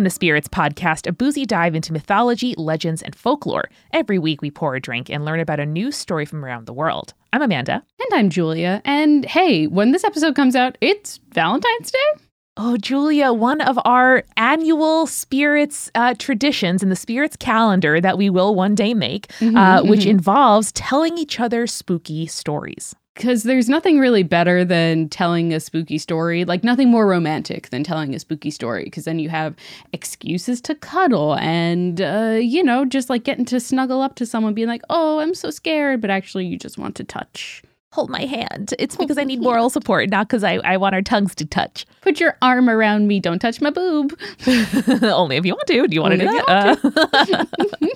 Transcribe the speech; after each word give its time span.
Welcome 0.00 0.08
to 0.08 0.14
Spirits 0.14 0.48
Podcast, 0.48 1.06
a 1.06 1.12
boozy 1.12 1.44
dive 1.44 1.74
into 1.74 1.92
mythology, 1.92 2.54
legends, 2.56 3.02
and 3.02 3.14
folklore. 3.14 3.68
Every 3.92 4.18
week 4.18 4.40
we 4.40 4.50
pour 4.50 4.74
a 4.74 4.80
drink 4.80 5.10
and 5.10 5.26
learn 5.26 5.40
about 5.40 5.60
a 5.60 5.66
new 5.66 5.92
story 5.92 6.24
from 6.24 6.42
around 6.42 6.64
the 6.64 6.72
world. 6.72 7.12
I'm 7.34 7.42
Amanda. 7.42 7.84
And 8.00 8.18
I'm 8.18 8.30
Julia. 8.30 8.80
And 8.86 9.26
hey, 9.26 9.66
when 9.66 9.92
this 9.92 10.02
episode 10.02 10.34
comes 10.34 10.56
out, 10.56 10.78
it's 10.80 11.20
Valentine's 11.34 11.90
Day. 11.90 12.22
Oh, 12.56 12.78
Julia, 12.78 13.34
one 13.34 13.60
of 13.60 13.78
our 13.84 14.24
annual 14.38 15.06
spirits 15.06 15.90
uh, 15.94 16.14
traditions 16.18 16.82
in 16.82 16.88
the 16.88 16.96
spirits 16.96 17.36
calendar 17.36 18.00
that 18.00 18.16
we 18.16 18.30
will 18.30 18.54
one 18.54 18.74
day 18.74 18.94
make, 18.94 19.26
mm-hmm, 19.32 19.54
uh, 19.54 19.82
which 19.82 20.00
mm-hmm. 20.00 20.12
involves 20.12 20.72
telling 20.72 21.18
each 21.18 21.38
other 21.38 21.66
spooky 21.66 22.26
stories 22.26 22.94
because 23.14 23.42
there's 23.42 23.68
nothing 23.68 23.98
really 23.98 24.22
better 24.22 24.64
than 24.64 25.08
telling 25.08 25.52
a 25.52 25.60
spooky 25.60 25.98
story, 25.98 26.44
like 26.44 26.64
nothing 26.64 26.90
more 26.90 27.06
romantic 27.06 27.68
than 27.70 27.84
telling 27.84 28.14
a 28.14 28.18
spooky 28.18 28.50
story, 28.50 28.84
because 28.84 29.04
then 29.04 29.18
you 29.18 29.28
have 29.28 29.54
excuses 29.92 30.60
to 30.62 30.74
cuddle 30.74 31.36
and, 31.36 32.00
uh, 32.00 32.38
you 32.40 32.62
know, 32.62 32.84
just 32.84 33.10
like 33.10 33.24
getting 33.24 33.44
to 33.46 33.60
snuggle 33.60 34.00
up 34.00 34.14
to 34.16 34.26
someone, 34.26 34.54
being 34.54 34.68
like, 34.68 34.82
oh, 34.90 35.18
I'm 35.18 35.34
so 35.34 35.50
scared, 35.50 36.00
but 36.00 36.10
actually 36.10 36.46
you 36.46 36.56
just 36.56 36.78
want 36.78 36.94
to 36.96 37.04
touch. 37.04 37.62
Hold 37.92 38.08
my 38.08 38.24
hand. 38.24 38.72
It's 38.78 38.94
because 38.94 39.18
I 39.18 39.24
need 39.24 39.42
moral 39.42 39.68
support, 39.68 40.10
not 40.10 40.28
because 40.28 40.44
I, 40.44 40.58
I 40.58 40.76
want 40.76 40.94
our 40.94 41.02
tongues 41.02 41.34
to 41.34 41.44
touch. 41.44 41.84
Put 42.02 42.20
your 42.20 42.36
arm 42.40 42.70
around 42.70 43.08
me. 43.08 43.18
Don't 43.18 43.40
touch 43.40 43.60
my 43.60 43.70
boob. 43.70 44.16
Only 45.02 45.36
if 45.36 45.44
you 45.44 45.54
want 45.54 45.66
to. 45.66 45.88
Do 45.88 45.94
you 45.96 46.00
want 46.00 46.12
Only 46.12 46.26
to 46.26 46.30
do 46.30 46.44
that? 46.46 46.84
Uh, 47.12 47.94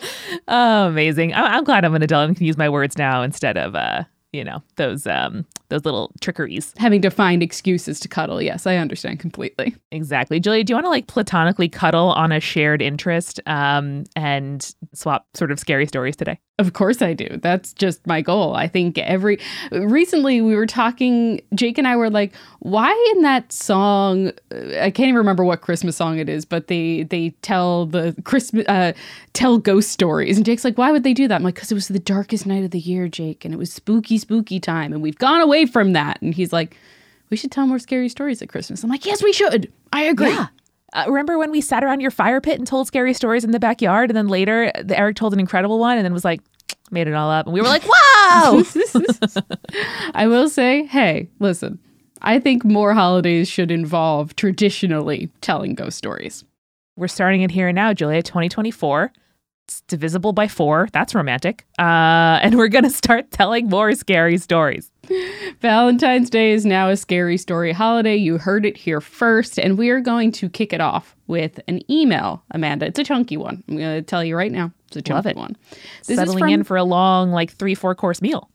oh, 0.49 0.89
amazing. 0.89 1.33
I, 1.33 1.56
am 1.56 1.62
glad 1.62 1.84
I'm 1.84 1.95
an 1.95 2.03
adult 2.03 2.27
and 2.27 2.37
can 2.37 2.45
use 2.45 2.56
my 2.56 2.69
words 2.69 2.99
now 2.99 3.23
instead 3.23 3.56
of 3.56 3.77
uh, 3.77 4.03
you 4.35 4.45
know 4.45 4.63
those 4.77 5.07
um 5.07 5.47
those 5.69 5.85
little 5.85 6.13
trickeries. 6.21 6.75
Having 6.77 7.03
to 7.03 7.11
find 7.11 7.43
excuses 7.43 8.01
to 8.01 8.09
cuddle. 8.09 8.43
Yes 8.43 8.67
i 8.67 8.77
understand 8.77 9.21
completely. 9.21 9.75
Exactly. 9.93 10.41
Julia 10.41 10.65
do 10.65 10.73
you 10.73 10.77
want 10.77 10.87
to 10.87 10.91
like 10.91 11.07
platonically 11.07 11.69
cuddle 11.69 12.09
on 12.11 12.33
a 12.33 12.41
shared 12.41 12.83
interest 12.83 13.41
um 13.47 14.05
and 14.17 14.75
swap 14.93 15.27
sort 15.35 15.53
of 15.53 15.59
scary 15.59 15.87
stories 15.87 16.17
today 16.17 16.39
of 16.58 16.72
course 16.72 17.02
I 17.02 17.14
do. 17.14 17.38
That's 17.42 17.72
just 17.72 18.06
my 18.06 18.20
goal. 18.20 18.55
I 18.55 18.69
think 18.69 18.97
every 18.98 19.41
recently 19.72 20.41
we 20.41 20.55
were 20.55 20.66
talking 20.66 21.41
Jake 21.55 21.78
and 21.78 21.88
I 21.88 21.97
were 21.97 22.10
like, 22.10 22.33
why 22.60 23.12
in 23.14 23.22
that 23.22 23.52
song 23.52 24.30
I 24.52 24.91
can't 24.91 25.08
even 25.08 25.16
remember 25.16 25.44
what 25.44 25.62
Christmas 25.62 25.97
song 25.97 26.19
it 26.19 26.28
is, 26.28 26.44
but 26.44 26.69
they 26.69 27.02
they 27.02 27.30
tell 27.42 27.86
the 27.86 28.14
Christmas 28.22 28.66
uh, 28.69 28.92
tell 29.32 29.58
ghost 29.58 29.91
stories. 29.91 30.36
And 30.36 30.47
Jake's 30.47 30.64
like, 30.64 30.78
why 30.78 30.92
would 30.92 31.02
they 31.02 31.14
do 31.14 31.27
that? 31.27 31.34
I'm 31.36 31.42
like, 31.42 31.56
cuz 31.56 31.72
it 31.72 31.75
was 31.75 31.88
the 31.88 31.98
darkest 31.98 32.47
night 32.47 32.62
of 32.62 32.70
the 32.70 32.78
year, 32.78 33.08
Jake, 33.08 33.44
and 33.44 33.52
it 33.52 33.56
was 33.56 33.72
spooky 33.72 34.16
spooky 34.16 34.60
time 34.60 34.92
and 34.92 35.02
we've 35.02 35.19
gone 35.19 35.41
away 35.41 35.66
from 35.66 35.92
that. 35.94 36.22
And 36.22 36.34
he's 36.34 36.52
like, 36.52 36.77
we 37.30 37.36
should 37.36 37.50
tell 37.50 37.66
more 37.66 37.80
scary 37.80 38.08
stories 38.08 38.41
at 38.42 38.48
Christmas. 38.48 38.84
I'm 38.84 38.91
like, 38.91 39.05
yes, 39.05 39.25
we 39.25 39.32
should. 39.32 39.72
I 39.92 40.05
agree. 40.05 40.30
Yeah. 40.30 40.47
Uh, 40.95 41.05
remember 41.09 41.37
when 41.37 41.50
we 41.50 41.61
sat 41.61 41.83
around 41.83 42.00
your 42.00 42.11
fire 42.11 42.41
pit 42.41 42.59
and 42.59 42.67
told 42.67 42.87
scary 42.87 43.12
stories 43.12 43.45
in 43.45 43.50
the 43.50 43.61
backyard, 43.61 44.11
and 44.11 44.17
then 44.17 44.28
later 44.28 44.70
the 44.83 44.98
Eric 44.98 45.17
told 45.17 45.33
an 45.33 45.41
incredible 45.41 45.78
one, 45.78 45.98
and 45.98 46.05
then 46.05 46.12
was 46.12 46.25
like, 46.25 46.41
made 46.91 47.09
it 47.09 47.14
all 47.14 47.31
up, 47.31 47.47
and 47.47 47.53
we 47.53 47.61
were 47.61 47.67
like, 47.67 47.83
"Wow!" 47.83 48.62
I 50.15 50.27
will 50.28 50.49
say, 50.49 50.84
hey, 50.84 51.28
listen, 51.41 51.78
I 52.22 52.38
think 52.38 52.65
more 52.65 52.94
holidays 52.94 53.49
should 53.49 53.71
involve 53.71 54.37
traditionally 54.37 55.31
telling 55.41 55.75
ghost 55.75 55.99
stories. 55.99 56.44
We're 56.97 57.09
starting 57.09 57.43
it 57.43 57.50
here 57.50 57.69
and 57.69 57.75
now, 57.75 57.93
Julia, 57.93 58.22
2024. 58.22 59.12
It's 59.66 59.81
divisible 59.88 60.32
by 60.32 60.47
four. 60.47 60.88
That's 60.93 61.15
romantic. 61.15 61.66
Uh, 61.78 61.82
and 62.43 62.56
we're 62.56 62.69
going 62.69 62.84
to 62.84 62.91
start 62.91 63.31
telling 63.31 63.69
more 63.69 63.94
scary 63.94 64.38
stories. 64.38 64.91
Valentine's 65.60 66.31
Day 66.31 66.53
is 66.53 66.65
now 66.65 66.88
a 66.88 66.97
scary 66.97 67.37
story 67.37 67.72
holiday. 67.72 68.16
You 68.16 68.38
heard 68.38 68.66
it 68.66 68.76
here 68.76 69.00
first. 69.00 69.59
And 69.59 69.78
we 69.78 69.91
are 69.91 70.00
going 70.00 70.32
to 70.32 70.48
kick 70.48 70.72
it 70.72 70.81
off 70.81 71.16
with 71.26 71.60
an 71.69 71.81
email, 71.91 72.42
Amanda. 72.50 72.87
It's 72.87 72.98
a 72.98 73.04
chunky 73.04 73.37
one. 73.37 73.62
I'm 73.69 73.76
going 73.76 73.97
to 73.97 74.03
tell 74.03 74.25
you 74.25 74.37
right 74.37 74.53
now. 74.53 74.72
It's 74.88 74.97
a 74.97 75.03
chunky 75.03 75.34
one. 75.34 75.56
This 76.06 76.16
Settling 76.16 76.38
from, 76.38 76.48
in 76.48 76.64
for 76.64 76.76
a 76.76 76.84
long, 76.84 77.31
like 77.31 77.53
three, 77.53 77.75
four 77.75 77.94
course 77.94 78.20
meal. 78.22 78.50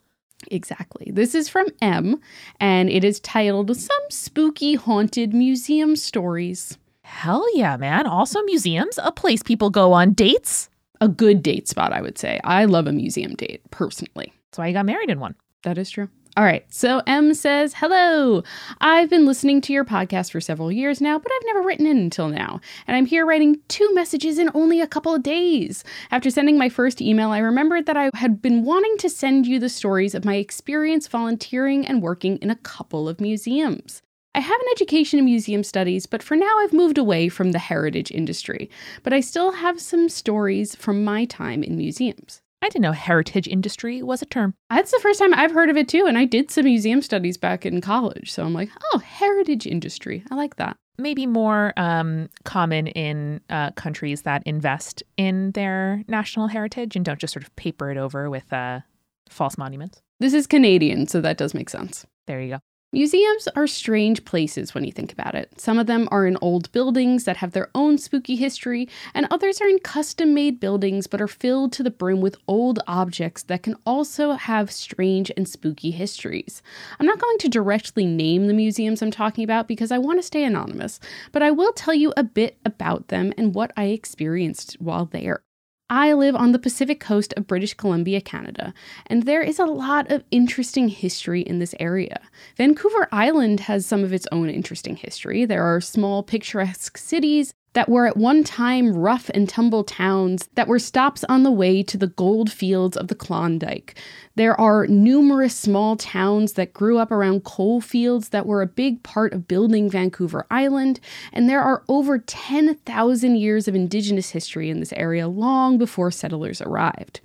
Exactly. 0.51 1.11
This 1.13 1.35
is 1.35 1.49
from 1.49 1.67
M, 1.81 2.19
and 2.61 2.89
it 2.89 3.03
is 3.03 3.19
titled 3.19 3.75
Some 3.75 3.99
Spooky 4.09 4.75
Haunted 4.75 5.33
Museum 5.33 5.97
Stories. 5.97 6.77
Hell 7.01 7.45
yeah, 7.55 7.75
man. 7.75 8.07
Also, 8.07 8.41
museums, 8.43 8.97
a 9.03 9.11
place 9.11 9.43
people 9.43 9.69
go 9.69 9.91
on 9.91 10.13
dates 10.13 10.69
a 11.01 11.07
good 11.07 11.41
date 11.41 11.67
spot, 11.67 11.93
I 11.93 12.01
would 12.01 12.17
say. 12.17 12.39
I 12.43 12.65
love 12.65 12.87
a 12.87 12.91
museum 12.91 13.35
date 13.35 13.61
personally. 13.71 14.33
That's 14.49 14.57
why 14.57 14.67
you 14.67 14.73
got 14.73 14.85
married 14.85 15.09
in 15.09 15.19
one. 15.19 15.35
That 15.63 15.77
is 15.77 15.89
true. 15.89 16.09
All 16.37 16.43
right. 16.43 16.63
So 16.73 17.01
M 17.07 17.33
says, 17.33 17.73
Hello. 17.73 18.43
I've 18.79 19.09
been 19.09 19.25
listening 19.25 19.61
to 19.61 19.73
your 19.73 19.83
podcast 19.83 20.31
for 20.31 20.39
several 20.39 20.71
years 20.71 21.01
now, 21.01 21.17
but 21.17 21.31
I've 21.35 21.45
never 21.47 21.61
written 21.61 21.85
in 21.85 21.97
until 21.97 22.29
now. 22.29 22.61
And 22.87 22.95
I'm 22.95 23.07
here 23.07 23.25
writing 23.25 23.59
two 23.67 23.89
messages 23.93 24.37
in 24.37 24.49
only 24.53 24.79
a 24.79 24.87
couple 24.87 25.13
of 25.13 25.23
days. 25.23 25.83
After 26.11 26.29
sending 26.29 26.57
my 26.57 26.69
first 26.69 27.01
email, 27.01 27.31
I 27.31 27.39
remembered 27.39 27.87
that 27.87 27.97
I 27.97 28.11
had 28.13 28.41
been 28.41 28.63
wanting 28.63 28.97
to 28.99 29.09
send 29.09 29.47
you 29.47 29.59
the 29.59 29.69
stories 29.69 30.13
of 30.13 30.23
my 30.23 30.35
experience 30.35 31.07
volunteering 31.07 31.85
and 31.85 32.01
working 32.01 32.37
in 32.37 32.51
a 32.51 32.55
couple 32.55 33.09
of 33.09 33.19
museums. 33.19 34.01
I 34.35 34.39
have 34.41 34.61
an 34.61 34.67
education 34.71 35.17
in 35.17 35.25
museum 35.25 35.63
studies, 35.63 36.05
but 36.05 36.21
for 36.21 36.37
now 36.37 36.59
I've 36.59 36.71
moved 36.71 36.99
away 36.99 37.29
from 37.29 37.51
the 37.51 37.59
heritage 37.59 38.11
industry. 38.11 38.69
But 39.01 39.11
I 39.11 39.21
still 39.21 39.51
have 39.53 39.81
some 39.81 40.07
stories 40.07 40.75
from 40.75 41.03
my 41.03 41.25
time 41.25 41.63
in 41.63 41.75
museums. 41.75 42.41
I 42.61 42.67
didn't 42.67 42.83
know 42.83 42.91
heritage 42.91 43.47
industry 43.47 44.03
was 44.03 44.21
a 44.21 44.25
term. 44.25 44.53
That's 44.69 44.91
the 44.91 44.99
first 44.99 45.19
time 45.19 45.33
I've 45.33 45.51
heard 45.51 45.69
of 45.69 45.77
it 45.77 45.87
too, 45.87 46.05
and 46.07 46.17
I 46.17 46.25
did 46.25 46.51
some 46.51 46.65
museum 46.65 47.01
studies 47.01 47.37
back 47.37 47.65
in 47.65 47.81
college. 47.81 48.31
So 48.31 48.43
I'm 48.43 48.53
like, 48.53 48.69
oh, 48.93 48.99
heritage 48.99 49.65
industry. 49.65 50.23
I 50.29 50.35
like 50.35 50.57
that. 50.57 50.75
Maybe 50.97 51.25
more 51.25 51.73
um, 51.77 52.27
common 52.43 52.87
in 52.87 53.39
uh, 53.49 53.71
countries 53.71 54.23
that 54.23 54.43
invest 54.45 55.01
in 55.15 55.51
their 55.51 56.03
national 56.09 56.47
heritage 56.47 56.97
and 56.97 57.05
don't 57.05 57.19
just 57.19 57.33
sort 57.33 57.43
of 57.43 57.55
paper 57.55 57.89
it 57.89 57.97
over 57.97 58.29
with 58.29 58.51
uh, 58.51 58.81
false 59.29 59.57
monuments. 59.57 60.01
This 60.19 60.33
is 60.33 60.45
Canadian, 60.45 61.07
so 61.07 61.21
that 61.21 61.37
does 61.37 61.53
make 61.53 61.69
sense. 61.69 62.05
There 62.27 62.41
you 62.41 62.55
go. 62.55 62.59
Museums 62.91 63.47
are 63.55 63.67
strange 63.67 64.25
places 64.25 64.73
when 64.73 64.83
you 64.83 64.91
think 64.91 65.13
about 65.13 65.35
it. 65.35 65.61
Some 65.61 65.77
of 65.77 65.85
them 65.85 66.07
are 66.09 66.25
in 66.25 66.39
old 66.41 66.71
buildings 66.71 67.25
that 67.25 67.37
have 67.37 67.51
their 67.51 67.69
own 67.75 67.99
spooky 67.99 68.35
history, 68.35 68.89
and 69.13 69.27
others 69.29 69.61
are 69.61 69.67
in 69.67 69.77
custom 69.77 70.33
made 70.33 70.59
buildings 70.59 71.05
but 71.05 71.21
are 71.21 71.27
filled 71.27 71.71
to 71.73 71.83
the 71.83 71.91
brim 71.91 72.19
with 72.19 72.35
old 72.47 72.79
objects 72.87 73.43
that 73.43 73.61
can 73.61 73.75
also 73.85 74.31
have 74.31 74.71
strange 74.71 75.31
and 75.37 75.47
spooky 75.47 75.91
histories. 75.91 76.63
I'm 76.99 77.05
not 77.05 77.19
going 77.19 77.37
to 77.37 77.47
directly 77.47 78.07
name 78.07 78.47
the 78.47 78.55
museums 78.55 79.03
I'm 79.03 79.11
talking 79.11 79.43
about 79.43 79.67
because 79.67 79.91
I 79.91 79.99
want 79.99 80.17
to 80.17 80.23
stay 80.23 80.43
anonymous, 80.43 80.99
but 81.31 81.43
I 81.43 81.51
will 81.51 81.73
tell 81.73 81.93
you 81.93 82.11
a 82.17 82.23
bit 82.23 82.57
about 82.65 83.09
them 83.09 83.33
and 83.37 83.53
what 83.53 83.71
I 83.77 83.85
experienced 83.85 84.77
while 84.81 85.05
there. 85.05 85.43
I 85.89 86.13
live 86.13 86.35
on 86.35 86.51
the 86.51 86.59
Pacific 86.59 86.99
coast 86.99 87.33
of 87.35 87.47
British 87.47 87.73
Columbia, 87.73 88.21
Canada, 88.21 88.75
and 89.07 89.23
there 89.23 89.41
is 89.41 89.57
a 89.57 89.65
lot 89.65 90.11
of 90.11 90.23
interesting 90.29 90.87
history 90.87 91.41
in 91.41 91.57
this 91.57 91.73
area. 91.79 92.21
Vancouver 92.57 93.07
Island 93.11 93.61
has 93.61 93.87
some 93.87 94.03
of 94.03 94.13
its 94.13 94.27
own 94.31 94.49
interesting 94.51 94.95
history. 94.95 95.45
There 95.45 95.63
are 95.63 95.81
small, 95.81 96.21
picturesque 96.21 96.97
cities 96.97 97.53
that 97.73 97.89
were 97.89 98.07
at 98.07 98.17
one 98.17 98.43
time 98.43 98.95
rough 98.95 99.29
and 99.29 99.47
tumble 99.47 99.83
towns 99.83 100.49
that 100.55 100.67
were 100.67 100.79
stops 100.79 101.23
on 101.25 101.43
the 101.43 101.51
way 101.51 101.83
to 101.83 101.97
the 101.97 102.07
gold 102.07 102.51
fields 102.51 102.97
of 102.97 103.07
the 103.07 103.15
Klondike. 103.15 103.95
There 104.35 104.59
are 104.59 104.87
numerous 104.87 105.55
small 105.55 105.95
towns 105.95 106.53
that 106.53 106.73
grew 106.73 106.97
up 106.97 107.11
around 107.11 107.43
coal 107.43 107.81
fields 107.81 108.29
that 108.29 108.45
were 108.45 108.61
a 108.61 108.67
big 108.67 109.03
part 109.03 109.33
of 109.33 109.47
building 109.47 109.89
Vancouver 109.89 110.45
Island, 110.49 110.99
and 111.33 111.49
there 111.49 111.61
are 111.61 111.83
over 111.87 112.17
10,000 112.17 113.35
years 113.35 113.67
of 113.67 113.75
Indigenous 113.75 114.31
history 114.31 114.69
in 114.69 114.79
this 114.79 114.93
area 114.93 115.27
long 115.27 115.77
before 115.77 116.11
settlers 116.11 116.61
arrived. 116.61 117.19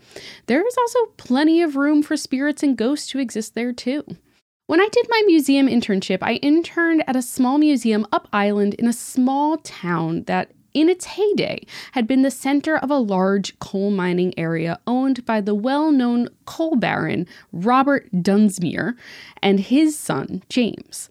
There 0.47 0.67
is 0.67 0.77
also 0.77 1.07
plenty 1.17 1.63
of 1.63 1.77
room 1.77 2.03
for 2.03 2.17
spirits 2.17 2.63
and 2.63 2.77
ghosts 2.77 3.09
to 3.09 3.19
exist 3.19 3.55
there 3.55 3.73
too. 3.73 4.05
When 4.67 4.81
I 4.81 4.89
did 4.91 5.07
my 5.11 5.23
museum 5.27 5.67
internship, 5.67 6.21
I 6.23 6.37
interned 6.37 7.05
at 7.07 7.17
a 7.17 7.21
small 7.21 7.59
museum 7.59 8.07
up 8.13 8.29
island 8.33 8.73
in 8.75 8.89
a 8.89 8.95
small 8.95 9.59
town 9.59 10.23
that 10.25 10.53
in 10.73 10.89
its 10.89 11.05
heyday, 11.05 11.67
had 11.93 12.07
been 12.07 12.23
the 12.23 12.31
center 12.31 12.77
of 12.79 12.91
a 12.91 12.97
large 12.97 13.57
coal 13.59 13.91
mining 13.91 14.33
area 14.39 14.81
owned 14.87 15.25
by 15.27 15.43
the 15.43 15.55
well 15.55 15.93
known 15.93 16.29
coal 16.47 16.77
baron 16.77 17.27
Robert 17.53 18.11
Dunsmuir 18.11 18.97
and 19.43 19.61
his 19.61 19.99
son 19.99 20.43
James. 20.49 21.11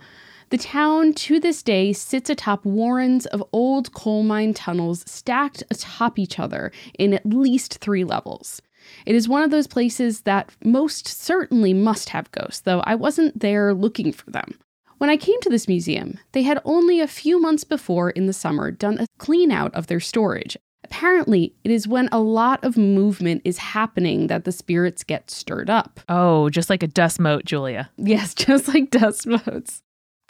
The 0.50 0.58
town 0.58 1.14
to 1.14 1.40
this 1.40 1.62
day 1.62 1.94
sits 1.94 2.32
atop 2.32 2.66
warrens 2.66 3.28
of 3.28 3.44
old 3.54 3.94
coal 3.94 4.24
mine 4.24 4.54
tunnels 4.54 5.04
stacked 5.08 5.64
atop 5.70 6.18
each 6.18 6.40
other 6.40 6.72
in 6.98 7.14
at 7.14 7.26
least 7.26 7.78
three 7.78 8.04
levels. 8.04 8.62
It 9.06 9.16
is 9.16 9.28
one 9.28 9.44
of 9.44 9.52
those 9.52 9.68
places 9.68 10.22
that 10.22 10.52
most 10.64 11.08
certainly 11.08 11.74
must 11.74 12.10
have 12.10 12.32
ghosts, 12.32 12.62
though 12.62 12.82
I 12.82 12.96
wasn't 12.96 13.40
there 13.40 13.74
looking 13.74 14.12
for 14.12 14.30
them. 14.32 14.58
When 14.98 15.10
I 15.10 15.18
came 15.18 15.40
to 15.42 15.50
this 15.50 15.68
museum, 15.68 16.18
they 16.32 16.44
had 16.44 16.62
only 16.64 17.02
a 17.02 17.08
few 17.08 17.42
months 17.42 17.64
before 17.64 18.10
in 18.10 18.26
the 18.26 18.34
summer 18.34 18.72
done 18.72 19.00
a 19.00 19.08
clean 19.18 19.52
out 19.52 19.74
of 19.76 19.88
their 19.88 20.00
storage. 20.00 20.58
Apparently, 20.84 21.56
it 21.64 21.72
is 21.72 21.88
when 21.88 22.08
a 22.12 22.20
lot 22.20 22.64
of 22.64 22.78
movement 22.78 23.42
is 23.44 23.58
happening 23.58 24.28
that 24.28 24.44
the 24.44 24.52
spirits 24.52 25.04
get 25.04 25.32
stirred 25.32 25.70
up. 25.70 26.00
Oh, 26.08 26.50
just 26.50 26.70
like 26.70 26.84
a 26.84 26.88
dust 26.88 27.20
mote, 27.20 27.46
Julia. 27.46 27.90
Yes, 27.98 28.34
just 28.36 28.68
like 28.68 28.92
dust 28.92 29.26
motes. 29.26 29.82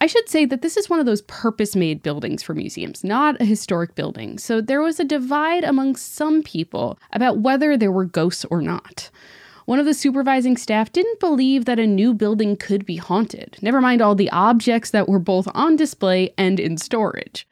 I 0.03 0.05
should 0.05 0.27
say 0.27 0.43
that 0.43 0.61
this 0.61 0.75
is 0.75 0.89
one 0.89 0.99
of 0.99 1.05
those 1.05 1.21
purpose 1.21 1.77
made 1.77 2.03
buildings 2.03 2.43
for 2.43 2.53
museums, 2.53 3.05
not 3.05 3.39
a 3.39 3.45
historic 3.45 3.95
building. 3.95 4.37
So 4.37 4.59
there 4.59 4.81
was 4.81 4.99
a 4.99 5.05
divide 5.05 5.63
among 5.63 5.95
some 5.95 6.43
people 6.43 6.99
about 7.13 7.37
whether 7.37 7.77
there 7.77 7.89
were 7.89 8.03
ghosts 8.03 8.43
or 8.49 8.61
not. 8.61 9.09
One 9.63 9.79
of 9.79 9.85
the 9.85 9.93
supervising 9.93 10.57
staff 10.57 10.91
didn't 10.91 11.21
believe 11.21 11.63
that 11.63 11.79
a 11.79 11.87
new 11.87 12.13
building 12.13 12.57
could 12.57 12.85
be 12.85 12.97
haunted, 12.97 13.55
never 13.61 13.79
mind 13.79 14.01
all 14.01 14.13
the 14.13 14.29
objects 14.31 14.89
that 14.89 15.07
were 15.07 15.19
both 15.19 15.47
on 15.55 15.77
display 15.77 16.33
and 16.37 16.59
in 16.59 16.75
storage. 16.75 17.47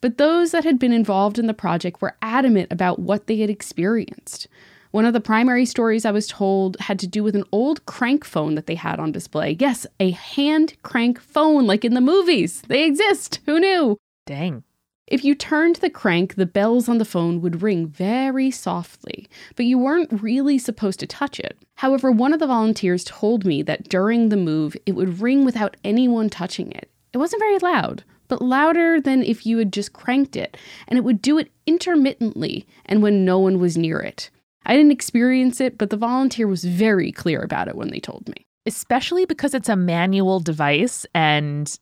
But 0.00 0.16
those 0.16 0.52
that 0.52 0.62
had 0.62 0.78
been 0.78 0.92
involved 0.92 1.40
in 1.40 1.48
the 1.48 1.54
project 1.54 2.00
were 2.00 2.16
adamant 2.22 2.70
about 2.70 3.00
what 3.00 3.26
they 3.26 3.38
had 3.38 3.50
experienced. 3.50 4.46
One 4.90 5.04
of 5.04 5.12
the 5.12 5.20
primary 5.20 5.66
stories 5.66 6.04
I 6.04 6.10
was 6.10 6.26
told 6.26 6.76
had 6.80 6.98
to 7.00 7.06
do 7.06 7.22
with 7.22 7.36
an 7.36 7.44
old 7.52 7.84
crank 7.86 8.24
phone 8.24 8.54
that 8.54 8.66
they 8.66 8.76
had 8.76 8.98
on 8.98 9.12
display. 9.12 9.56
Yes, 9.58 9.86
a 10.00 10.10
hand 10.10 10.74
crank 10.82 11.20
phone, 11.20 11.66
like 11.66 11.84
in 11.84 11.94
the 11.94 12.00
movies. 12.00 12.62
They 12.68 12.84
exist. 12.84 13.40
Who 13.46 13.58
knew? 13.58 13.98
Dang. 14.26 14.64
If 15.06 15.24
you 15.24 15.36
turned 15.36 15.76
the 15.76 15.90
crank, 15.90 16.34
the 16.34 16.46
bells 16.46 16.88
on 16.88 16.98
the 16.98 17.04
phone 17.04 17.40
would 17.40 17.62
ring 17.62 17.86
very 17.86 18.50
softly, 18.50 19.28
but 19.54 19.64
you 19.64 19.78
weren't 19.78 20.20
really 20.20 20.58
supposed 20.58 20.98
to 20.98 21.06
touch 21.06 21.38
it. 21.38 21.56
However, 21.76 22.10
one 22.10 22.32
of 22.32 22.40
the 22.40 22.46
volunteers 22.48 23.04
told 23.04 23.44
me 23.44 23.62
that 23.62 23.88
during 23.88 24.30
the 24.30 24.36
move, 24.36 24.76
it 24.84 24.92
would 24.92 25.20
ring 25.20 25.44
without 25.44 25.76
anyone 25.84 26.28
touching 26.28 26.72
it. 26.72 26.90
It 27.12 27.18
wasn't 27.18 27.40
very 27.40 27.58
loud, 27.58 28.02
but 28.26 28.42
louder 28.42 29.00
than 29.00 29.22
if 29.22 29.46
you 29.46 29.58
had 29.58 29.72
just 29.72 29.92
cranked 29.92 30.34
it, 30.34 30.56
and 30.88 30.98
it 30.98 31.02
would 31.02 31.22
do 31.22 31.38
it 31.38 31.52
intermittently 31.66 32.66
and 32.84 33.00
when 33.00 33.24
no 33.24 33.38
one 33.38 33.60
was 33.60 33.76
near 33.76 34.00
it. 34.00 34.30
I 34.66 34.76
didn't 34.76 34.92
experience 34.92 35.60
it, 35.60 35.78
but 35.78 35.90
the 35.90 35.96
volunteer 35.96 36.46
was 36.46 36.64
very 36.64 37.12
clear 37.12 37.40
about 37.40 37.68
it 37.68 37.76
when 37.76 37.90
they 37.90 38.00
told 38.00 38.28
me. 38.28 38.46
Especially 38.66 39.24
because 39.24 39.54
it's 39.54 39.68
a 39.68 39.76
manual 39.76 40.40
device 40.40 41.06
and 41.14 41.78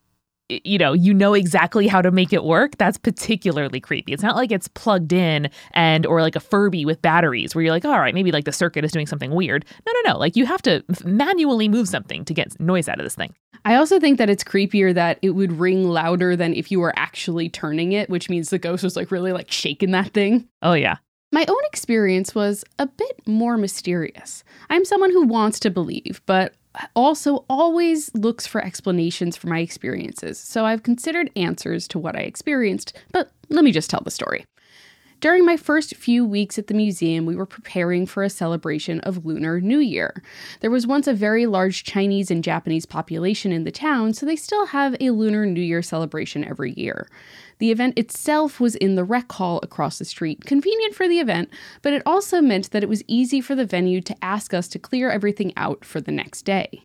you 0.51 0.77
know, 0.77 0.93
you 0.93 1.15
know 1.15 1.33
exactly 1.33 1.87
how 1.87 2.03
to 2.03 2.11
make 2.11 2.33
it 2.33 2.45
work, 2.45 2.77
that's 2.77 2.99
particularly 2.99 3.81
creepy. 3.81 4.13
It's 4.13 4.23
not 4.23 4.37
like 4.37 4.53
it's 4.53 4.69
plugged 4.69 5.13
in 5.13 5.49
and 5.73 6.05
or 6.05 6.21
like 6.21 6.37
a 6.37 6.41
Furby 6.41 6.85
with 6.85 7.01
batteries 7.01 7.55
where 7.55 7.65
you're 7.65 7.73
like, 7.73 7.85
all 7.85 7.99
right, 7.99 8.15
maybe 8.15 8.31
like 8.31 8.45
the 8.45 8.53
circuit 8.53 8.85
is 8.85 8.93
doing 8.93 9.07
something 9.07 9.31
weird. 9.31 9.65
No, 9.87 9.93
no, 9.93 10.13
no. 10.13 10.19
Like 10.19 10.37
you 10.37 10.45
have 10.45 10.61
to 10.63 10.85
manually 11.05 11.69
move 11.69 11.89
something 11.89 12.25
to 12.27 12.35
get 12.35 12.59
noise 12.61 12.89
out 12.89 12.99
of 12.99 13.07
this 13.07 13.15
thing. 13.15 13.35
I 13.65 13.77
also 13.77 13.99
think 13.99 14.19
that 14.19 14.29
it's 14.29 14.45
creepier 14.45 14.93
that 14.95 15.19
it 15.23 15.31
would 15.31 15.53
ring 15.53 15.89
louder 15.89 16.37
than 16.37 16.53
if 16.53 16.71
you 16.71 16.79
were 16.79 16.93
actually 16.97 17.49
turning 17.49 17.93
it, 17.93 18.11
which 18.11 18.29
means 18.29 18.51
the 18.51 18.59
ghost 18.59 18.85
was 18.85 18.97
like 18.97 19.11
really 19.11 19.33
like 19.33 19.51
shaking 19.51 19.93
that 19.93 20.13
thing. 20.13 20.47
Oh 20.61 20.75
yeah. 20.75 20.99
My 21.35 21.45
own 21.49 21.65
experience 21.65 22.33
was 22.33 22.65
a 22.79 22.87
bit 22.87 23.27
more 23.27 23.57
mysterious. 23.57 24.45
I'm 24.71 24.85
someone 24.85 25.11
who 25.11 25.27
wants 25.27 25.59
to 25.61 25.71
believe, 25.71 26.23
but 26.27 26.55
also 26.95 27.45
always 27.51 28.15
looks 28.15 28.47
for 28.47 28.65
explanations 28.65 29.37
for 29.37 29.49
my 29.49 29.59
experiences, 29.59 30.39
so 30.39 30.65
I've 30.65 30.85
considered 30.85 31.33
answers 31.35 31.89
to 31.89 31.99
what 31.99 32.15
I 32.15 32.21
experienced, 32.21 32.97
but 33.11 33.33
let 33.49 33.65
me 33.65 33.73
just 33.73 33.91
tell 33.91 34.01
the 34.05 34.13
story. 34.13 34.47
During 35.19 35.45
my 35.45 35.57
first 35.57 35.97
few 35.97 36.25
weeks 36.25 36.57
at 36.57 36.69
the 36.69 36.75
museum, 36.75 37.27
we 37.27 37.35
were 37.35 37.47
preparing 37.47 38.07
for 38.07 38.23
a 38.23 38.31
celebration 38.31 39.01
of 39.01 39.25
Lunar 39.25 39.61
New 39.61 39.79
Year. 39.79 40.23
There 40.61 40.71
was 40.71 40.87
once 40.87 41.09
a 41.09 41.15
very 41.15 41.47
large 41.47 41.83
Chinese 41.83 42.31
and 42.31 42.45
Japanese 42.45 42.87
population 42.87 43.51
in 43.51 43.65
the 43.65 43.73
town, 43.73 44.15
so 44.15 44.25
they 44.25 44.37
still 44.37 44.67
have 44.67 44.95
a 45.01 45.11
Lunar 45.11 45.47
New 45.47 45.63
Year 45.63 45.83
celebration 45.83 46.45
every 46.45 46.75
year. 46.75 47.09
The 47.59 47.71
event 47.71 47.99
itself 47.99 48.61
was 48.61 48.75
in 48.77 48.95
the 48.95 49.05
rec 49.05 49.31
hall 49.33 49.61
across 49.63 49.99
the 49.99 50.05
street, 50.05 50.45
convenient 50.45 50.95
for 50.95 51.09
the 51.09 51.21
event, 51.21 51.51
but 51.83 51.93
it 51.93 52.03
also 52.05 52.41
meant 52.41 52.71
that 52.71 52.83
it 52.83 52.89
was 52.89 53.05
easy 53.07 53.41
for 53.41 53.55
the 53.55 53.65
venue 53.65 54.01
to 54.03 54.25
ask 54.25 54.53
us 54.53 54.69
to 54.69 54.79
clear 54.79 55.11
everything 55.11 55.53
out 55.57 55.85
for 55.85 56.01
the 56.01 56.13
next 56.13 56.43
day. 56.43 56.83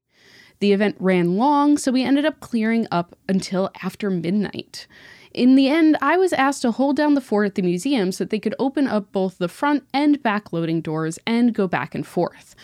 The 0.60 0.74
event 0.74 0.98
ran 1.00 1.38
long, 1.38 1.77
so 1.77 1.92
we 1.92 2.04
ended 2.04 2.25
up 2.25 2.39
clearing 2.39 2.88
up 2.92 3.16
until 3.27 3.69
after 3.81 4.10
midnight. 4.10 4.88
In 5.33 5.56
the 5.56 5.69
end, 5.69 5.95
I 6.01 6.18
was 6.18 6.33
asked 6.33 6.63
to 6.63 6.71
hold 6.71 6.95
down 6.95 7.13
the 7.13 7.21
fort 7.21 7.45
at 7.45 7.56
the 7.56 7.62
museum 7.62 8.12
so 8.12 8.24
that 8.24 8.30
they 8.30 8.39
could 8.39 8.56
open 8.60 8.88
up 8.88 9.12
both 9.12 9.38
the 9.38 9.48
front 9.48 9.83
and 9.94 10.21
back 10.21 10.51
loading 10.51 10.81
doors 10.81 11.19
and 11.25 11.54
go 11.54 11.68
back 11.68 11.95
and 11.95 12.06
forth. 12.06 12.56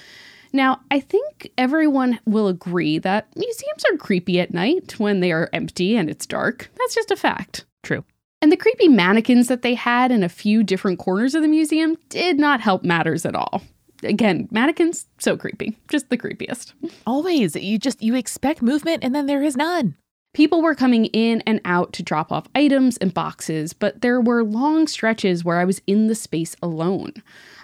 Now, 0.52 0.82
I 0.90 1.00
think 1.00 1.52
everyone 1.58 2.20
will 2.26 2.48
agree 2.48 2.98
that 3.00 3.28
museums 3.36 3.84
are 3.92 3.98
creepy 3.98 4.40
at 4.40 4.54
night 4.54 5.00
when 5.00 5.20
they 5.20 5.32
are 5.32 5.50
empty 5.54 5.96
and 5.96 6.10
it's 6.10 6.26
dark. 6.26 6.72
That's 6.78 6.96
just 6.96 7.12
a 7.12 7.18
fact. 7.18 7.66
True. 7.86 8.04
And 8.42 8.52
the 8.52 8.58
creepy 8.58 8.90
mannequins 8.90 9.48
that 9.48 9.62
they 9.62 9.76
had 9.76 10.12
in 10.12 10.24
a 10.24 10.30
few 10.30 10.64
different 10.64 11.00
corners 11.00 11.36
of 11.36 11.42
the 11.42 11.48
museum 11.48 11.96
did 12.10 12.38
not 12.38 12.60
help 12.60 12.84
matters 12.84 13.26
at 13.26 13.36
all. 13.36 13.62
Again, 14.04 14.48
mannequins, 14.52 15.08
so 15.20 15.38
creepy. 15.38 15.78
Just 15.88 16.10
the 16.10 16.18
creepiest. 16.18 16.74
Always. 17.08 17.56
You 17.56 17.80
just 17.80 18.04
you 18.04 18.16
expect 18.16 18.62
movement 18.62 19.04
and 19.04 19.16
then 19.16 19.26
there 19.26 19.42
is 19.42 19.56
none. 19.56 19.96
People 20.34 20.62
were 20.62 20.76
coming 20.76 21.06
in 21.06 21.42
and 21.48 21.62
out 21.64 21.94
to 21.94 22.04
drop 22.04 22.30
off 22.30 22.50
items 22.54 22.98
and 22.98 23.14
boxes, 23.14 23.72
but 23.72 24.02
there 24.02 24.20
were 24.20 24.44
long 24.44 24.86
stretches 24.86 25.46
where 25.46 25.60
I 25.60 25.64
was 25.66 25.82
in 25.88 26.08
the 26.08 26.16
space 26.16 26.58
alone. 26.62 27.14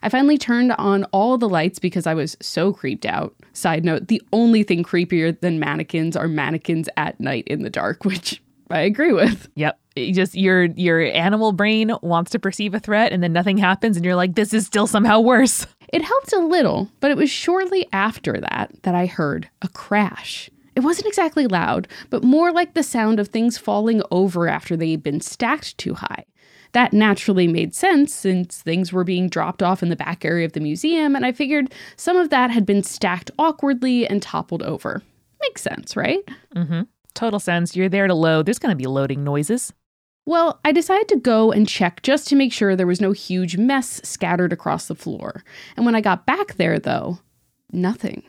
I 0.01 0.07
finally 0.07 0.37
turned 0.37 0.71
on 0.73 1.03
all 1.11 1.37
the 1.37 1.49
lights 1.49 1.79
because 1.79 2.07
I 2.07 2.13
was 2.13 2.37
so 2.39 2.71
creeped 2.71 3.05
out. 3.05 3.35
Side 3.51 3.83
note, 3.83 4.07
the 4.07 4.21
only 4.31 4.63
thing 4.63 4.83
creepier 4.83 5.37
than 5.37 5.59
mannequins 5.59 6.15
are 6.15 6.29
mannequins 6.29 6.87
at 6.95 7.19
night 7.19 7.43
in 7.47 7.63
the 7.63 7.69
dark, 7.69 8.05
which 8.05 8.41
I 8.71 8.81
agree 8.81 9.13
with. 9.13 9.47
Yep. 9.55 9.79
Just 9.97 10.35
your 10.35 10.65
your 10.65 11.01
animal 11.01 11.51
brain 11.51 11.91
wants 12.01 12.31
to 12.31 12.39
perceive 12.39 12.73
a 12.73 12.79
threat 12.79 13.11
and 13.11 13.21
then 13.21 13.33
nothing 13.33 13.57
happens 13.57 13.97
and 13.97 14.05
you're 14.05 14.15
like 14.15 14.35
this 14.35 14.53
is 14.53 14.65
still 14.65 14.87
somehow 14.87 15.19
worse. 15.19 15.67
It 15.91 16.01
helped 16.01 16.31
a 16.31 16.39
little, 16.39 16.89
but 17.01 17.11
it 17.11 17.17
was 17.17 17.29
shortly 17.29 17.85
after 17.91 18.39
that 18.39 18.71
that 18.83 18.95
I 18.95 19.05
heard 19.07 19.49
a 19.61 19.67
crash. 19.67 20.49
It 20.75 20.81
wasn't 20.81 21.07
exactly 21.07 21.47
loud, 21.47 21.89
but 22.09 22.23
more 22.23 22.53
like 22.53 22.73
the 22.73 22.83
sound 22.83 23.19
of 23.19 23.27
things 23.27 23.57
falling 23.57 24.01
over 24.09 24.47
after 24.47 24.77
they 24.77 24.91
had 24.91 25.03
been 25.03 25.19
stacked 25.19 25.77
too 25.77 25.95
high. 25.95 26.23
That 26.71 26.93
naturally 26.93 27.47
made 27.47 27.75
sense 27.75 28.13
since 28.13 28.61
things 28.61 28.93
were 28.93 29.03
being 29.03 29.27
dropped 29.27 29.61
off 29.61 29.83
in 29.83 29.89
the 29.89 29.97
back 29.97 30.23
area 30.23 30.45
of 30.45 30.53
the 30.53 30.61
museum, 30.61 31.15
and 31.15 31.25
I 31.25 31.33
figured 31.33 31.73
some 31.97 32.15
of 32.15 32.29
that 32.29 32.51
had 32.51 32.65
been 32.65 32.83
stacked 32.83 33.31
awkwardly 33.37 34.07
and 34.07 34.21
toppled 34.21 34.63
over. 34.63 35.03
Makes 35.41 35.61
sense, 35.63 35.97
right? 35.97 36.23
Mm-hmm. 36.55 36.83
Total 37.13 37.39
sense. 37.39 37.75
You're 37.75 37.89
there 37.89 38.07
to 38.07 38.13
load. 38.13 38.45
There's 38.45 38.59
going 38.59 38.71
to 38.71 38.75
be 38.75 38.87
loading 38.87 39.23
noises. 39.23 39.73
Well, 40.25 40.59
I 40.63 40.71
decided 40.71 41.07
to 41.09 41.15
go 41.17 41.51
and 41.51 41.67
check 41.67 42.03
just 42.03 42.27
to 42.27 42.35
make 42.35 42.53
sure 42.53 42.75
there 42.75 42.87
was 42.87 43.01
no 43.01 43.11
huge 43.11 43.57
mess 43.57 43.99
scattered 44.03 44.53
across 44.53 44.87
the 44.87 44.95
floor. 44.95 45.43
And 45.75 45.85
when 45.85 45.95
I 45.95 46.01
got 46.01 46.25
back 46.25 46.55
there, 46.55 46.77
though, 46.79 47.19
nothing. 47.71 48.23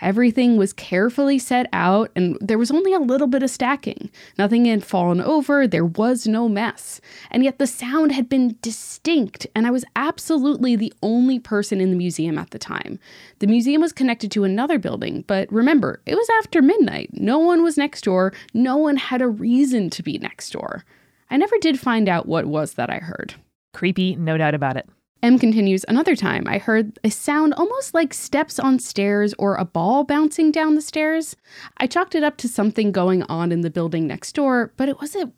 Everything 0.00 0.56
was 0.56 0.72
carefully 0.72 1.38
set 1.38 1.68
out, 1.72 2.10
and 2.16 2.38
there 2.40 2.58
was 2.58 2.70
only 2.70 2.92
a 2.92 2.98
little 2.98 3.26
bit 3.26 3.42
of 3.42 3.50
stacking. 3.50 4.10
Nothing 4.38 4.64
had 4.64 4.84
fallen 4.84 5.20
over, 5.20 5.66
there 5.66 5.84
was 5.84 6.26
no 6.26 6.48
mess. 6.48 7.00
And 7.30 7.44
yet 7.44 7.58
the 7.58 7.66
sound 7.66 8.12
had 8.12 8.28
been 8.28 8.56
distinct, 8.62 9.46
and 9.54 9.66
I 9.66 9.70
was 9.70 9.84
absolutely 9.96 10.76
the 10.76 10.92
only 11.02 11.38
person 11.38 11.80
in 11.80 11.90
the 11.90 11.96
museum 11.96 12.38
at 12.38 12.50
the 12.50 12.58
time. 12.58 12.98
The 13.40 13.46
museum 13.46 13.80
was 13.82 13.92
connected 13.92 14.30
to 14.32 14.44
another 14.44 14.78
building, 14.78 15.24
but 15.26 15.50
remember, 15.52 16.00
it 16.06 16.14
was 16.14 16.28
after 16.38 16.62
midnight. 16.62 17.10
No 17.12 17.38
one 17.38 17.62
was 17.62 17.76
next 17.76 18.04
door, 18.04 18.32
no 18.54 18.76
one 18.76 18.96
had 18.96 19.22
a 19.22 19.28
reason 19.28 19.90
to 19.90 20.02
be 20.02 20.18
next 20.18 20.50
door. 20.50 20.84
I 21.30 21.36
never 21.36 21.56
did 21.60 21.78
find 21.78 22.08
out 22.08 22.26
what 22.26 22.46
was 22.46 22.74
that 22.74 22.90
I 22.90 22.98
heard. 22.98 23.34
Creepy, 23.72 24.16
no 24.16 24.36
doubt 24.36 24.54
about 24.54 24.76
it. 24.76 24.88
M 25.22 25.38
continues, 25.38 25.84
another 25.86 26.16
time 26.16 26.44
I 26.46 26.56
heard 26.56 26.98
a 27.04 27.10
sound 27.10 27.52
almost 27.54 27.92
like 27.92 28.14
steps 28.14 28.58
on 28.58 28.78
stairs 28.78 29.34
or 29.38 29.56
a 29.56 29.66
ball 29.66 30.02
bouncing 30.02 30.50
down 30.50 30.76
the 30.76 30.80
stairs. 30.80 31.36
I 31.76 31.86
chalked 31.86 32.14
it 32.14 32.24
up 32.24 32.38
to 32.38 32.48
something 32.48 32.90
going 32.90 33.22
on 33.24 33.52
in 33.52 33.60
the 33.60 33.68
building 33.68 34.06
next 34.06 34.34
door, 34.34 34.72
but 34.78 34.88
it 34.88 34.98
was 34.98 35.14
a, 35.16 35.30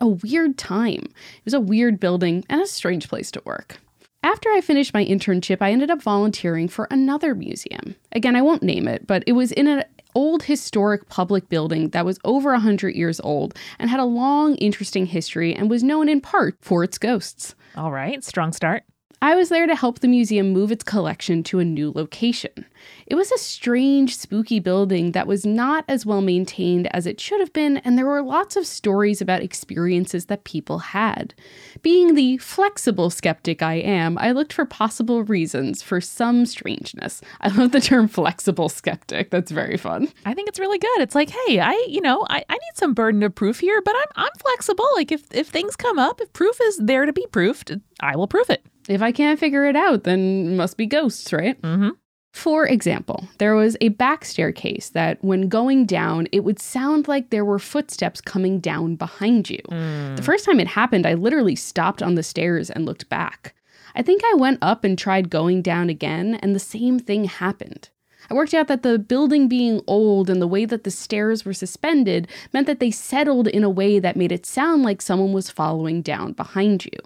a 0.00 0.08
weird 0.08 0.56
time. 0.56 1.02
It 1.04 1.44
was 1.44 1.52
a 1.52 1.60
weird 1.60 2.00
building 2.00 2.44
and 2.48 2.62
a 2.62 2.66
strange 2.66 3.10
place 3.10 3.30
to 3.32 3.42
work. 3.44 3.78
After 4.22 4.48
I 4.50 4.62
finished 4.62 4.94
my 4.94 5.04
internship, 5.04 5.58
I 5.60 5.70
ended 5.70 5.90
up 5.90 6.00
volunteering 6.00 6.66
for 6.66 6.88
another 6.90 7.34
museum. 7.34 7.94
Again, 8.12 8.36
I 8.36 8.42
won't 8.42 8.62
name 8.62 8.88
it, 8.88 9.06
but 9.06 9.22
it 9.26 9.32
was 9.32 9.52
in 9.52 9.66
an 9.66 9.84
old 10.14 10.44
historic 10.44 11.10
public 11.10 11.50
building 11.50 11.90
that 11.90 12.06
was 12.06 12.18
over 12.24 12.52
100 12.52 12.96
years 12.96 13.20
old 13.20 13.54
and 13.78 13.90
had 13.90 14.00
a 14.00 14.04
long, 14.04 14.54
interesting 14.56 15.04
history 15.04 15.54
and 15.54 15.68
was 15.68 15.84
known 15.84 16.08
in 16.08 16.22
part 16.22 16.56
for 16.62 16.82
its 16.82 16.96
ghosts. 16.96 17.54
All 17.76 17.92
right, 17.92 18.24
strong 18.24 18.54
start. 18.54 18.82
I 19.22 19.34
was 19.34 19.48
there 19.48 19.66
to 19.66 19.74
help 19.74 20.00
the 20.00 20.08
museum 20.08 20.50
move 20.50 20.70
its 20.70 20.84
collection 20.84 21.42
to 21.44 21.58
a 21.58 21.64
new 21.64 21.90
location. 21.90 22.66
It 23.06 23.14
was 23.14 23.32
a 23.32 23.38
strange, 23.38 24.14
spooky 24.14 24.60
building 24.60 25.12
that 25.12 25.26
was 25.26 25.46
not 25.46 25.84
as 25.88 26.04
well 26.04 26.20
maintained 26.20 26.94
as 26.94 27.06
it 27.06 27.18
should 27.18 27.40
have 27.40 27.52
been, 27.52 27.78
and 27.78 27.96
there 27.96 28.06
were 28.06 28.22
lots 28.22 28.56
of 28.56 28.66
stories 28.66 29.22
about 29.22 29.42
experiences 29.42 30.26
that 30.26 30.44
people 30.44 30.78
had. 30.78 31.32
Being 31.80 32.14
the 32.14 32.36
flexible 32.38 33.08
skeptic 33.08 33.62
I 33.62 33.74
am, 33.74 34.18
I 34.18 34.32
looked 34.32 34.52
for 34.52 34.66
possible 34.66 35.24
reasons 35.24 35.82
for 35.82 36.00
some 36.00 36.44
strangeness. 36.44 37.22
I 37.40 37.48
love 37.48 37.72
the 37.72 37.80
term 37.80 38.08
flexible 38.08 38.68
skeptic. 38.68 39.30
That's 39.30 39.50
very 39.50 39.78
fun. 39.78 40.08
I 40.26 40.34
think 40.34 40.48
it's 40.48 40.60
really 40.60 40.78
good. 40.78 41.00
It's 41.00 41.14
like, 41.14 41.30
hey, 41.30 41.60
I, 41.60 41.72
you 41.88 42.02
know, 42.02 42.26
I, 42.28 42.44
I 42.48 42.54
need 42.54 42.74
some 42.74 42.92
burden 42.92 43.22
of 43.22 43.34
proof 43.34 43.60
here, 43.60 43.80
but 43.82 43.94
I'm 43.96 44.26
I'm 44.26 44.32
flexible. 44.38 44.88
Like 44.94 45.10
if 45.10 45.22
if 45.32 45.48
things 45.48 45.74
come 45.74 45.98
up, 45.98 46.20
if 46.20 46.32
proof 46.32 46.60
is 46.60 46.76
there 46.78 47.06
to 47.06 47.12
be 47.12 47.26
proofed, 47.32 47.72
I 48.00 48.16
will 48.16 48.28
prove 48.28 48.50
it. 48.50 48.64
If 48.88 49.02
I 49.02 49.12
can't 49.12 49.40
figure 49.40 49.64
it 49.66 49.76
out, 49.76 50.04
then 50.04 50.56
must 50.56 50.76
be 50.76 50.86
ghosts, 50.86 51.32
right? 51.32 51.60
Mm-hmm. 51.62 51.90
For 52.32 52.66
example, 52.66 53.26
there 53.38 53.54
was 53.54 53.78
a 53.80 53.88
back 53.88 54.24
staircase 54.24 54.90
that, 54.90 55.24
when 55.24 55.48
going 55.48 55.86
down, 55.86 56.28
it 56.32 56.44
would 56.44 56.60
sound 56.60 57.08
like 57.08 57.30
there 57.30 57.46
were 57.46 57.58
footsteps 57.58 58.20
coming 58.20 58.60
down 58.60 58.96
behind 58.96 59.48
you. 59.48 59.60
The 59.70 60.22
first 60.22 60.44
time 60.44 60.60
it 60.60 60.68
happened, 60.68 61.06
I 61.06 61.14
literally 61.14 61.56
stopped 61.56 62.02
on 62.02 62.14
the 62.14 62.22
stairs 62.22 62.68
and 62.68 62.84
looked 62.84 63.08
back. 63.08 63.54
I 63.94 64.02
think 64.02 64.20
I 64.22 64.34
went 64.34 64.58
up 64.60 64.84
and 64.84 64.98
tried 64.98 65.30
going 65.30 65.62
down 65.62 65.88
again, 65.88 66.34
and 66.42 66.54
the 66.54 66.60
same 66.60 66.98
thing 66.98 67.24
happened. 67.24 67.88
I 68.28 68.34
worked 68.34 68.52
out 68.52 68.68
that 68.68 68.82
the 68.82 68.98
building 68.98 69.48
being 69.48 69.80
old 69.86 70.28
and 70.28 70.42
the 70.42 70.46
way 70.46 70.66
that 70.66 70.84
the 70.84 70.90
stairs 70.90 71.44
were 71.46 71.54
suspended 71.54 72.28
meant 72.52 72.66
that 72.66 72.80
they 72.80 72.90
settled 72.90 73.48
in 73.48 73.64
a 73.64 73.70
way 73.70 73.98
that 73.98 74.16
made 74.16 74.32
it 74.32 74.44
sound 74.44 74.82
like 74.82 75.00
someone 75.00 75.32
was 75.32 75.48
following 75.48 76.02
down 76.02 76.32
behind 76.32 76.84
you. 76.84 76.98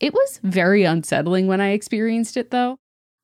It 0.00 0.14
was 0.14 0.40
very 0.42 0.84
unsettling 0.84 1.46
when 1.46 1.60
I 1.60 1.70
experienced 1.70 2.36
it, 2.36 2.50
though. 2.50 2.78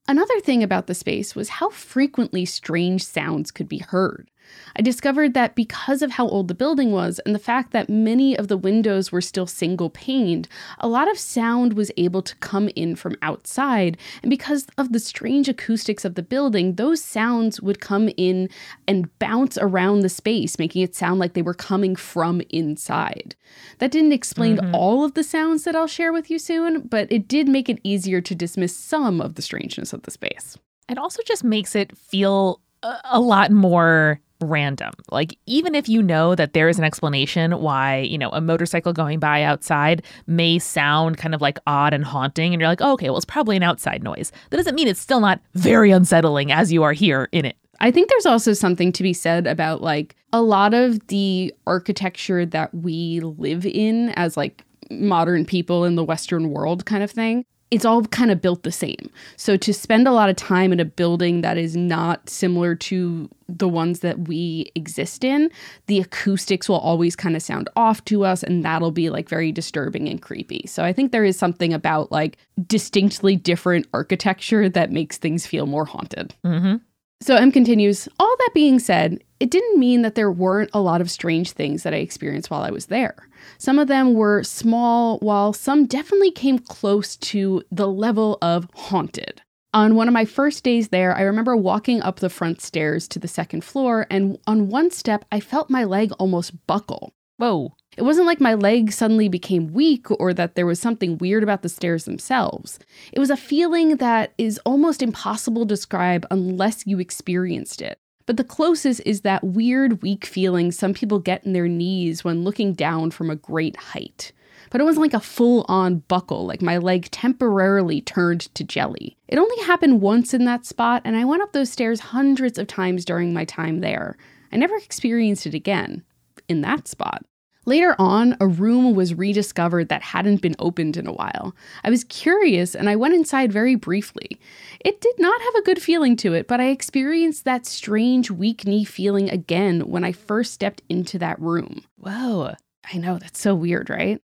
Another 0.06 0.38
thing 0.40 0.62
about 0.62 0.86
the 0.86 0.94
space 0.94 1.34
was 1.34 1.48
how 1.48 1.70
frequently 1.70 2.44
strange 2.44 3.02
sounds 3.02 3.50
could 3.50 3.68
be 3.68 3.78
heard. 3.78 4.30
I 4.76 4.82
discovered 4.82 5.34
that 5.34 5.54
because 5.54 6.02
of 6.02 6.12
how 6.12 6.28
old 6.28 6.48
the 6.48 6.54
building 6.54 6.92
was 6.92 7.18
and 7.20 7.34
the 7.34 7.40
fact 7.40 7.72
that 7.72 7.88
many 7.88 8.36
of 8.36 8.48
the 8.48 8.56
windows 8.56 9.10
were 9.10 9.20
still 9.20 9.46
single 9.46 9.90
paned, 9.90 10.48
a 10.78 10.88
lot 10.88 11.10
of 11.10 11.18
sound 11.18 11.72
was 11.72 11.90
able 11.96 12.22
to 12.22 12.36
come 12.36 12.68
in 12.76 12.96
from 12.96 13.16
outside. 13.22 13.96
And 14.22 14.30
because 14.30 14.66
of 14.76 14.92
the 14.92 15.00
strange 15.00 15.48
acoustics 15.48 16.04
of 16.04 16.14
the 16.14 16.22
building, 16.22 16.74
those 16.74 17.02
sounds 17.02 17.60
would 17.60 17.80
come 17.80 18.10
in 18.16 18.48
and 18.86 19.16
bounce 19.18 19.56
around 19.58 20.00
the 20.00 20.08
space, 20.08 20.58
making 20.58 20.82
it 20.82 20.94
sound 20.94 21.20
like 21.20 21.34
they 21.34 21.42
were 21.42 21.54
coming 21.54 21.96
from 21.96 22.42
inside. 22.50 23.34
That 23.78 23.90
didn't 23.90 24.12
explain 24.12 24.58
mm-hmm. 24.58 24.74
all 24.74 25.04
of 25.04 25.14
the 25.14 25.24
sounds 25.24 25.64
that 25.64 25.76
I'll 25.76 25.86
share 25.86 26.12
with 26.12 26.30
you 26.30 26.38
soon, 26.38 26.82
but 26.82 27.10
it 27.10 27.28
did 27.28 27.48
make 27.48 27.68
it 27.68 27.80
easier 27.82 28.20
to 28.20 28.34
dismiss 28.34 28.76
some 28.76 29.20
of 29.20 29.34
the 29.34 29.42
strangeness 29.42 29.92
of 29.92 30.02
the 30.02 30.10
space. 30.10 30.58
It 30.88 30.98
also 30.98 31.22
just 31.24 31.42
makes 31.44 31.74
it 31.74 31.96
feel 31.96 32.60
a 33.04 33.20
lot 33.20 33.50
more 33.50 34.20
random. 34.40 34.92
Like, 35.10 35.36
even 35.46 35.74
if 35.74 35.88
you 35.88 36.02
know 36.02 36.34
that 36.34 36.52
there 36.52 36.68
is 36.68 36.78
an 36.78 36.84
explanation 36.84 37.52
why, 37.52 38.00
you 38.00 38.18
know, 38.18 38.30
a 38.30 38.40
motorcycle 38.40 38.92
going 38.92 39.18
by 39.18 39.42
outside 39.42 40.02
may 40.26 40.58
sound 40.58 41.18
kind 41.18 41.34
of 41.34 41.40
like 41.40 41.58
odd 41.66 41.94
and 41.94 42.04
haunting, 42.04 42.52
and 42.52 42.60
you're 42.60 42.68
like, 42.68 42.82
oh, 42.82 42.92
okay, 42.92 43.08
well, 43.08 43.16
it's 43.16 43.24
probably 43.24 43.56
an 43.56 43.62
outside 43.62 44.02
noise. 44.02 44.32
That 44.50 44.56
doesn't 44.56 44.74
mean 44.74 44.88
it's 44.88 45.00
still 45.00 45.20
not 45.20 45.40
very 45.54 45.90
unsettling 45.90 46.52
as 46.52 46.72
you 46.72 46.82
are 46.82 46.92
here 46.92 47.28
in 47.32 47.44
it. 47.44 47.56
I 47.80 47.90
think 47.90 48.08
there's 48.08 48.26
also 48.26 48.52
something 48.52 48.92
to 48.92 49.02
be 49.02 49.12
said 49.12 49.46
about 49.46 49.82
like 49.82 50.16
a 50.32 50.40
lot 50.40 50.72
of 50.74 51.06
the 51.08 51.54
architecture 51.66 52.46
that 52.46 52.74
we 52.74 53.20
live 53.20 53.66
in 53.66 54.10
as 54.10 54.36
like 54.36 54.64
modern 54.90 55.44
people 55.44 55.84
in 55.84 55.94
the 55.94 56.04
Western 56.04 56.50
world 56.50 56.86
kind 56.86 57.02
of 57.02 57.10
thing 57.10 57.44
it's 57.70 57.84
all 57.84 58.02
kind 58.04 58.30
of 58.30 58.40
built 58.40 58.62
the 58.62 58.72
same. 58.72 59.10
So 59.36 59.56
to 59.56 59.74
spend 59.74 60.06
a 60.06 60.12
lot 60.12 60.30
of 60.30 60.36
time 60.36 60.72
in 60.72 60.78
a 60.78 60.84
building 60.84 61.40
that 61.40 61.58
is 61.58 61.76
not 61.76 62.30
similar 62.30 62.74
to 62.76 63.28
the 63.48 63.68
ones 63.68 64.00
that 64.00 64.28
we 64.28 64.70
exist 64.74 65.24
in, 65.24 65.50
the 65.86 66.00
acoustics 66.00 66.68
will 66.68 66.78
always 66.78 67.16
kind 67.16 67.34
of 67.34 67.42
sound 67.42 67.68
off 67.74 68.04
to 68.06 68.24
us 68.24 68.42
and 68.42 68.64
that'll 68.64 68.92
be 68.92 69.10
like 69.10 69.28
very 69.28 69.50
disturbing 69.50 70.08
and 70.08 70.22
creepy. 70.22 70.64
So 70.66 70.84
I 70.84 70.92
think 70.92 71.10
there 71.10 71.24
is 71.24 71.38
something 71.38 71.72
about 71.72 72.12
like 72.12 72.38
distinctly 72.66 73.34
different 73.34 73.86
architecture 73.92 74.68
that 74.68 74.92
makes 74.92 75.18
things 75.18 75.46
feel 75.46 75.66
more 75.66 75.84
haunted. 75.84 76.34
Mm-hmm. 76.44 76.76
So 77.20 77.34
M 77.34 77.50
continues, 77.50 78.08
all 78.20 78.36
that 78.38 78.50
being 78.54 78.78
said, 78.78 79.18
it 79.40 79.50
didn't 79.50 79.78
mean 79.78 80.02
that 80.02 80.14
there 80.14 80.30
weren't 80.30 80.70
a 80.72 80.80
lot 80.80 81.00
of 81.00 81.10
strange 81.10 81.52
things 81.52 81.82
that 81.82 81.94
I 81.94 81.98
experienced 81.98 82.50
while 82.50 82.62
I 82.62 82.70
was 82.70 82.86
there. 82.86 83.16
Some 83.58 83.78
of 83.78 83.88
them 83.88 84.14
were 84.14 84.42
small, 84.42 85.18
while 85.18 85.52
some 85.52 85.86
definitely 85.86 86.30
came 86.30 86.58
close 86.58 87.16
to 87.16 87.62
the 87.70 87.88
level 87.88 88.38
of 88.42 88.68
haunted. 88.74 89.42
On 89.74 89.94
one 89.94 90.08
of 90.08 90.14
my 90.14 90.24
first 90.24 90.64
days 90.64 90.88
there, 90.88 91.14
I 91.14 91.22
remember 91.22 91.56
walking 91.56 92.00
up 92.00 92.20
the 92.20 92.30
front 92.30 92.62
stairs 92.62 93.08
to 93.08 93.18
the 93.18 93.28
second 93.28 93.64
floor, 93.64 94.06
and 94.10 94.38
on 94.46 94.68
one 94.68 94.90
step, 94.90 95.24
I 95.30 95.40
felt 95.40 95.68
my 95.68 95.84
leg 95.84 96.12
almost 96.12 96.66
buckle. 96.66 97.12
Whoa. 97.36 97.74
It 97.96 98.02
wasn't 98.02 98.26
like 98.26 98.40
my 98.40 98.54
leg 98.54 98.92
suddenly 98.92 99.28
became 99.28 99.72
weak 99.72 100.06
or 100.20 100.34
that 100.34 100.54
there 100.54 100.66
was 100.66 100.78
something 100.78 101.16
weird 101.16 101.42
about 101.42 101.62
the 101.62 101.68
stairs 101.68 102.04
themselves. 102.04 102.78
It 103.12 103.18
was 103.18 103.30
a 103.30 103.36
feeling 103.36 103.96
that 103.96 104.34
is 104.36 104.60
almost 104.66 105.02
impossible 105.02 105.64
to 105.64 105.74
describe 105.74 106.26
unless 106.30 106.86
you 106.86 106.98
experienced 106.98 107.80
it. 107.80 107.98
But 108.26 108.36
the 108.36 108.44
closest 108.44 109.00
is 109.06 109.22
that 109.22 109.44
weird, 109.44 110.02
weak 110.02 110.26
feeling 110.26 110.72
some 110.72 110.92
people 110.92 111.20
get 111.20 111.44
in 111.46 111.52
their 111.52 111.68
knees 111.68 112.22
when 112.22 112.44
looking 112.44 112.74
down 112.74 113.12
from 113.12 113.30
a 113.30 113.36
great 113.36 113.76
height. 113.76 114.32
But 114.70 114.80
it 114.80 114.84
wasn't 114.84 115.02
like 115.02 115.14
a 115.14 115.20
full 115.20 115.64
on 115.68 115.98
buckle, 116.08 116.44
like 116.44 116.60
my 116.60 116.76
leg 116.76 117.08
temporarily 117.10 118.00
turned 118.00 118.52
to 118.56 118.64
jelly. 118.64 119.16
It 119.28 119.38
only 119.38 119.64
happened 119.64 120.02
once 120.02 120.34
in 120.34 120.44
that 120.44 120.66
spot, 120.66 121.02
and 121.04 121.16
I 121.16 121.24
went 121.24 121.42
up 121.42 121.52
those 121.52 121.70
stairs 121.70 122.00
hundreds 122.00 122.58
of 122.58 122.66
times 122.66 123.04
during 123.04 123.32
my 123.32 123.44
time 123.44 123.80
there. 123.80 124.16
I 124.52 124.56
never 124.56 124.76
experienced 124.76 125.46
it 125.46 125.54
again 125.54 126.02
in 126.48 126.62
that 126.62 126.88
spot. 126.88 127.24
Later 127.68 127.96
on, 127.98 128.36
a 128.40 128.46
room 128.46 128.94
was 128.94 129.12
rediscovered 129.12 129.88
that 129.88 130.00
hadn't 130.00 130.40
been 130.40 130.54
opened 130.60 130.96
in 130.96 131.08
a 131.08 131.12
while. 131.12 131.54
I 131.82 131.90
was 131.90 132.04
curious 132.04 132.76
and 132.76 132.88
I 132.88 132.94
went 132.94 133.14
inside 133.14 133.52
very 133.52 133.74
briefly. 133.74 134.38
It 134.78 135.00
did 135.00 135.18
not 135.18 135.40
have 135.40 135.54
a 135.56 135.62
good 135.62 135.82
feeling 135.82 136.14
to 136.18 136.32
it, 136.32 136.46
but 136.46 136.60
I 136.60 136.68
experienced 136.68 137.44
that 137.44 137.66
strange 137.66 138.30
weak 138.30 138.66
knee 138.66 138.84
feeling 138.84 139.28
again 139.28 139.80
when 139.80 140.04
I 140.04 140.12
first 140.12 140.54
stepped 140.54 140.82
into 140.88 141.18
that 141.18 141.40
room. 141.40 141.82
Whoa. 141.98 142.54
I 142.92 142.98
know, 142.98 143.18
that's 143.18 143.40
so 143.40 143.52
weird, 143.56 143.90
right? 143.90 144.22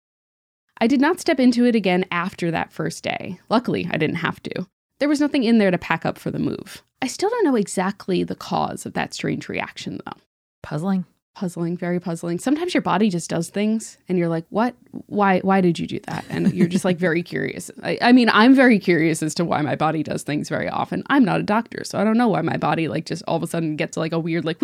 I 0.78 0.86
did 0.86 1.00
not 1.00 1.18
step 1.18 1.40
into 1.40 1.64
it 1.64 1.74
again 1.74 2.04
after 2.10 2.50
that 2.50 2.74
first 2.74 3.02
day. 3.02 3.40
Luckily, 3.48 3.88
I 3.90 3.96
didn't 3.96 4.16
have 4.16 4.42
to. 4.42 4.66
There 4.98 5.08
was 5.08 5.20
nothing 5.20 5.44
in 5.44 5.56
there 5.56 5.70
to 5.70 5.78
pack 5.78 6.04
up 6.04 6.18
for 6.18 6.30
the 6.30 6.38
move. 6.38 6.82
I 7.00 7.06
still 7.06 7.30
don't 7.30 7.44
know 7.44 7.56
exactly 7.56 8.22
the 8.22 8.34
cause 8.34 8.84
of 8.84 8.92
that 8.92 9.14
strange 9.14 9.48
reaction, 9.48 9.98
though. 10.04 10.20
Puzzling 10.62 11.06
puzzling 11.34 11.76
very 11.76 12.00
puzzling. 12.00 12.38
Sometimes 12.38 12.74
your 12.74 12.82
body 12.82 13.08
just 13.08 13.30
does 13.30 13.48
things 13.48 13.98
and 14.08 14.18
you're 14.18 14.28
like 14.28 14.44
what? 14.50 14.74
Why 15.06 15.38
why 15.40 15.60
did 15.60 15.78
you 15.78 15.86
do 15.86 16.00
that? 16.00 16.24
And 16.28 16.52
you're 16.52 16.68
just 16.68 16.84
like 16.84 16.98
very 16.98 17.22
curious. 17.22 17.70
I, 17.82 17.98
I, 18.02 18.12
mean 18.12 18.28
i'm 18.30 18.54
very 18.54 18.78
curious 18.78 19.22
as 19.22 19.34
to 19.36 19.44
why 19.44 19.62
my 19.62 19.76
body 19.76 20.02
does 20.02 20.22
things 20.22 20.48
very 20.48 20.68
often. 20.68 21.02
I'm 21.08 21.24
not 21.24 21.40
a 21.40 21.42
doctor 21.42 21.84
so 21.84 21.98
i 21.98 22.04
don't 22.04 22.18
know 22.18 22.28
why 22.28 22.42
my 22.42 22.56
body 22.56 22.88
like 22.88 23.06
just 23.06 23.22
all 23.28 23.36
of 23.36 23.42
a 23.42 23.46
sudden 23.46 23.76
gets 23.76 23.96
like 23.96 24.12
a 24.12 24.18
weird 24.18 24.44
like 24.44 24.60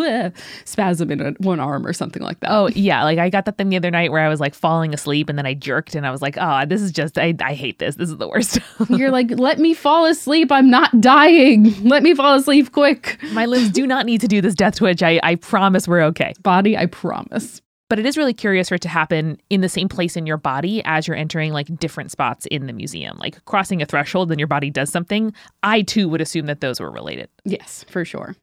spasm 0.65 1.11
in 1.11 1.21
a, 1.21 1.31
one 1.39 1.61
arm 1.61 1.87
or 1.87 1.93
something 1.93 2.23
like 2.23 2.41
that. 2.41 2.51
Oh 2.51 2.69
yeah 2.69 3.05
like 3.05 3.19
i 3.19 3.31
got 3.31 3.45
that 3.45 3.57
thing 3.57 3.69
the 3.69 3.77
other 3.77 3.91
night 3.91 4.11
where 4.11 4.23
i 4.23 4.29
was 4.29 4.41
like 4.41 4.55
falling 4.55 4.93
asleep 4.93 5.29
and 5.29 5.39
then 5.39 5.47
i 5.47 5.55
jerked 5.55 5.95
and 5.95 6.07
i 6.07 6.11
was 6.11 6.21
like 6.21 6.37
oh 6.39 6.67
this 6.67 6.83
is 6.83 6.91
just 6.91 7.17
i, 7.19 7.35
I 7.41 7.55
hate 7.55 7.79
this. 7.79 7.95
This 7.95 8.11
is 8.11 8.17
the 8.17 8.29
worst. 8.29 8.59
You're 8.89 9.11
like 9.11 9.31
let 9.31 9.59
me 9.59 9.73
fall 9.73 10.05
asleep. 10.07 10.51
I'm 10.51 10.71
not 10.71 11.01
dying. 11.01 11.83
Let 11.85 12.03
me 12.03 12.15
fall 12.15 12.35
asleep 12.35 12.73
quick. 12.73 13.19
My 13.33 13.47
limbs 13.47 13.71
do 13.71 13.87
not 13.87 14.05
need 14.05 14.21
to 14.23 14.29
do 14.29 14.41
this 14.41 14.55
death 14.55 14.77
twitch. 14.77 15.03
I, 15.03 15.21
I 15.23 15.37
promise 15.37 15.87
we're 15.87 16.03
okay 16.03 16.35
body 16.57 16.77
i 16.77 16.87
promise 16.87 17.61
but 17.89 17.99
it 17.99 18.07
is 18.07 18.17
really 18.17 18.35
curious 18.35 18.69
for 18.69 18.75
it 18.75 18.81
to 18.83 18.89
happen 18.89 19.39
in 19.49 19.61
the 19.61 19.69
same 19.69 19.89
place 19.89 20.17
in 20.17 20.27
your 20.27 20.37
body 20.37 20.83
as 20.85 21.07
you're 21.07 21.17
entering 21.17 21.53
like 21.53 21.79
different 21.79 22.11
spots 22.11 22.47
in 22.47 22.67
the 22.67 22.73
museum. 22.73 23.17
Like 23.19 23.45
crossing 23.45 23.81
a 23.81 23.87
threshold 23.87 24.31
and 24.31 24.41
your 24.41 24.49
body 24.49 24.71
does 24.71 24.91
something. 24.91 25.33
I 25.63 25.83
too 25.83 26.09
would 26.09 26.21
assume 26.21 26.47
that 26.47 26.61
those 26.61 26.81
were 26.81 26.91
related. 26.91 27.29
Yes, 27.45 27.85
for 27.89 28.05
sure. 28.05 28.35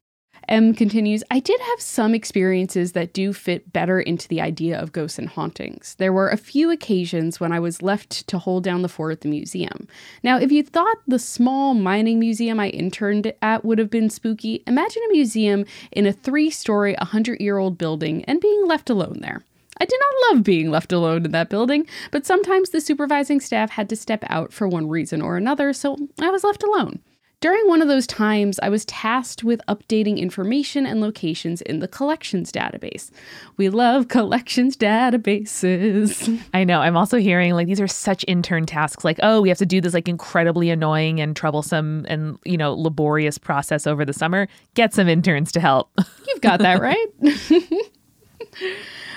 M 0.48 0.74
continues, 0.74 1.22
I 1.30 1.40
did 1.40 1.60
have 1.60 1.80
some 1.80 2.14
experiences 2.14 2.92
that 2.92 3.12
do 3.12 3.32
fit 3.32 3.72
better 3.72 4.00
into 4.00 4.28
the 4.28 4.40
idea 4.40 4.78
of 4.78 4.92
ghosts 4.92 5.18
and 5.18 5.28
hauntings. 5.28 5.94
There 5.98 6.12
were 6.12 6.28
a 6.28 6.36
few 6.36 6.70
occasions 6.70 7.40
when 7.40 7.52
I 7.52 7.60
was 7.60 7.82
left 7.82 8.26
to 8.28 8.38
hold 8.38 8.64
down 8.64 8.82
the 8.82 8.88
fort 8.88 9.12
at 9.12 9.20
the 9.22 9.28
museum. 9.28 9.88
Now, 10.22 10.38
if 10.38 10.52
you 10.52 10.62
thought 10.62 10.98
the 11.06 11.18
small 11.18 11.74
mining 11.74 12.18
museum 12.18 12.60
I 12.60 12.68
interned 12.68 13.32
at 13.42 13.64
would 13.64 13.78
have 13.78 13.90
been 13.90 14.10
spooky, 14.10 14.62
imagine 14.66 15.02
a 15.08 15.12
museum 15.12 15.64
in 15.92 16.06
a 16.06 16.12
three 16.12 16.50
story, 16.50 16.94
100 16.98 17.40
year 17.40 17.58
old 17.58 17.78
building 17.78 18.24
and 18.24 18.40
being 18.40 18.66
left 18.66 18.90
alone 18.90 19.20
there. 19.20 19.44
I 19.80 19.84
did 19.84 20.00
not 20.00 20.34
love 20.34 20.44
being 20.44 20.70
left 20.70 20.92
alone 20.92 21.24
in 21.24 21.32
that 21.32 21.50
building, 21.50 21.86
but 22.10 22.24
sometimes 22.24 22.70
the 22.70 22.80
supervising 22.80 23.40
staff 23.40 23.70
had 23.70 23.88
to 23.88 23.96
step 23.96 24.24
out 24.28 24.52
for 24.52 24.68
one 24.68 24.88
reason 24.88 25.20
or 25.20 25.36
another, 25.36 25.72
so 25.72 25.96
I 26.20 26.30
was 26.30 26.44
left 26.44 26.62
alone. 26.62 27.00
During 27.44 27.68
one 27.68 27.82
of 27.82 27.88
those 27.88 28.06
times, 28.06 28.58
I 28.62 28.70
was 28.70 28.86
tasked 28.86 29.44
with 29.44 29.60
updating 29.68 30.16
information 30.16 30.86
and 30.86 31.02
locations 31.02 31.60
in 31.60 31.80
the 31.80 31.86
collections 31.86 32.50
database. 32.50 33.10
We 33.58 33.68
love 33.68 34.08
collections 34.08 34.78
databases. 34.78 36.42
I 36.54 36.64
know. 36.64 36.80
I'm 36.80 36.96
also 36.96 37.18
hearing 37.18 37.52
like 37.52 37.66
these 37.66 37.82
are 37.82 37.86
such 37.86 38.24
intern 38.26 38.64
tasks. 38.64 39.04
Like, 39.04 39.20
oh, 39.22 39.42
we 39.42 39.50
have 39.50 39.58
to 39.58 39.66
do 39.66 39.82
this 39.82 39.92
like 39.92 40.08
incredibly 40.08 40.70
annoying 40.70 41.20
and 41.20 41.36
troublesome 41.36 42.06
and, 42.08 42.38
you 42.46 42.56
know, 42.56 42.72
laborious 42.72 43.36
process 43.36 43.86
over 43.86 44.06
the 44.06 44.14
summer. 44.14 44.48
Get 44.72 44.94
some 44.94 45.06
interns 45.06 45.52
to 45.52 45.60
help. 45.60 45.90
You've 46.26 46.40
got 46.40 46.60
that 46.60 46.80
right. 46.80 47.08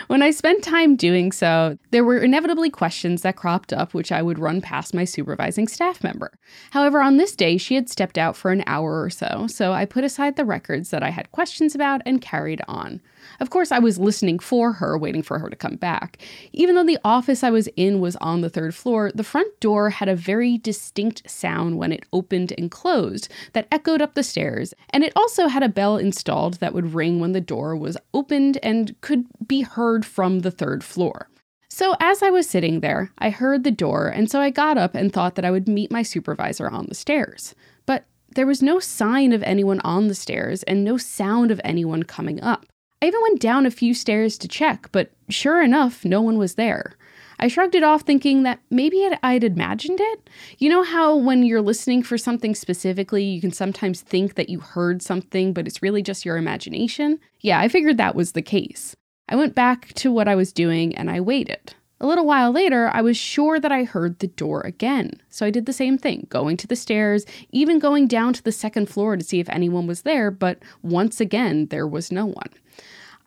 When 0.08 0.24
I 0.24 0.32
spent 0.32 0.64
time 0.64 0.96
doing 0.96 1.34
so, 1.34 1.78
there 1.92 2.06
were 2.06 2.18
inevitably 2.18 2.70
questions 2.70 3.24
that 3.24 3.36
cropped 3.36 3.74
up, 3.74 3.94
which 3.94 4.10
I 4.10 4.22
would 4.22 4.40
run 4.40 4.62
past 4.62 4.94
my 4.94 5.04
supervising 5.04 5.68
staff 5.68 6.02
member. 6.02 6.32
However, 6.72 7.02
on 7.02 7.18
this 7.18 7.36
day, 7.36 7.58
she 7.58 7.76
had 7.76 7.90
stepped 7.90 8.18
out 8.18 8.38
for 8.38 8.52
an 8.52 8.64
hour 8.66 9.02
or 9.02 9.10
so, 9.10 9.48
so 9.48 9.74
I 9.74 9.84
put 9.84 10.06
aside 10.06 10.38
the 10.38 10.46
records 10.46 10.92
that 10.92 11.04
I 11.04 11.10
had 11.10 11.34
questions 11.34 11.76
about 11.76 12.02
and 12.06 12.22
carried 12.22 12.62
on. 12.70 13.02
Of 13.42 13.50
course, 13.50 13.72
I 13.72 13.80
was 13.80 14.00
listening 14.00 14.40
for 14.40 14.74
her, 14.74 14.98
waiting 14.98 15.22
for 15.22 15.40
her 15.40 15.50
to 15.50 15.56
come 15.56 15.76
back. 15.76 16.20
Even 16.54 16.76
though 16.76 16.86
the 16.86 17.00
office 17.04 17.44
I 17.44 17.50
was 17.50 17.68
in 17.76 18.00
was 18.00 18.16
on 18.18 18.40
the 18.40 18.50
third 18.50 18.74
floor, 18.74 19.12
the 19.14 19.24
front 19.24 19.60
door 19.60 19.90
had 19.90 20.08
a 20.08 20.16
very 20.16 20.58
distinct 20.58 21.30
sound 21.30 21.78
when 21.78 21.92
it 21.92 22.06
opened 22.14 22.54
and 22.58 22.72
closed 22.72 23.28
that 23.52 23.68
echoed 23.72 24.02
up 24.02 24.14
the 24.14 24.24
stairs, 24.24 24.74
and 24.92 25.04
it 25.04 25.12
also 25.18 25.48
had 25.48 25.64
a 25.64 25.70
bell 25.70 25.98
installed 25.98 26.56
that 26.56 26.74
would 26.74 26.94
ring 26.94 27.20
when 27.20 27.34
the 27.34 27.42
door 27.42 27.76
was 27.76 27.98
opened 28.14 28.58
and 28.64 29.00
could 29.02 29.26
be 29.46 29.62
heard 29.62 29.97
from 30.06 30.39
the 30.39 30.51
third 30.51 30.84
floor. 30.84 31.30
So, 31.70 31.96
as 32.00 32.24
I 32.24 32.30
was 32.30 32.50
sitting 32.50 32.80
there, 32.80 33.12
I 33.20 33.30
heard 33.30 33.63
the 33.63 33.72
door, 33.72 34.08
and 34.08 34.32
so 34.32 34.39
I 34.39 34.50
got 34.50 34.77
up 34.77 34.96
and 34.96 35.12
thought 35.12 35.36
that 35.36 35.46
I 35.46 35.51
would 35.51 35.68
meet 35.68 35.92
my 35.92 36.01
supervisor 36.01 36.70
on 36.70 36.88
the 36.88 36.96
stairs. 36.96 37.54
But 37.86 38.06
there 38.36 38.48
was 38.48 38.62
no 38.62 38.80
sign 38.80 39.32
of 39.32 39.44
anyone 39.44 39.80
on 39.82 40.08
the 40.08 40.16
stairs 40.16 40.63
and 40.63 40.84
no 40.84 40.98
sound 40.98 41.51
of 41.51 41.62
anyone 41.63 42.04
coming 42.04 42.42
up. 42.42 42.66
I 43.01 43.08
even 43.08 43.22
went 43.22 43.42
down 43.42 43.66
a 43.66 43.72
few 43.72 43.94
stairs 43.94 44.38
to 44.39 44.48
check, 44.48 44.89
but 44.92 45.12
sure 45.30 45.62
enough, 45.62 46.04
no 46.04 46.22
one 46.22 46.38
was 46.38 46.56
there. 46.56 46.96
I 47.39 47.48
shrugged 47.48 47.75
it 47.75 47.84
off, 47.84 48.01
thinking 48.01 48.44
that 48.44 48.60
maybe 48.72 49.08
I'd 49.22 49.44
imagined 49.44 50.00
it. 50.01 50.30
You 50.58 50.70
know 50.70 50.82
how 50.82 51.16
when 51.16 51.44
you're 51.44 51.62
listening 51.62 52.01
for 52.01 52.18
something 52.18 52.56
specifically, 52.56 53.24
you 53.24 53.39
can 53.39 53.51
sometimes 53.51 54.01
think 54.01 54.34
that 54.34 54.50
you 54.50 54.60
heard 54.60 55.04
something, 55.04 55.54
but 55.54 55.68
it's 55.68 55.84
really 55.84 56.01
just 56.01 56.25
your 56.25 56.38
imagination? 56.38 57.20
Yeah, 57.42 57.60
I 57.60 57.68
figured 57.68 57.98
that 57.98 58.16
was 58.16 58.32
the 58.32 58.42
case. 58.42 58.96
I 59.30 59.36
went 59.36 59.56
back 59.56 59.94
to 59.96 60.12
what 60.12 60.28
I 60.28 60.36
was 60.36 60.54
doing 60.54 60.96
and 60.96 61.10
I 61.10 61.20
waited. 61.20 61.74
A 62.00 62.06
little 62.06 62.26
while 62.26 62.52
later, 62.52 62.90
I 62.94 63.02
was 63.02 63.18
sure 63.18 63.60
that 63.60 63.72
I 63.72 63.84
heard 63.84 64.20
the 64.20 64.28
door 64.28 64.62
again. 64.62 65.20
So 65.30 65.46
I 65.46 65.50
did 65.50 65.66
the 65.66 65.74
same 65.74 65.98
thing, 65.98 66.28
going 66.30 66.56
to 66.58 66.68
the 66.68 66.76
stairs, 66.76 67.26
even 67.52 67.80
going 67.80 68.08
down 68.08 68.34
to 68.34 68.44
the 68.44 68.52
second 68.52 68.88
floor 68.88 69.18
to 69.18 69.24
see 69.24 69.40
if 69.40 69.50
anyone 69.50 69.88
was 69.88 70.04
there, 70.04 70.30
but 70.30 70.60
once 70.84 71.20
again, 71.20 71.68
there 71.68 71.88
was 71.88 72.12
no 72.12 72.28
one. 72.28 72.50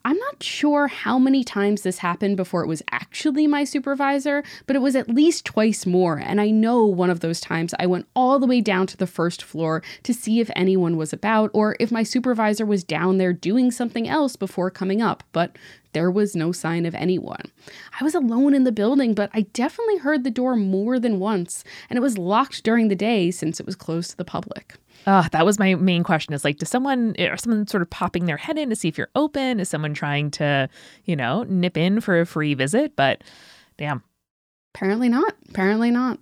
I'm 0.02 0.16
not 0.16 0.42
sure 0.42 0.88
how 0.88 1.18
many 1.18 1.44
times 1.44 1.82
this 1.82 1.98
happened 1.98 2.38
before 2.38 2.62
it 2.62 2.68
was 2.68 2.82
actually 2.90 3.46
my 3.46 3.64
supervisor, 3.64 4.42
but 4.66 4.74
it 4.74 4.80
was 4.80 4.96
at 4.96 5.10
least 5.10 5.44
twice 5.44 5.84
more. 5.84 6.16
And 6.18 6.40
I 6.40 6.50
know 6.50 6.86
one 6.86 7.10
of 7.10 7.20
those 7.20 7.38
times 7.38 7.74
I 7.78 7.84
went 7.84 8.08
all 8.16 8.38
the 8.38 8.46
way 8.46 8.62
down 8.62 8.86
to 8.88 8.96
the 8.96 9.06
first 9.06 9.42
floor 9.42 9.82
to 10.04 10.14
see 10.14 10.40
if 10.40 10.50
anyone 10.56 10.96
was 10.96 11.12
about 11.12 11.50
or 11.52 11.76
if 11.78 11.92
my 11.92 12.02
supervisor 12.02 12.64
was 12.64 12.82
down 12.82 13.18
there 13.18 13.34
doing 13.34 13.70
something 13.70 14.08
else 14.08 14.36
before 14.36 14.70
coming 14.70 15.02
up, 15.02 15.22
but 15.32 15.56
there 15.92 16.10
was 16.10 16.34
no 16.34 16.50
sign 16.50 16.86
of 16.86 16.94
anyone. 16.94 17.50
I 18.00 18.04
was 18.04 18.14
alone 18.14 18.54
in 18.54 18.64
the 18.64 18.72
building, 18.72 19.12
but 19.12 19.28
I 19.34 19.42
definitely 19.52 19.98
heard 19.98 20.24
the 20.24 20.30
door 20.30 20.56
more 20.56 20.98
than 20.98 21.18
once, 21.18 21.62
and 21.90 21.98
it 21.98 22.02
was 22.02 22.16
locked 22.16 22.62
during 22.62 22.88
the 22.88 22.94
day 22.94 23.30
since 23.30 23.60
it 23.60 23.66
was 23.66 23.76
closed 23.76 24.12
to 24.12 24.16
the 24.16 24.24
public. 24.24 24.76
Uh, 25.06 25.28
that 25.32 25.46
was 25.46 25.58
my 25.58 25.74
main 25.74 26.04
question 26.04 26.34
is 26.34 26.44
like, 26.44 26.58
does 26.58 26.68
someone, 26.68 27.14
or 27.18 27.36
someone 27.36 27.66
sort 27.66 27.82
of 27.82 27.90
popping 27.90 28.26
their 28.26 28.36
head 28.36 28.58
in 28.58 28.70
to 28.70 28.76
see 28.76 28.88
if 28.88 28.98
you're 28.98 29.10
open? 29.14 29.60
Is 29.60 29.68
someone 29.68 29.94
trying 29.94 30.30
to, 30.32 30.68
you 31.04 31.16
know, 31.16 31.44
nip 31.44 31.76
in 31.76 32.00
for 32.00 32.20
a 32.20 32.26
free 32.26 32.54
visit? 32.54 32.96
But 32.96 33.22
damn. 33.78 34.02
Apparently 34.74 35.08
not. 35.08 35.34
Apparently 35.48 35.90
not. 35.90 36.18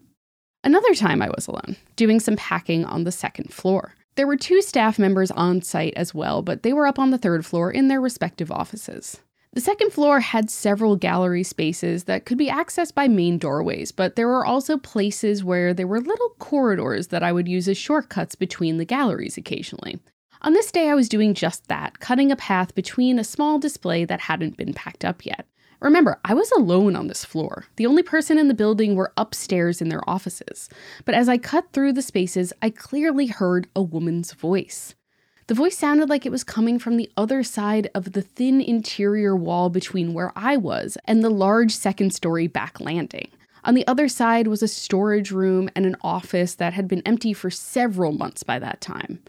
Another 0.65 0.95
time 0.95 1.23
I 1.23 1.29
was 1.29 1.47
alone, 1.47 1.77
doing 1.97 2.21
some 2.21 2.37
packing 2.37 2.85
on 2.85 3.05
the 3.05 3.13
second 3.13 3.53
floor. 3.53 3.95
There 4.17 4.27
were 4.27 4.37
two 4.37 4.61
staff 4.63 4.99
members 4.99 5.31
on 5.31 5.63
site 5.63 5.95
as 5.95 6.13
well, 6.13 6.43
but 6.43 6.63
they 6.63 6.73
were 6.73 6.87
up 6.87 6.99
on 6.99 7.11
the 7.11 7.19
third 7.19 7.47
floor 7.47 7.71
in 7.71 7.89
their 7.89 8.01
respective 8.01 8.51
offices. 8.51 9.21
The 9.55 9.61
second 9.61 9.93
floor 9.93 10.21
had 10.21 10.51
several 10.51 10.95
gallery 10.95 11.43
spaces 11.43 12.05
that 12.05 12.27
could 12.27 12.39
be 12.39 12.49
accessed 12.49 12.95
by 12.95 13.09
main 13.09 13.39
doorways, 13.39 13.93
but 13.93 14.15
there 14.15 14.29
were 14.29 14.45
also 14.45 14.77
places 14.77 15.43
where 15.43 15.73
there 15.73 15.87
were 15.87 16.01
little 16.01 16.31
corridors 16.39 17.09
that 17.09 17.23
I 17.23 17.33
would 17.33 17.49
use 17.49 17.67
as 17.69 17.79
shortcuts 17.79 18.35
between 18.35 18.77
the 18.77 18.85
galleries 18.85 19.37
occasionally. 19.37 19.99
On 20.43 20.53
this 20.53 20.71
day, 20.71 20.89
I 20.89 20.95
was 20.95 21.09
doing 21.09 21.35
just 21.35 21.67
that, 21.69 21.99
cutting 21.99 22.31
a 22.31 22.37
path 22.37 22.75
between 22.75 23.19
a 23.19 23.25
small 23.25 23.59
display 23.59 24.05
that 24.05 24.21
hadn't 24.21 24.57
been 24.57 24.75
packed 24.75 25.05
up 25.05 25.27
yet. 25.27 25.47
Remember, 25.81 26.21
I 26.25 26.35
was 26.35 26.51
alone 26.53 26.95
on 26.95 27.07
this 27.07 27.25
floor. 27.25 27.65
The 27.77 27.87
only 27.87 28.03
person 28.03 28.39
in 28.39 28.49
the 28.49 28.55
building 28.55 28.95
were 28.95 29.13
upstairs 29.17 29.81
in 29.81 29.89
their 29.89 30.09
offices. 30.09 30.69
But 31.05 31.15
as 31.15 31.29
I 31.29 31.39
cut 31.39 31.73
through 31.73 31.93
the 31.95 32.03
spaces, 32.03 32.53
I 32.61 32.71
clearly 32.71 33.27
heard 33.27 33.69
a 33.75 33.83
woman's 33.83 34.33
voice. 34.33 34.95
The 35.49 35.55
voice 35.55 35.79
sounded 35.79 36.11
like 36.11 36.27
it 36.27 36.31
was 36.31 36.45
coming 36.45 36.79
from 36.79 36.99
the 36.99 37.11
other 37.17 37.43
side 37.43 37.89
of 37.95 38.13
the 38.13 38.21
thin 38.21 38.61
interior 38.61 39.35
wall 39.35 39.71
between 39.71 40.13
where 40.13 40.31
I 40.37 40.59
was 40.59 40.99
and 41.07 41.25
the 41.25 41.31
large 41.31 41.73
second 41.73 42.13
story 42.13 42.47
back 42.47 42.81
landing. 42.81 43.31
On 43.65 43.73
the 43.73 43.87
other 43.87 44.09
side 44.09 44.47
was 44.47 44.63
a 44.63 44.69
storage 44.69 45.31
room 45.31 45.71
and 45.75 45.87
an 45.87 45.97
office 46.03 46.55
that 46.57 46.75
had 46.75 46.87
been 46.87 47.01
empty 47.07 47.33
for 47.33 47.49
several 47.49 48.13
months 48.13 48.43
by 48.43 48.59
that 48.59 48.83
time. 48.83 49.21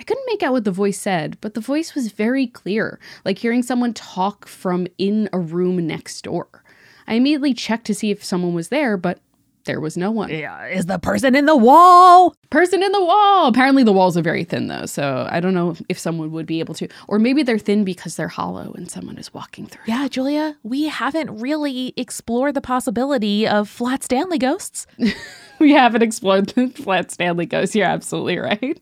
I 0.00 0.02
couldn't 0.02 0.24
make 0.26 0.42
out 0.42 0.52
what 0.52 0.64
the 0.64 0.70
voice 0.70 0.98
said, 0.98 1.36
but 1.42 1.52
the 1.52 1.60
voice 1.60 1.94
was 1.94 2.10
very 2.10 2.46
clear, 2.46 2.98
like 3.26 3.36
hearing 3.36 3.62
someone 3.62 3.92
talk 3.92 4.48
from 4.48 4.86
in 4.96 5.28
a 5.30 5.38
room 5.38 5.86
next 5.86 6.22
door. 6.22 6.64
I 7.06 7.14
immediately 7.14 7.52
checked 7.52 7.84
to 7.88 7.94
see 7.94 8.10
if 8.10 8.24
someone 8.24 8.54
was 8.54 8.70
there, 8.70 8.96
but 8.96 9.20
there 9.66 9.80
was 9.80 9.96
no 9.96 10.10
one. 10.10 10.30
Yeah, 10.30 10.66
is 10.66 10.86
the 10.86 10.98
person 10.98 11.36
in 11.36 11.46
the 11.46 11.56
wall? 11.56 12.34
Person 12.50 12.82
in 12.82 12.90
the 12.92 13.04
wall. 13.04 13.48
Apparently, 13.48 13.84
the 13.84 13.92
walls 13.92 14.16
are 14.16 14.22
very 14.22 14.44
thin, 14.44 14.68
though. 14.68 14.86
So 14.86 15.28
I 15.30 15.40
don't 15.40 15.54
know 15.54 15.76
if 15.88 15.98
someone 15.98 16.32
would 16.32 16.46
be 16.46 16.60
able 16.60 16.74
to. 16.74 16.88
Or 17.08 17.18
maybe 17.18 17.42
they're 17.42 17.58
thin 17.58 17.84
because 17.84 18.16
they're 18.16 18.28
hollow 18.28 18.72
and 18.72 18.90
someone 18.90 19.18
is 19.18 19.34
walking 19.34 19.66
through. 19.66 19.82
Yeah, 19.86 20.08
Julia, 20.08 20.56
we 20.62 20.84
haven't 20.84 21.30
really 21.38 21.92
explored 21.96 22.54
the 22.54 22.60
possibility 22.60 23.46
of 23.46 23.68
flat 23.68 24.02
Stanley 24.02 24.38
ghosts. 24.38 24.86
we 25.58 25.72
haven't 25.72 26.02
explored 26.02 26.48
the 26.48 26.68
flat 26.74 27.10
Stanley 27.10 27.46
ghosts. 27.46 27.74
You're 27.74 27.86
absolutely 27.86 28.38
right. 28.38 28.80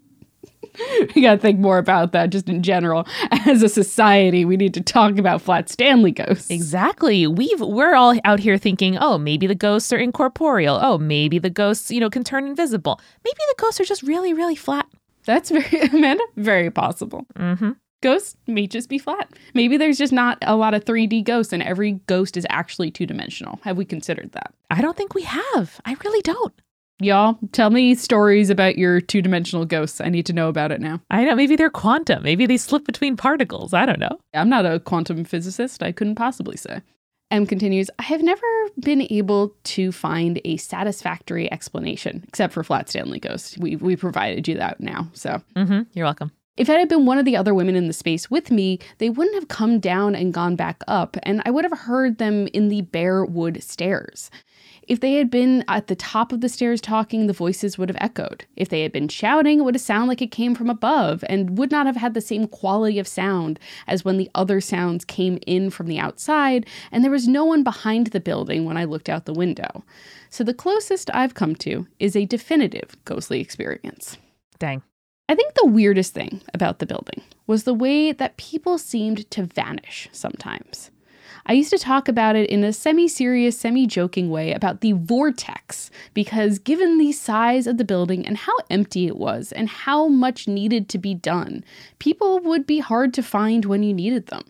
We 1.14 1.22
got 1.22 1.34
to 1.34 1.38
think 1.40 1.60
more 1.60 1.78
about 1.78 2.12
that 2.12 2.30
just 2.30 2.48
in 2.48 2.62
general. 2.62 3.06
As 3.46 3.62
a 3.62 3.68
society, 3.68 4.44
we 4.44 4.56
need 4.56 4.74
to 4.74 4.80
talk 4.80 5.18
about 5.18 5.42
flat 5.42 5.68
Stanley 5.68 6.12
ghosts. 6.12 6.50
Exactly. 6.50 7.26
We've 7.26 7.60
we're 7.60 7.94
all 7.94 8.18
out 8.24 8.40
here 8.40 8.58
thinking, 8.58 8.96
"Oh, 8.98 9.18
maybe 9.18 9.46
the 9.46 9.54
ghosts 9.54 9.92
are 9.92 9.98
incorporeal. 9.98 10.78
Oh, 10.82 10.98
maybe 10.98 11.38
the 11.38 11.50
ghosts, 11.50 11.90
you 11.90 12.00
know, 12.00 12.10
can 12.10 12.24
turn 12.24 12.46
invisible. 12.46 13.00
Maybe 13.24 13.38
the 13.48 13.62
ghosts 13.62 13.80
are 13.80 13.84
just 13.84 14.02
really, 14.02 14.32
really 14.32 14.56
flat." 14.56 14.86
That's 15.24 15.50
very 15.50 15.80
Amanda, 15.92 16.24
very 16.36 16.70
possible. 16.70 17.26
Mm-hmm. 17.36 17.72
Ghosts 18.02 18.36
may 18.46 18.66
just 18.66 18.90
be 18.90 18.98
flat. 18.98 19.32
Maybe 19.54 19.78
there's 19.78 19.96
just 19.96 20.12
not 20.12 20.36
a 20.42 20.56
lot 20.56 20.74
of 20.74 20.84
3D 20.84 21.24
ghosts 21.24 21.54
and 21.54 21.62
every 21.62 21.92
ghost 22.06 22.36
is 22.36 22.46
actually 22.50 22.90
two-dimensional. 22.90 23.58
Have 23.62 23.78
we 23.78 23.86
considered 23.86 24.32
that? 24.32 24.52
I 24.70 24.82
don't 24.82 24.94
think 24.94 25.14
we 25.14 25.22
have. 25.22 25.80
I 25.86 25.96
really 26.04 26.20
don't. 26.20 26.52
Y'all, 27.00 27.38
tell 27.52 27.70
me 27.70 27.94
stories 27.94 28.50
about 28.50 28.78
your 28.78 29.00
two 29.00 29.20
dimensional 29.20 29.64
ghosts. 29.64 30.00
I 30.00 30.08
need 30.08 30.26
to 30.26 30.32
know 30.32 30.48
about 30.48 30.70
it 30.70 30.80
now. 30.80 31.00
I 31.10 31.24
know. 31.24 31.34
Maybe 31.34 31.56
they're 31.56 31.70
quantum. 31.70 32.22
Maybe 32.22 32.46
they 32.46 32.56
slip 32.56 32.84
between 32.84 33.16
particles. 33.16 33.74
I 33.74 33.84
don't 33.84 33.98
know. 33.98 34.20
I'm 34.32 34.48
not 34.48 34.64
a 34.64 34.78
quantum 34.78 35.24
physicist. 35.24 35.82
I 35.82 35.90
couldn't 35.90 36.14
possibly 36.14 36.56
say. 36.56 36.82
M 37.30 37.46
continues 37.46 37.90
I 37.98 38.04
have 38.04 38.22
never 38.22 38.46
been 38.78 39.08
able 39.10 39.54
to 39.64 39.90
find 39.90 40.40
a 40.44 40.56
satisfactory 40.56 41.50
explanation, 41.50 42.22
except 42.28 42.52
for 42.52 42.62
Flat 42.62 42.88
Stanley 42.88 43.18
Ghost. 43.18 43.58
We, 43.58 43.74
we 43.74 43.96
provided 43.96 44.46
you 44.46 44.54
that 44.56 44.78
now. 44.78 45.08
So 45.14 45.42
mm-hmm. 45.56 45.82
you're 45.94 46.06
welcome. 46.06 46.30
If 46.56 46.68
it 46.68 46.78
had 46.78 46.88
been 46.88 47.06
one 47.06 47.18
of 47.18 47.24
the 47.24 47.36
other 47.36 47.52
women 47.52 47.74
in 47.74 47.88
the 47.88 47.92
space 47.92 48.30
with 48.30 48.52
me, 48.52 48.78
they 48.98 49.10
wouldn't 49.10 49.34
have 49.34 49.48
come 49.48 49.80
down 49.80 50.14
and 50.14 50.32
gone 50.32 50.54
back 50.54 50.84
up, 50.86 51.16
and 51.24 51.42
I 51.44 51.50
would 51.50 51.64
have 51.64 51.76
heard 51.76 52.18
them 52.18 52.46
in 52.52 52.68
the 52.68 52.82
bare 52.82 53.24
wood 53.24 53.60
stairs. 53.64 54.30
If 54.86 55.00
they 55.00 55.14
had 55.14 55.30
been 55.30 55.64
at 55.68 55.86
the 55.86 55.96
top 55.96 56.32
of 56.32 56.40
the 56.40 56.48
stairs 56.48 56.80
talking, 56.80 57.26
the 57.26 57.32
voices 57.32 57.78
would 57.78 57.88
have 57.88 57.98
echoed. 58.00 58.44
If 58.56 58.68
they 58.68 58.82
had 58.82 58.92
been 58.92 59.08
shouting, 59.08 59.58
it 59.58 59.62
would 59.62 59.74
have 59.74 59.82
sounded 59.82 60.08
like 60.08 60.22
it 60.22 60.30
came 60.30 60.54
from 60.54 60.68
above 60.68 61.24
and 61.28 61.56
would 61.58 61.70
not 61.70 61.86
have 61.86 61.96
had 61.96 62.14
the 62.14 62.20
same 62.20 62.46
quality 62.46 62.98
of 62.98 63.08
sound 63.08 63.58
as 63.86 64.04
when 64.04 64.18
the 64.18 64.30
other 64.34 64.60
sounds 64.60 65.04
came 65.04 65.38
in 65.46 65.70
from 65.70 65.86
the 65.86 65.98
outside, 65.98 66.66
and 66.92 67.02
there 67.02 67.10
was 67.10 67.28
no 67.28 67.44
one 67.44 67.62
behind 67.62 68.08
the 68.08 68.20
building 68.20 68.64
when 68.64 68.76
I 68.76 68.84
looked 68.84 69.08
out 69.08 69.24
the 69.24 69.32
window. 69.32 69.84
So 70.30 70.44
the 70.44 70.54
closest 70.54 71.10
I've 71.14 71.34
come 71.34 71.54
to 71.56 71.86
is 71.98 72.16
a 72.16 72.26
definitive 72.26 72.96
ghostly 73.04 73.40
experience. 73.40 74.18
Dang. 74.58 74.82
I 75.28 75.34
think 75.34 75.54
the 75.54 75.66
weirdest 75.66 76.12
thing 76.12 76.42
about 76.52 76.78
the 76.78 76.86
building 76.86 77.22
was 77.46 77.64
the 77.64 77.72
way 77.72 78.12
that 78.12 78.36
people 78.36 78.76
seemed 78.76 79.30
to 79.30 79.44
vanish 79.44 80.08
sometimes. 80.12 80.90
I 81.46 81.52
used 81.52 81.70
to 81.70 81.78
talk 81.78 82.08
about 82.08 82.36
it 82.36 82.48
in 82.48 82.64
a 82.64 82.72
semi 82.72 83.06
serious, 83.06 83.58
semi 83.58 83.86
joking 83.86 84.30
way 84.30 84.52
about 84.52 84.80
the 84.80 84.92
vortex, 84.92 85.90
because 86.14 86.58
given 86.58 86.98
the 86.98 87.12
size 87.12 87.66
of 87.66 87.76
the 87.76 87.84
building 87.84 88.26
and 88.26 88.36
how 88.36 88.54
empty 88.70 89.06
it 89.06 89.16
was 89.16 89.52
and 89.52 89.68
how 89.68 90.08
much 90.08 90.48
needed 90.48 90.88
to 90.90 90.98
be 90.98 91.14
done, 91.14 91.64
people 91.98 92.40
would 92.40 92.66
be 92.66 92.78
hard 92.78 93.12
to 93.14 93.22
find 93.22 93.66
when 93.66 93.82
you 93.82 93.92
needed 93.92 94.28
them. 94.28 94.42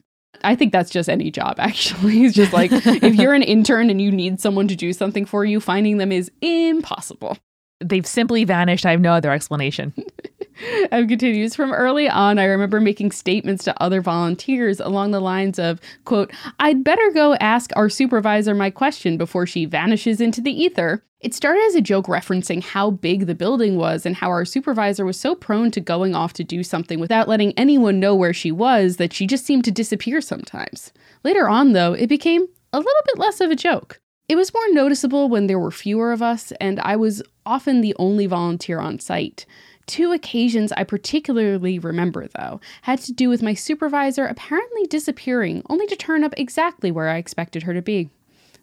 I 0.42 0.54
think 0.54 0.72
that's 0.72 0.90
just 0.90 1.08
any 1.08 1.30
job, 1.30 1.56
actually. 1.58 2.24
It's 2.24 2.36
just 2.36 2.52
like 2.52 2.70
if 2.72 3.14
you're 3.16 3.34
an 3.34 3.42
intern 3.42 3.90
and 3.90 4.00
you 4.00 4.12
need 4.12 4.40
someone 4.40 4.68
to 4.68 4.76
do 4.76 4.92
something 4.92 5.24
for 5.24 5.44
you, 5.44 5.60
finding 5.60 5.98
them 5.98 6.12
is 6.12 6.30
impossible. 6.40 7.38
They've 7.80 8.06
simply 8.06 8.44
vanished. 8.44 8.86
I 8.86 8.92
have 8.92 9.00
no 9.00 9.12
other 9.12 9.32
explanation. 9.32 9.92
M 10.92 11.08
continues 11.08 11.54
From 11.54 11.72
early 11.72 12.08
on, 12.08 12.38
I 12.38 12.44
remember 12.44 12.80
making 12.80 13.12
statements 13.12 13.64
to 13.64 13.82
other 13.82 14.00
volunteers 14.00 14.80
along 14.80 15.10
the 15.10 15.20
lines 15.20 15.58
of, 15.58 15.80
quote, 16.04 16.32
I'd 16.60 16.84
better 16.84 17.10
go 17.12 17.34
ask 17.36 17.70
our 17.76 17.88
supervisor 17.88 18.54
my 18.54 18.70
question 18.70 19.16
before 19.16 19.46
she 19.46 19.64
vanishes 19.64 20.20
into 20.20 20.40
the 20.40 20.52
ether. 20.52 21.02
It 21.20 21.32
started 21.32 21.62
as 21.64 21.74
a 21.74 21.80
joke 21.80 22.06
referencing 22.06 22.62
how 22.62 22.90
big 22.90 23.26
the 23.26 23.34
building 23.34 23.76
was 23.76 24.04
and 24.04 24.14
how 24.14 24.28
our 24.28 24.44
supervisor 24.44 25.06
was 25.06 25.18
so 25.18 25.34
prone 25.34 25.70
to 25.70 25.80
going 25.80 26.14
off 26.14 26.34
to 26.34 26.44
do 26.44 26.62
something 26.62 27.00
without 27.00 27.28
letting 27.28 27.52
anyone 27.58 27.98
know 27.98 28.14
where 28.14 28.34
she 28.34 28.52
was 28.52 28.98
that 28.98 29.12
she 29.12 29.26
just 29.26 29.46
seemed 29.46 29.64
to 29.64 29.70
disappear 29.70 30.20
sometimes. 30.20 30.92
Later 31.24 31.48
on, 31.48 31.72
though, 31.72 31.94
it 31.94 32.08
became 32.08 32.46
a 32.74 32.78
little 32.78 33.02
bit 33.06 33.18
less 33.18 33.40
of 33.40 33.50
a 33.50 33.56
joke. 33.56 34.00
It 34.28 34.36
was 34.36 34.52
more 34.54 34.68
noticeable 34.70 35.28
when 35.28 35.46
there 35.46 35.58
were 35.58 35.70
fewer 35.70 36.12
of 36.12 36.22
us, 36.22 36.52
and 36.60 36.80
I 36.80 36.96
was 36.96 37.22
often 37.44 37.80
the 37.80 37.94
only 37.98 38.26
volunteer 38.26 38.78
on 38.78 38.98
site. 38.98 39.44
Two 39.86 40.12
occasions 40.12 40.72
I 40.72 40.84
particularly 40.84 41.78
remember, 41.78 42.26
though, 42.36 42.60
had 42.82 43.00
to 43.00 43.12
do 43.12 43.28
with 43.28 43.42
my 43.42 43.54
supervisor 43.54 44.24
apparently 44.24 44.86
disappearing, 44.86 45.62
only 45.68 45.86
to 45.88 45.96
turn 45.96 46.24
up 46.24 46.32
exactly 46.36 46.90
where 46.90 47.08
I 47.08 47.16
expected 47.16 47.64
her 47.64 47.74
to 47.74 47.82
be. 47.82 48.10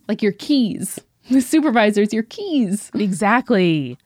Like 0.07 0.21
your 0.21 0.33
keys. 0.33 0.99
The 1.29 1.39
supervisor's 1.39 2.11
your 2.11 2.23
keys. 2.23 2.89
Exactly. 2.95 3.97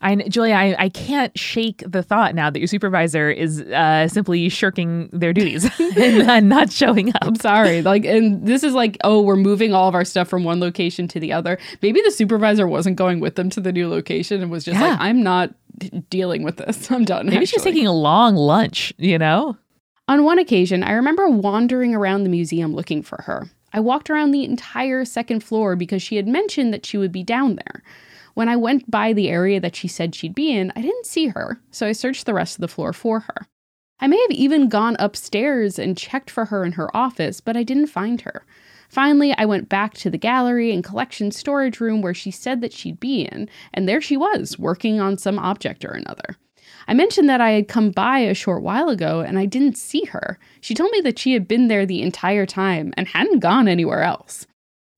I, 0.00 0.16
Julia, 0.16 0.54
I, 0.54 0.74
I 0.78 0.88
can't 0.88 1.38
shake 1.38 1.84
the 1.86 2.02
thought 2.02 2.34
now 2.34 2.48
that 2.50 2.58
your 2.58 2.66
supervisor 2.66 3.30
is 3.30 3.60
uh, 3.60 4.08
simply 4.08 4.48
shirking 4.48 5.08
their 5.12 5.32
duties 5.34 5.68
and 5.96 6.28
uh, 6.28 6.40
not 6.40 6.72
showing 6.72 7.10
up. 7.10 7.18
I'm 7.22 7.36
sorry. 7.36 7.82
Like, 7.82 8.04
and 8.06 8.44
this 8.44 8.64
is 8.64 8.72
like, 8.74 8.96
oh, 9.04 9.20
we're 9.20 9.36
moving 9.36 9.74
all 9.74 9.86
of 9.86 9.94
our 9.94 10.04
stuff 10.04 10.28
from 10.28 10.42
one 10.42 10.58
location 10.60 11.06
to 11.08 11.20
the 11.20 11.32
other. 11.32 11.58
Maybe 11.82 12.00
the 12.00 12.10
supervisor 12.10 12.66
wasn't 12.66 12.96
going 12.96 13.20
with 13.20 13.36
them 13.36 13.48
to 13.50 13.60
the 13.60 13.70
new 13.70 13.88
location 13.88 14.42
and 14.42 14.50
was 14.50 14.64
just 14.64 14.80
Yeah. 14.80 14.88
like, 14.92 14.98
I'm 15.00 15.22
not 15.22 15.54
dealing 16.10 16.42
with 16.42 16.58
this. 16.58 16.90
I'm 16.90 17.04
done. 17.04 17.26
Maybe 17.26 17.46
she's 17.46 17.62
taking 17.62 17.86
a 17.86 17.92
long 17.92 18.36
lunch, 18.36 18.92
you 18.98 19.18
know? 19.18 19.56
On 20.08 20.24
one 20.24 20.38
occasion, 20.38 20.82
I 20.82 20.92
remember 20.92 21.28
wandering 21.28 21.94
around 21.94 22.24
the 22.24 22.30
museum 22.30 22.74
looking 22.74 23.02
for 23.02 23.22
her. 23.22 23.48
I 23.72 23.80
walked 23.80 24.10
around 24.10 24.32
the 24.32 24.44
entire 24.44 25.04
second 25.04 25.40
floor 25.40 25.76
because 25.76 26.02
she 26.02 26.16
had 26.16 26.28
mentioned 26.28 26.74
that 26.74 26.84
she 26.84 26.98
would 26.98 27.12
be 27.12 27.22
down 27.22 27.56
there. 27.56 27.82
When 28.34 28.48
I 28.48 28.56
went 28.56 28.90
by 28.90 29.12
the 29.12 29.28
area 29.28 29.60
that 29.60 29.76
she 29.76 29.88
said 29.88 30.14
she'd 30.14 30.34
be 30.34 30.52
in, 30.52 30.72
I 30.74 30.82
didn't 30.82 31.06
see 31.06 31.28
her, 31.28 31.60
so 31.70 31.86
I 31.86 31.92
searched 31.92 32.26
the 32.26 32.34
rest 32.34 32.56
of 32.56 32.60
the 32.60 32.68
floor 32.68 32.92
for 32.92 33.20
her. 33.20 33.46
I 34.00 34.06
may 34.08 34.20
have 34.20 34.30
even 34.30 34.68
gone 34.68 34.96
upstairs 34.98 35.78
and 35.78 35.96
checked 35.96 36.28
for 36.28 36.46
her 36.46 36.64
in 36.64 36.72
her 36.72 36.94
office, 36.96 37.40
but 37.40 37.56
I 37.56 37.62
didn't 37.62 37.86
find 37.86 38.20
her. 38.22 38.44
Finally, 38.92 39.34
I 39.38 39.46
went 39.46 39.70
back 39.70 39.94
to 39.94 40.10
the 40.10 40.18
gallery 40.18 40.70
and 40.70 40.84
collection 40.84 41.30
storage 41.30 41.80
room 41.80 42.02
where 42.02 42.12
she 42.12 42.30
said 42.30 42.60
that 42.60 42.74
she'd 42.74 43.00
be 43.00 43.22
in, 43.22 43.48
and 43.72 43.88
there 43.88 44.02
she 44.02 44.18
was, 44.18 44.58
working 44.58 45.00
on 45.00 45.16
some 45.16 45.38
object 45.38 45.82
or 45.82 45.92
another. 45.92 46.36
I 46.86 46.92
mentioned 46.92 47.26
that 47.30 47.40
I 47.40 47.52
had 47.52 47.68
come 47.68 47.90
by 47.90 48.18
a 48.18 48.34
short 48.34 48.62
while 48.62 48.90
ago 48.90 49.20
and 49.20 49.38
I 49.38 49.46
didn't 49.46 49.78
see 49.78 50.04
her. 50.06 50.38
She 50.60 50.74
told 50.74 50.90
me 50.90 51.00
that 51.02 51.18
she 51.18 51.32
had 51.32 51.48
been 51.48 51.68
there 51.68 51.86
the 51.86 52.02
entire 52.02 52.44
time 52.44 52.92
and 52.96 53.08
hadn't 53.08 53.38
gone 53.38 53.66
anywhere 53.66 54.02
else. 54.02 54.46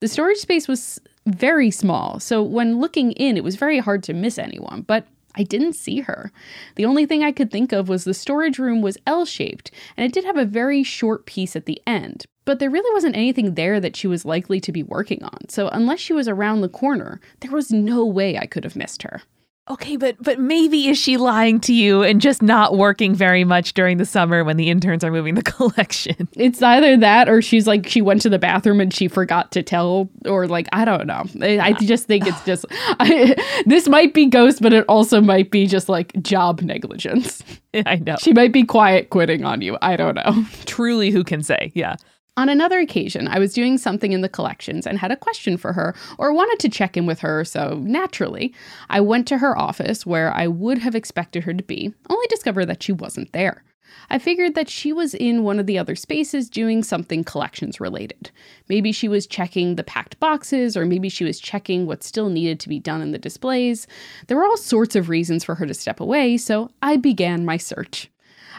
The 0.00 0.08
storage 0.08 0.38
space 0.38 0.66
was 0.66 1.00
very 1.26 1.70
small, 1.70 2.18
so 2.18 2.42
when 2.42 2.80
looking 2.80 3.12
in, 3.12 3.36
it 3.36 3.44
was 3.44 3.54
very 3.54 3.78
hard 3.78 4.02
to 4.04 4.12
miss 4.12 4.38
anyone, 4.38 4.82
but 4.82 5.06
I 5.34 5.42
didn't 5.42 5.74
see 5.74 6.00
her. 6.00 6.32
The 6.76 6.84
only 6.84 7.06
thing 7.06 7.22
I 7.22 7.32
could 7.32 7.50
think 7.50 7.72
of 7.72 7.88
was 7.88 8.04
the 8.04 8.14
storage 8.14 8.58
room 8.58 8.82
was 8.82 8.98
L 9.06 9.24
shaped, 9.24 9.70
and 9.96 10.04
it 10.04 10.12
did 10.12 10.24
have 10.24 10.36
a 10.36 10.44
very 10.44 10.82
short 10.82 11.26
piece 11.26 11.56
at 11.56 11.66
the 11.66 11.80
end. 11.86 12.26
But 12.44 12.58
there 12.58 12.70
really 12.70 12.92
wasn't 12.92 13.16
anything 13.16 13.54
there 13.54 13.80
that 13.80 13.96
she 13.96 14.06
was 14.06 14.24
likely 14.24 14.60
to 14.60 14.72
be 14.72 14.82
working 14.82 15.22
on, 15.22 15.48
so 15.48 15.68
unless 15.68 16.00
she 16.00 16.12
was 16.12 16.28
around 16.28 16.60
the 16.60 16.68
corner, 16.68 17.20
there 17.40 17.50
was 17.50 17.70
no 17.70 18.04
way 18.04 18.36
I 18.38 18.46
could 18.46 18.64
have 18.64 18.76
missed 18.76 19.02
her. 19.02 19.22
Okay, 19.70 19.96
but 19.96 20.16
but 20.20 20.38
maybe 20.38 20.88
is 20.88 20.98
she 20.98 21.16
lying 21.16 21.58
to 21.60 21.72
you 21.72 22.02
and 22.02 22.20
just 22.20 22.42
not 22.42 22.76
working 22.76 23.14
very 23.14 23.44
much 23.44 23.72
during 23.72 23.96
the 23.96 24.04
summer 24.04 24.44
when 24.44 24.58
the 24.58 24.68
interns 24.68 25.02
are 25.02 25.10
moving 25.10 25.36
the 25.36 25.42
collection? 25.56 26.28
It's 26.36 26.60
either 26.60 26.98
that 26.98 27.30
or 27.30 27.40
she's 27.40 27.66
like 27.66 27.88
she 27.88 28.02
went 28.02 28.20
to 28.22 28.28
the 28.28 28.38
bathroom 28.38 28.78
and 28.78 28.92
she 28.92 29.08
forgot 29.08 29.52
to 29.52 29.62
tell, 29.62 30.10
or 30.26 30.46
like 30.46 30.68
I 30.72 30.84
don't 30.84 31.06
know. 31.06 31.24
I, 31.40 31.58
I 31.60 31.72
just 31.72 32.06
think 32.06 32.26
it's 32.26 32.44
just 32.44 32.66
I, 32.70 33.34
this 33.64 33.88
might 33.88 34.12
be 34.12 34.26
ghost, 34.26 34.60
but 34.60 34.74
it 34.74 34.84
also 34.86 35.22
might 35.22 35.50
be 35.50 35.66
just 35.66 35.88
like 35.88 36.12
job 36.20 36.60
negligence. 36.60 37.42
I 37.86 37.96
know. 37.96 38.16
She 38.20 38.34
might 38.34 38.52
be 38.52 38.64
quiet 38.64 39.08
quitting 39.08 39.46
on 39.46 39.62
you. 39.62 39.78
I 39.80 39.96
don't 39.96 40.14
know. 40.14 40.44
Truly, 40.66 41.10
who 41.10 41.24
can 41.24 41.42
say? 41.42 41.72
Yeah. 41.74 41.96
On 42.36 42.48
another 42.48 42.80
occasion, 42.80 43.28
I 43.28 43.38
was 43.38 43.52
doing 43.52 43.78
something 43.78 44.10
in 44.10 44.20
the 44.20 44.28
collections 44.28 44.88
and 44.88 44.98
had 44.98 45.12
a 45.12 45.16
question 45.16 45.56
for 45.56 45.72
her 45.72 45.94
or 46.18 46.32
wanted 46.32 46.58
to 46.60 46.68
check 46.68 46.96
in 46.96 47.06
with 47.06 47.20
her, 47.20 47.44
so 47.44 47.80
naturally, 47.84 48.52
I 48.90 49.00
went 49.00 49.28
to 49.28 49.38
her 49.38 49.56
office 49.56 50.04
where 50.04 50.32
I 50.34 50.48
would 50.48 50.78
have 50.78 50.96
expected 50.96 51.44
her 51.44 51.54
to 51.54 51.62
be, 51.62 51.94
only 52.10 52.26
discovered 52.26 52.66
that 52.66 52.82
she 52.82 52.90
wasn't 52.90 53.32
there. 53.32 53.62
I 54.10 54.18
figured 54.18 54.56
that 54.56 54.68
she 54.68 54.92
was 54.92 55.14
in 55.14 55.44
one 55.44 55.60
of 55.60 55.66
the 55.66 55.78
other 55.78 55.94
spaces 55.94 56.50
doing 56.50 56.82
something 56.82 57.22
collections 57.22 57.80
related. 57.80 58.32
Maybe 58.68 58.90
she 58.90 59.06
was 59.06 59.28
checking 59.28 59.76
the 59.76 59.84
packed 59.84 60.18
boxes, 60.18 60.76
or 60.76 60.84
maybe 60.84 61.08
she 61.08 61.24
was 61.24 61.38
checking 61.38 61.86
what 61.86 62.02
still 62.02 62.30
needed 62.30 62.58
to 62.60 62.68
be 62.68 62.80
done 62.80 63.00
in 63.00 63.12
the 63.12 63.18
displays. 63.18 63.86
There 64.26 64.36
were 64.36 64.44
all 64.44 64.56
sorts 64.56 64.96
of 64.96 65.08
reasons 65.08 65.44
for 65.44 65.54
her 65.54 65.66
to 65.66 65.74
step 65.74 66.00
away, 66.00 66.36
so 66.36 66.70
I 66.82 66.96
began 66.96 67.44
my 67.44 67.56
search. 67.56 68.10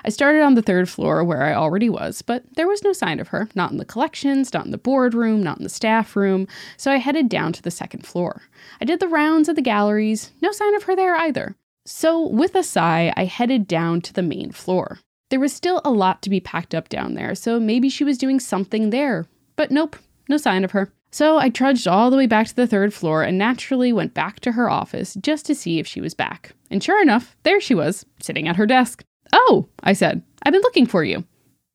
I 0.05 0.09
started 0.09 0.43
on 0.43 0.53
the 0.53 0.61
third 0.61 0.87
floor 0.87 1.23
where 1.23 1.41
I 1.41 1.55
already 1.55 1.89
was, 1.89 2.21
but 2.21 2.43
there 2.55 2.67
was 2.67 2.83
no 2.83 2.93
sign 2.93 3.19
of 3.19 3.29
her, 3.29 3.49
not 3.55 3.71
in 3.71 3.77
the 3.77 3.85
collections, 3.85 4.53
not 4.53 4.65
in 4.65 4.71
the 4.71 4.77
boardroom, 4.77 5.41
not 5.41 5.57
in 5.57 5.63
the 5.63 5.69
staff 5.69 6.15
room, 6.15 6.47
so 6.77 6.91
I 6.91 6.97
headed 6.97 7.27
down 7.27 7.53
to 7.53 7.61
the 7.63 7.71
second 7.71 8.05
floor. 8.05 8.43
I 8.79 8.85
did 8.85 8.99
the 8.99 9.07
rounds 9.07 9.49
of 9.49 9.55
the 9.55 9.63
galleries, 9.63 10.31
no 10.41 10.51
sign 10.51 10.75
of 10.75 10.83
her 10.83 10.95
there 10.95 11.15
either. 11.15 11.55
So, 11.87 12.27
with 12.27 12.53
a 12.53 12.61
sigh, 12.61 13.13
I 13.17 13.25
headed 13.25 13.67
down 13.67 14.01
to 14.01 14.13
the 14.13 14.21
main 14.21 14.51
floor. 14.51 14.99
There 15.31 15.39
was 15.39 15.53
still 15.53 15.81
a 15.83 15.89
lot 15.89 16.21
to 16.21 16.29
be 16.29 16.39
packed 16.39 16.75
up 16.75 16.87
down 16.87 17.15
there, 17.15 17.33
so 17.33 17.59
maybe 17.59 17.89
she 17.89 18.03
was 18.03 18.19
doing 18.19 18.39
something 18.39 18.91
there. 18.91 19.25
But 19.55 19.71
nope, 19.71 19.95
no 20.29 20.37
sign 20.37 20.63
of 20.63 20.71
her. 20.71 20.93
So 21.11 21.37
I 21.37 21.49
trudged 21.49 21.87
all 21.87 22.11
the 22.11 22.17
way 22.17 22.27
back 22.27 22.45
to 22.47 22.55
the 22.55 22.67
third 22.67 22.93
floor 22.93 23.23
and 23.23 23.39
naturally 23.39 23.91
went 23.91 24.13
back 24.13 24.39
to 24.41 24.51
her 24.51 24.69
office 24.69 25.15
just 25.15 25.47
to 25.47 25.55
see 25.55 25.79
if 25.79 25.87
she 25.87 26.01
was 26.01 26.13
back. 26.13 26.51
And 26.69 26.83
sure 26.83 27.01
enough, 27.01 27.35
there 27.43 27.59
she 27.59 27.73
was, 27.73 28.05
sitting 28.21 28.47
at 28.47 28.57
her 28.57 28.67
desk. 28.67 29.03
Oh, 29.35 29.67
I 29.83 29.91
said, 29.91 30.23
I've 30.43 30.53
been 30.53 30.61
looking 30.61 30.85
for 30.85 31.03
you. 31.03 31.25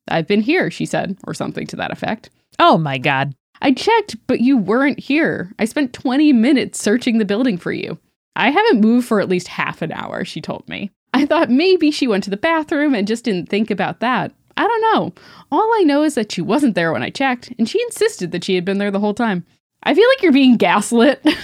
I've 0.09 0.27
been 0.27 0.41
here, 0.41 0.71
she 0.71 0.87
said, 0.87 1.17
or 1.25 1.35
something 1.35 1.67
to 1.67 1.75
that 1.75 1.91
effect. 1.91 2.31
Oh 2.57 2.77
my 2.79 2.97
God. 2.97 3.35
I 3.61 3.71
checked, 3.71 4.15
but 4.25 4.41
you 4.41 4.57
weren't 4.57 4.99
here. 4.99 5.53
I 5.59 5.65
spent 5.65 5.93
20 5.93 6.33
minutes 6.33 6.81
searching 6.81 7.19
the 7.19 7.25
building 7.25 7.59
for 7.59 7.71
you. 7.71 7.99
I 8.35 8.49
haven't 8.49 8.81
moved 8.81 9.07
for 9.07 9.21
at 9.21 9.29
least 9.29 9.47
half 9.47 9.83
an 9.83 9.91
hour, 9.91 10.25
she 10.25 10.41
told 10.41 10.67
me. 10.67 10.89
I 11.13 11.27
thought 11.27 11.51
maybe 11.51 11.91
she 11.91 12.07
went 12.07 12.23
to 12.23 12.31
the 12.31 12.37
bathroom 12.37 12.95
and 12.95 13.07
just 13.07 13.25
didn't 13.25 13.49
think 13.49 13.69
about 13.69 13.99
that. 13.99 14.33
I 14.57 14.67
don't 14.67 14.81
know. 14.81 15.13
All 15.51 15.71
I 15.75 15.83
know 15.83 16.01
is 16.01 16.15
that 16.15 16.31
she 16.31 16.41
wasn't 16.41 16.73
there 16.73 16.91
when 16.91 17.03
I 17.03 17.09
checked, 17.09 17.53
and 17.59 17.69
she 17.69 17.81
insisted 17.83 18.31
that 18.31 18.43
she 18.43 18.55
had 18.55 18.65
been 18.65 18.79
there 18.79 18.91
the 18.91 18.99
whole 18.99 19.13
time. 19.13 19.45
I 19.83 19.93
feel 19.95 20.07
like 20.07 20.21
you're 20.21 20.31
being 20.31 20.57
gaslit. 20.57 21.25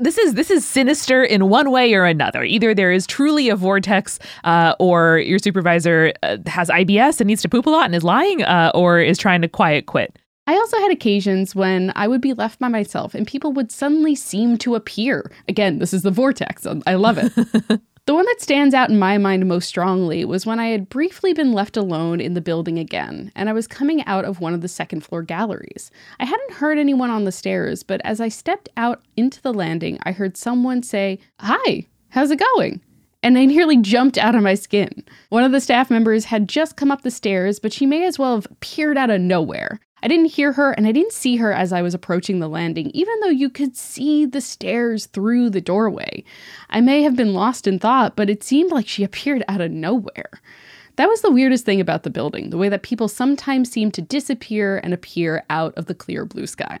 This 0.00 0.18
is 0.18 0.34
this 0.34 0.50
is 0.50 0.66
sinister 0.66 1.24
in 1.24 1.48
one 1.48 1.70
way 1.70 1.92
or 1.94 2.04
another. 2.04 2.44
Either 2.44 2.74
there 2.74 2.92
is 2.92 3.06
truly 3.06 3.48
a 3.48 3.56
vortex, 3.56 4.18
uh, 4.44 4.74
or 4.78 5.18
your 5.18 5.38
supervisor 5.38 6.12
uh, 6.22 6.36
has 6.46 6.68
IBS 6.68 7.20
and 7.20 7.26
needs 7.26 7.42
to 7.42 7.48
poop 7.48 7.66
a 7.66 7.70
lot 7.70 7.86
and 7.86 7.94
is 7.94 8.04
lying, 8.04 8.42
uh, 8.42 8.70
or 8.74 9.00
is 9.00 9.18
trying 9.18 9.42
to 9.42 9.48
quiet 9.48 9.86
quit. 9.86 10.16
I 10.46 10.54
also 10.54 10.78
had 10.78 10.92
occasions 10.92 11.54
when 11.54 11.92
I 11.96 12.06
would 12.08 12.20
be 12.20 12.32
left 12.32 12.58
by 12.58 12.68
myself 12.68 13.14
and 13.14 13.26
people 13.26 13.52
would 13.52 13.72
suddenly 13.72 14.14
seem 14.14 14.56
to 14.58 14.74
appear. 14.76 15.30
Again, 15.48 15.78
this 15.78 15.92
is 15.92 16.02
the 16.02 16.10
vortex. 16.10 16.66
I 16.86 16.94
love 16.94 17.18
it. 17.18 17.80
the 18.08 18.14
one 18.14 18.24
that 18.24 18.40
stands 18.40 18.74
out 18.74 18.88
in 18.88 18.98
my 18.98 19.18
mind 19.18 19.46
most 19.46 19.68
strongly 19.68 20.24
was 20.24 20.46
when 20.46 20.58
I 20.58 20.68
had 20.68 20.88
briefly 20.88 21.34
been 21.34 21.52
left 21.52 21.76
alone 21.76 22.22
in 22.22 22.32
the 22.32 22.40
building 22.40 22.78
again, 22.78 23.30
and 23.34 23.50
I 23.50 23.52
was 23.52 23.66
coming 23.66 24.02
out 24.06 24.24
of 24.24 24.40
one 24.40 24.54
of 24.54 24.62
the 24.62 24.66
second 24.66 25.02
floor 25.02 25.22
galleries. 25.22 25.90
I 26.18 26.24
hadn't 26.24 26.52
heard 26.54 26.78
anyone 26.78 27.10
on 27.10 27.24
the 27.24 27.32
stairs, 27.32 27.82
but 27.82 28.00
as 28.04 28.18
I 28.18 28.30
stepped 28.30 28.70
out 28.78 29.02
into 29.18 29.42
the 29.42 29.52
landing, 29.52 29.98
I 30.04 30.12
heard 30.12 30.38
someone 30.38 30.82
say, 30.82 31.18
Hi, 31.40 31.86
how's 32.08 32.30
it 32.30 32.40
going? 32.54 32.80
and 33.22 33.36
I 33.36 33.44
nearly 33.46 33.76
jumped 33.76 34.16
out 34.16 34.34
of 34.34 34.42
my 34.42 34.54
skin. 34.54 35.04
One 35.28 35.44
of 35.44 35.52
the 35.52 35.60
staff 35.60 35.90
members 35.90 36.24
had 36.24 36.48
just 36.48 36.76
come 36.76 36.90
up 36.90 37.02
the 37.02 37.10
stairs, 37.10 37.58
but 37.58 37.74
she 37.74 37.84
may 37.84 38.06
as 38.06 38.18
well 38.18 38.36
have 38.36 38.46
peered 38.60 38.96
out 38.96 39.10
of 39.10 39.20
nowhere. 39.20 39.80
I 40.02 40.08
didn't 40.08 40.26
hear 40.26 40.52
her 40.52 40.72
and 40.72 40.86
I 40.86 40.92
didn't 40.92 41.12
see 41.12 41.36
her 41.36 41.52
as 41.52 41.72
I 41.72 41.82
was 41.82 41.94
approaching 41.94 42.38
the 42.38 42.48
landing, 42.48 42.90
even 42.94 43.20
though 43.20 43.28
you 43.28 43.50
could 43.50 43.76
see 43.76 44.26
the 44.26 44.40
stairs 44.40 45.06
through 45.06 45.50
the 45.50 45.60
doorway. 45.60 46.24
I 46.70 46.80
may 46.80 47.02
have 47.02 47.16
been 47.16 47.34
lost 47.34 47.66
in 47.66 47.78
thought, 47.78 48.16
but 48.16 48.30
it 48.30 48.42
seemed 48.42 48.70
like 48.70 48.88
she 48.88 49.04
appeared 49.04 49.44
out 49.48 49.60
of 49.60 49.70
nowhere. 49.70 50.40
That 50.96 51.08
was 51.08 51.20
the 51.20 51.30
weirdest 51.30 51.64
thing 51.64 51.80
about 51.80 52.02
the 52.02 52.10
building, 52.10 52.50
the 52.50 52.58
way 52.58 52.68
that 52.68 52.82
people 52.82 53.06
sometimes 53.08 53.70
seem 53.70 53.90
to 53.92 54.02
disappear 54.02 54.78
and 54.82 54.92
appear 54.92 55.44
out 55.48 55.74
of 55.76 55.86
the 55.86 55.94
clear 55.94 56.24
blue 56.24 56.46
sky. 56.46 56.78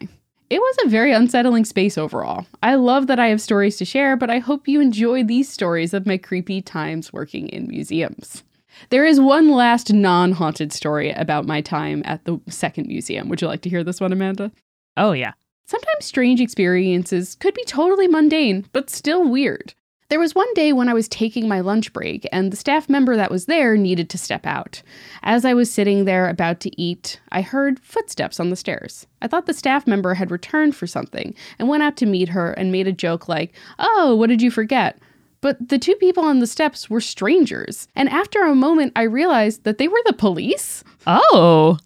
It 0.50 0.60
was 0.60 0.76
a 0.82 0.88
very 0.88 1.12
unsettling 1.12 1.66
space 1.66 1.98
overall. 1.98 2.46
I 2.62 2.76
love 2.76 3.06
that 3.08 3.20
I 3.20 3.26
have 3.28 3.40
stories 3.40 3.76
to 3.76 3.84
share, 3.84 4.16
but 4.16 4.30
I 4.30 4.38
hope 4.38 4.66
you 4.66 4.80
enjoy 4.80 5.22
these 5.22 5.48
stories 5.48 5.92
of 5.92 6.06
my 6.06 6.16
creepy 6.16 6.62
times 6.62 7.12
working 7.12 7.48
in 7.48 7.68
museums. 7.68 8.42
There 8.90 9.04
is 9.04 9.20
one 9.20 9.50
last 9.50 9.92
non 9.92 10.32
haunted 10.32 10.72
story 10.72 11.10
about 11.12 11.46
my 11.46 11.60
time 11.60 12.02
at 12.04 12.24
the 12.24 12.40
second 12.48 12.86
museum. 12.88 13.28
Would 13.28 13.40
you 13.40 13.48
like 13.48 13.62
to 13.62 13.70
hear 13.70 13.84
this 13.84 14.00
one, 14.00 14.12
Amanda? 14.12 14.50
Oh 14.96 15.12
yeah. 15.12 15.32
Sometimes 15.66 16.06
strange 16.06 16.40
experiences 16.40 17.34
could 17.34 17.54
be 17.54 17.64
totally 17.64 18.08
mundane, 18.08 18.66
but 18.72 18.88
still 18.88 19.28
weird. 19.28 19.74
There 20.10 20.18
was 20.18 20.34
one 20.34 20.52
day 20.54 20.72
when 20.72 20.88
I 20.88 20.94
was 20.94 21.06
taking 21.06 21.46
my 21.46 21.60
lunch 21.60 21.92
break, 21.92 22.26
and 22.32 22.50
the 22.50 22.56
staff 22.56 22.88
member 22.88 23.14
that 23.16 23.30
was 23.30 23.44
there 23.44 23.76
needed 23.76 24.08
to 24.08 24.16
step 24.16 24.46
out. 24.46 24.82
As 25.22 25.44
I 25.44 25.52
was 25.52 25.70
sitting 25.70 26.06
there 26.06 26.30
about 26.30 26.60
to 26.60 26.80
eat, 26.80 27.20
I 27.30 27.42
heard 27.42 27.78
footsteps 27.80 28.40
on 28.40 28.48
the 28.48 28.56
stairs. 28.56 29.06
I 29.20 29.26
thought 29.26 29.44
the 29.44 29.52
staff 29.52 29.86
member 29.86 30.14
had 30.14 30.30
returned 30.30 30.74
for 30.74 30.86
something 30.86 31.34
and 31.58 31.68
went 31.68 31.82
out 31.82 31.98
to 31.98 32.06
meet 32.06 32.30
her 32.30 32.52
and 32.52 32.72
made 32.72 32.88
a 32.88 32.92
joke 32.92 33.28
like, 33.28 33.54
Oh, 33.78 34.14
what 34.14 34.30
did 34.30 34.40
you 34.40 34.50
forget? 34.50 34.98
But 35.40 35.68
the 35.68 35.78
two 35.78 35.94
people 35.96 36.24
on 36.24 36.40
the 36.40 36.46
steps 36.46 36.90
were 36.90 37.00
strangers, 37.00 37.88
and 37.94 38.08
after 38.08 38.42
a 38.42 38.54
moment, 38.54 38.92
I 38.96 39.02
realized 39.02 39.64
that 39.64 39.78
they 39.78 39.88
were 39.88 40.02
the 40.04 40.12
police. 40.12 40.82
Oh. 41.06 41.78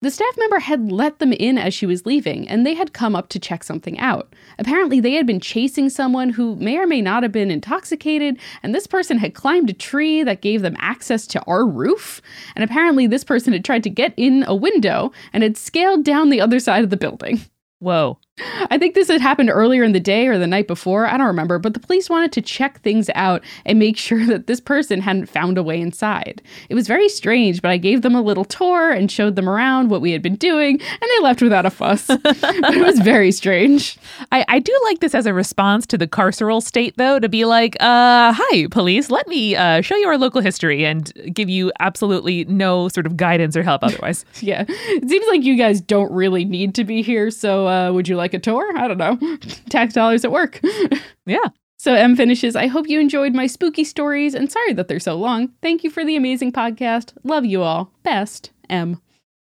The 0.00 0.12
staff 0.12 0.36
member 0.38 0.60
had 0.60 0.92
let 0.92 1.18
them 1.18 1.32
in 1.32 1.58
as 1.58 1.74
she 1.74 1.84
was 1.84 2.06
leaving, 2.06 2.48
and 2.48 2.64
they 2.64 2.74
had 2.74 2.92
come 2.92 3.16
up 3.16 3.28
to 3.30 3.40
check 3.40 3.64
something 3.64 3.98
out. 3.98 4.32
Apparently, 4.56 5.00
they 5.00 5.14
had 5.14 5.26
been 5.26 5.40
chasing 5.40 5.90
someone 5.90 6.30
who 6.30 6.54
may 6.54 6.78
or 6.78 6.86
may 6.86 7.00
not 7.00 7.24
have 7.24 7.32
been 7.32 7.50
intoxicated, 7.50 8.38
and 8.62 8.72
this 8.72 8.86
person 8.86 9.18
had 9.18 9.34
climbed 9.34 9.70
a 9.70 9.72
tree 9.72 10.22
that 10.22 10.40
gave 10.40 10.62
them 10.62 10.76
access 10.78 11.26
to 11.28 11.42
our 11.46 11.66
roof. 11.66 12.22
And 12.54 12.62
apparently, 12.62 13.08
this 13.08 13.24
person 13.24 13.52
had 13.52 13.64
tried 13.64 13.82
to 13.82 13.90
get 13.90 14.14
in 14.16 14.44
a 14.46 14.54
window 14.54 15.10
and 15.32 15.42
had 15.42 15.56
scaled 15.56 16.04
down 16.04 16.30
the 16.30 16.40
other 16.40 16.60
side 16.60 16.84
of 16.84 16.90
the 16.90 16.96
building. 16.96 17.40
Whoa. 17.80 18.18
I 18.70 18.78
think 18.78 18.94
this 18.94 19.08
had 19.08 19.20
happened 19.20 19.50
earlier 19.50 19.82
in 19.82 19.92
the 19.92 20.00
day 20.00 20.26
or 20.26 20.38
the 20.38 20.46
night 20.46 20.66
before. 20.66 21.06
I 21.06 21.16
don't 21.16 21.26
remember, 21.26 21.58
but 21.58 21.74
the 21.74 21.80
police 21.80 22.08
wanted 22.08 22.32
to 22.32 22.42
check 22.42 22.80
things 22.80 23.10
out 23.14 23.42
and 23.64 23.78
make 23.78 23.96
sure 24.08 24.24
that 24.26 24.46
this 24.46 24.60
person 24.60 25.00
hadn't 25.00 25.26
found 25.26 25.58
a 25.58 25.62
way 25.62 25.80
inside. 25.80 26.42
It 26.68 26.74
was 26.74 26.86
very 26.86 27.08
strange, 27.08 27.62
but 27.62 27.70
I 27.70 27.76
gave 27.76 28.02
them 28.02 28.14
a 28.14 28.22
little 28.22 28.44
tour 28.44 28.90
and 28.90 29.10
showed 29.10 29.36
them 29.36 29.48
around 29.48 29.90
what 29.90 30.00
we 30.00 30.12
had 30.12 30.22
been 30.22 30.36
doing, 30.36 30.80
and 30.80 31.00
they 31.00 31.22
left 31.22 31.42
without 31.42 31.66
a 31.66 31.70
fuss. 31.70 32.06
it 32.10 32.84
was 32.84 32.98
very 33.00 33.32
strange. 33.32 33.98
I, 34.32 34.44
I 34.48 34.58
do 34.58 34.78
like 34.84 35.00
this 35.00 35.14
as 35.14 35.26
a 35.26 35.34
response 35.34 35.86
to 35.88 35.98
the 35.98 36.06
carceral 36.06 36.62
state, 36.62 36.94
though, 36.96 37.18
to 37.18 37.28
be 37.28 37.44
like, 37.44 37.76
uh, 37.80 38.32
hi, 38.36 38.66
police, 38.70 39.10
let 39.10 39.26
me 39.28 39.56
uh, 39.56 39.80
show 39.80 39.96
you 39.96 40.08
our 40.08 40.18
local 40.18 40.40
history 40.40 40.84
and 40.84 41.12
give 41.32 41.48
you 41.48 41.72
absolutely 41.80 42.44
no 42.44 42.88
sort 42.88 43.06
of 43.06 43.16
guidance 43.16 43.56
or 43.56 43.62
help 43.62 43.82
otherwise. 43.82 44.24
yeah. 44.40 44.64
It 44.68 45.08
seems 45.08 45.26
like 45.28 45.42
you 45.42 45.56
guys 45.56 45.80
don't 45.80 46.12
really 46.12 46.44
need 46.44 46.74
to 46.76 46.84
be 46.84 47.02
here, 47.02 47.30
so 47.30 47.66
uh, 47.68 47.92
would 47.92 48.08
you 48.08 48.16
like 48.16 48.27
a 48.34 48.38
tour? 48.38 48.76
I 48.76 48.88
don't 48.88 48.98
know. 48.98 49.18
Tax 49.70 49.94
dollars 49.94 50.24
at 50.24 50.32
work. 50.32 50.60
yeah. 51.26 51.46
So 51.78 51.94
M 51.94 52.16
finishes, 52.16 52.56
I 52.56 52.66
hope 52.66 52.88
you 52.88 52.98
enjoyed 52.98 53.34
my 53.34 53.46
spooky 53.46 53.84
stories 53.84 54.34
and 54.34 54.50
sorry 54.50 54.72
that 54.72 54.88
they're 54.88 54.98
so 54.98 55.14
long. 55.14 55.52
Thank 55.62 55.84
you 55.84 55.90
for 55.90 56.04
the 56.04 56.16
amazing 56.16 56.52
podcast. 56.52 57.12
Love 57.22 57.44
you 57.44 57.62
all. 57.62 57.92
Best, 58.02 58.50
M. 58.68 59.00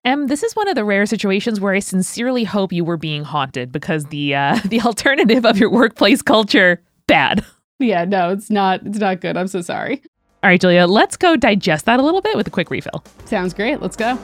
M, 0.05 0.29
this 0.29 0.43
is 0.43 0.55
one 0.55 0.69
of 0.69 0.77
the 0.77 0.85
rare 0.85 1.07
situations 1.07 1.61
where 1.61 1.75
I 1.75 1.81
sincerely 1.81 2.45
hope 2.45 2.73
you 2.73 2.85
were 2.85 2.97
being 2.97 3.25
haunted 3.25 3.73
because 3.73 4.07
the 4.07 4.35
uh, 4.35 4.59
the 4.65 4.81
alternative 4.81 5.45
of 5.45 5.59
your 5.59 5.71
workplace 5.71 6.23
culture 6.23 6.83
bad. 7.07 7.45
Yeah, 7.81 8.05
no, 8.05 8.31
it's 8.31 8.51
not. 8.51 8.87
It's 8.87 8.99
not 8.99 9.21
good. 9.21 9.37
I'm 9.37 9.49
so 9.49 9.61
sorry. 9.61 10.03
All 10.43 10.49
right, 10.49 10.61
Julia, 10.61 10.87
let's 10.87 11.17
go 11.17 11.37
digest 11.37 11.85
that 11.85 12.01
a 12.01 12.03
little 12.03 12.23
bit 12.23 12.37
with 12.37 12.47
a 12.47 12.51
quick 12.51 12.71
refill. 12.71 13.05
Sounds 13.27 13.53
great. 13.53 13.83
Let's 13.83 13.97
go. 13.97 14.19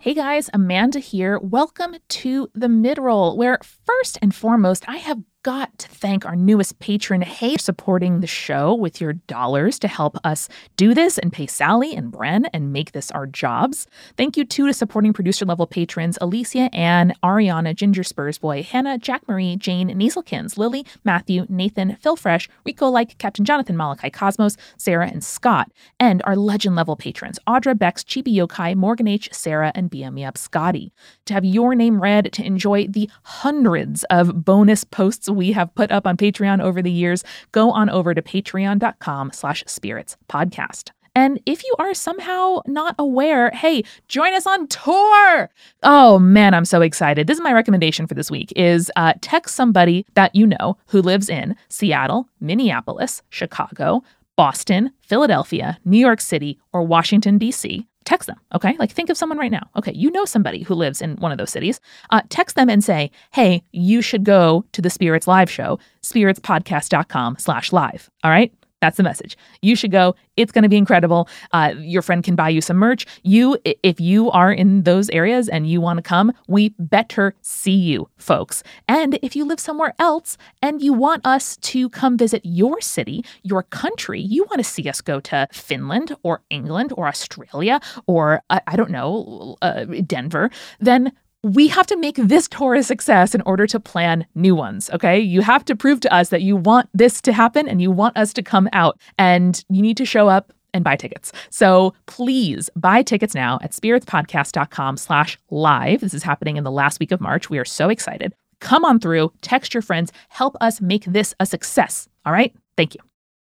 Hey 0.00 0.14
guys, 0.14 0.48
Amanda 0.54 1.00
here. 1.00 1.40
Welcome 1.40 1.96
to 2.08 2.48
the 2.54 2.68
midroll, 2.68 3.36
where 3.36 3.58
first 3.84 4.16
and 4.22 4.32
foremost, 4.32 4.88
I 4.88 4.98
have 4.98 5.24
got 5.48 5.78
to 5.78 5.88
thank 5.88 6.26
our 6.26 6.36
newest 6.36 6.78
patron, 6.78 7.22
Hey, 7.22 7.54
for 7.54 7.58
supporting 7.58 8.20
the 8.20 8.26
show 8.26 8.74
with 8.74 9.00
your 9.00 9.14
dollars 9.14 9.78
to 9.78 9.88
help 9.88 10.18
us 10.22 10.46
do 10.76 10.92
this 10.92 11.16
and 11.16 11.32
pay 11.32 11.46
Sally 11.46 11.96
and 11.96 12.12
Bren 12.12 12.44
and 12.52 12.70
make 12.70 12.92
this 12.92 13.10
our 13.12 13.26
jobs. 13.26 13.86
Thank 14.18 14.36
you 14.36 14.44
too 14.44 14.66
to 14.66 14.74
supporting 14.74 15.14
producer 15.14 15.46
level 15.46 15.66
patrons 15.66 16.18
Alicia, 16.20 16.68
Ann, 16.74 17.14
Ariana, 17.22 17.74
Ginger 17.74 18.02
Spursboy, 18.02 18.62
Hannah, 18.62 18.98
Jack 18.98 19.26
Marie, 19.26 19.56
Jane, 19.56 19.88
Nieselkins, 19.88 20.58
Lily, 20.58 20.84
Matthew, 21.02 21.46
Nathan, 21.48 21.96
Phil 22.02 22.16
Fresh, 22.16 22.50
Rico 22.66 22.88
Like, 22.88 23.16
Captain 23.16 23.46
Jonathan, 23.46 23.74
Malachi 23.74 24.10
Cosmos, 24.10 24.58
Sarah, 24.76 25.08
and 25.08 25.24
Scott, 25.24 25.72
and 25.98 26.20
our 26.26 26.36
legend 26.36 26.76
level 26.76 26.94
patrons 26.94 27.38
Audra, 27.48 27.78
Bex, 27.78 28.04
Chibi 28.04 28.34
Yokai, 28.34 28.76
Morgan 28.76 29.08
H, 29.08 29.30
Sarah, 29.32 29.72
and 29.74 29.90
BM 29.90 30.12
Me 30.12 30.24
Up 30.26 30.36
Scotty. 30.36 30.92
To 31.24 31.32
have 31.32 31.46
your 31.46 31.74
name 31.74 32.02
read 32.02 32.34
to 32.34 32.44
enjoy 32.44 32.86
the 32.86 33.08
hundreds 33.22 34.04
of 34.10 34.44
bonus 34.44 34.84
posts 34.84 35.30
we 35.38 35.52
have 35.52 35.74
put 35.74 35.90
up 35.90 36.06
on 36.06 36.18
Patreon 36.18 36.62
over 36.62 36.82
the 36.82 36.90
years, 36.90 37.24
go 37.52 37.70
on 37.70 37.88
over 37.88 38.12
to 38.12 38.20
patreon.com 38.20 39.32
slash 39.32 39.64
spirits 39.66 40.18
podcast. 40.28 40.90
And 41.14 41.40
if 41.46 41.64
you 41.64 41.74
are 41.78 41.94
somehow 41.94 42.60
not 42.66 42.94
aware, 42.98 43.50
hey, 43.50 43.82
join 44.06 44.34
us 44.34 44.46
on 44.46 44.68
tour. 44.68 45.50
Oh 45.82 46.18
man, 46.20 46.54
I'm 46.54 46.64
so 46.64 46.80
excited. 46.80 47.26
This 47.26 47.38
is 47.38 47.42
my 47.42 47.52
recommendation 47.52 48.06
for 48.06 48.14
this 48.14 48.30
week 48.30 48.52
is 48.54 48.90
uh, 48.96 49.14
text 49.20 49.56
somebody 49.56 50.06
that 50.14 50.34
you 50.34 50.46
know 50.46 50.76
who 50.86 51.00
lives 51.00 51.28
in 51.28 51.56
Seattle, 51.68 52.28
Minneapolis, 52.40 53.22
Chicago, 53.30 54.02
Boston, 54.36 54.92
Philadelphia, 55.00 55.78
New 55.84 55.98
York 55.98 56.20
City, 56.20 56.58
or 56.72 56.82
Washington, 56.82 57.38
D.C 57.38 57.86
text 58.08 58.26
them, 58.26 58.40
okay? 58.54 58.74
Like 58.78 58.90
think 58.90 59.10
of 59.10 59.18
someone 59.18 59.38
right 59.38 59.52
now. 59.52 59.68
Okay, 59.76 59.92
you 59.92 60.10
know 60.10 60.24
somebody 60.24 60.62
who 60.62 60.74
lives 60.74 61.02
in 61.02 61.16
one 61.16 61.30
of 61.30 61.38
those 61.38 61.50
cities. 61.50 61.78
Uh, 62.10 62.22
text 62.30 62.56
them 62.56 62.70
and 62.70 62.82
say, 62.82 63.10
hey, 63.32 63.62
you 63.72 64.00
should 64.00 64.24
go 64.24 64.64
to 64.72 64.80
the 64.80 64.88
Spirits 64.88 65.26
live 65.26 65.50
show, 65.50 65.78
spiritspodcast.com 66.02 67.36
slash 67.38 67.72
live, 67.72 68.10
all 68.24 68.30
right? 68.30 68.52
That's 68.80 68.96
the 68.96 69.02
message. 69.02 69.36
You 69.60 69.74
should 69.74 69.90
go. 69.90 70.14
It's 70.36 70.52
going 70.52 70.62
to 70.62 70.68
be 70.68 70.76
incredible. 70.76 71.28
Uh, 71.52 71.74
your 71.78 72.02
friend 72.02 72.22
can 72.22 72.36
buy 72.36 72.48
you 72.48 72.60
some 72.60 72.76
merch. 72.76 73.06
You, 73.22 73.58
if 73.64 74.00
you 74.00 74.30
are 74.30 74.52
in 74.52 74.84
those 74.84 75.10
areas 75.10 75.48
and 75.48 75.66
you 75.66 75.80
want 75.80 75.96
to 75.98 76.02
come, 76.02 76.32
we 76.46 76.74
better 76.78 77.34
see 77.42 77.74
you, 77.74 78.08
folks. 78.18 78.62
And 78.86 79.18
if 79.22 79.34
you 79.34 79.44
live 79.44 79.58
somewhere 79.58 79.94
else 79.98 80.38
and 80.62 80.80
you 80.80 80.92
want 80.92 81.26
us 81.26 81.56
to 81.56 81.88
come 81.90 82.16
visit 82.16 82.42
your 82.44 82.80
city, 82.80 83.24
your 83.42 83.64
country, 83.64 84.20
you 84.20 84.44
want 84.44 84.58
to 84.58 84.64
see 84.64 84.88
us 84.88 85.00
go 85.00 85.18
to 85.20 85.48
Finland 85.52 86.14
or 86.22 86.42
England 86.50 86.92
or 86.96 87.08
Australia 87.08 87.80
or 88.06 88.42
uh, 88.50 88.60
I 88.66 88.76
don't 88.76 88.90
know, 88.90 89.56
uh, 89.60 89.84
Denver, 90.06 90.50
then 90.78 91.12
we 91.42 91.68
have 91.68 91.86
to 91.86 91.96
make 91.96 92.16
this 92.16 92.48
tour 92.48 92.74
a 92.74 92.82
success 92.82 93.34
in 93.34 93.42
order 93.42 93.66
to 93.66 93.78
plan 93.78 94.26
new 94.34 94.54
ones. 94.54 94.90
Okay. 94.90 95.18
You 95.18 95.40
have 95.42 95.64
to 95.66 95.76
prove 95.76 96.00
to 96.00 96.12
us 96.12 96.30
that 96.30 96.42
you 96.42 96.56
want 96.56 96.88
this 96.94 97.20
to 97.22 97.32
happen 97.32 97.68
and 97.68 97.80
you 97.80 97.90
want 97.90 98.16
us 98.16 98.32
to 98.34 98.42
come 98.42 98.68
out, 98.72 98.98
and 99.18 99.64
you 99.68 99.82
need 99.82 99.96
to 99.98 100.04
show 100.04 100.28
up 100.28 100.52
and 100.74 100.84
buy 100.84 100.96
tickets. 100.96 101.32
So 101.50 101.94
please 102.06 102.68
buy 102.76 103.02
tickets 103.02 103.34
now 103.34 103.58
at 103.62 103.72
spiritspodcast.com 103.72 104.96
slash 104.96 105.38
live. 105.50 106.00
This 106.00 106.14
is 106.14 106.22
happening 106.22 106.56
in 106.56 106.64
the 106.64 106.70
last 106.70 107.00
week 107.00 107.12
of 107.12 107.20
March. 107.20 107.48
We 107.48 107.58
are 107.58 107.64
so 107.64 107.88
excited. 107.88 108.34
Come 108.60 108.84
on 108.84 108.98
through, 108.98 109.32
text 109.40 109.72
your 109.72 109.82
friends, 109.82 110.12
help 110.28 110.56
us 110.60 110.80
make 110.80 111.04
this 111.04 111.34
a 111.40 111.46
success. 111.46 112.08
All 112.26 112.32
right. 112.32 112.54
Thank 112.76 112.94
you. 112.94 113.07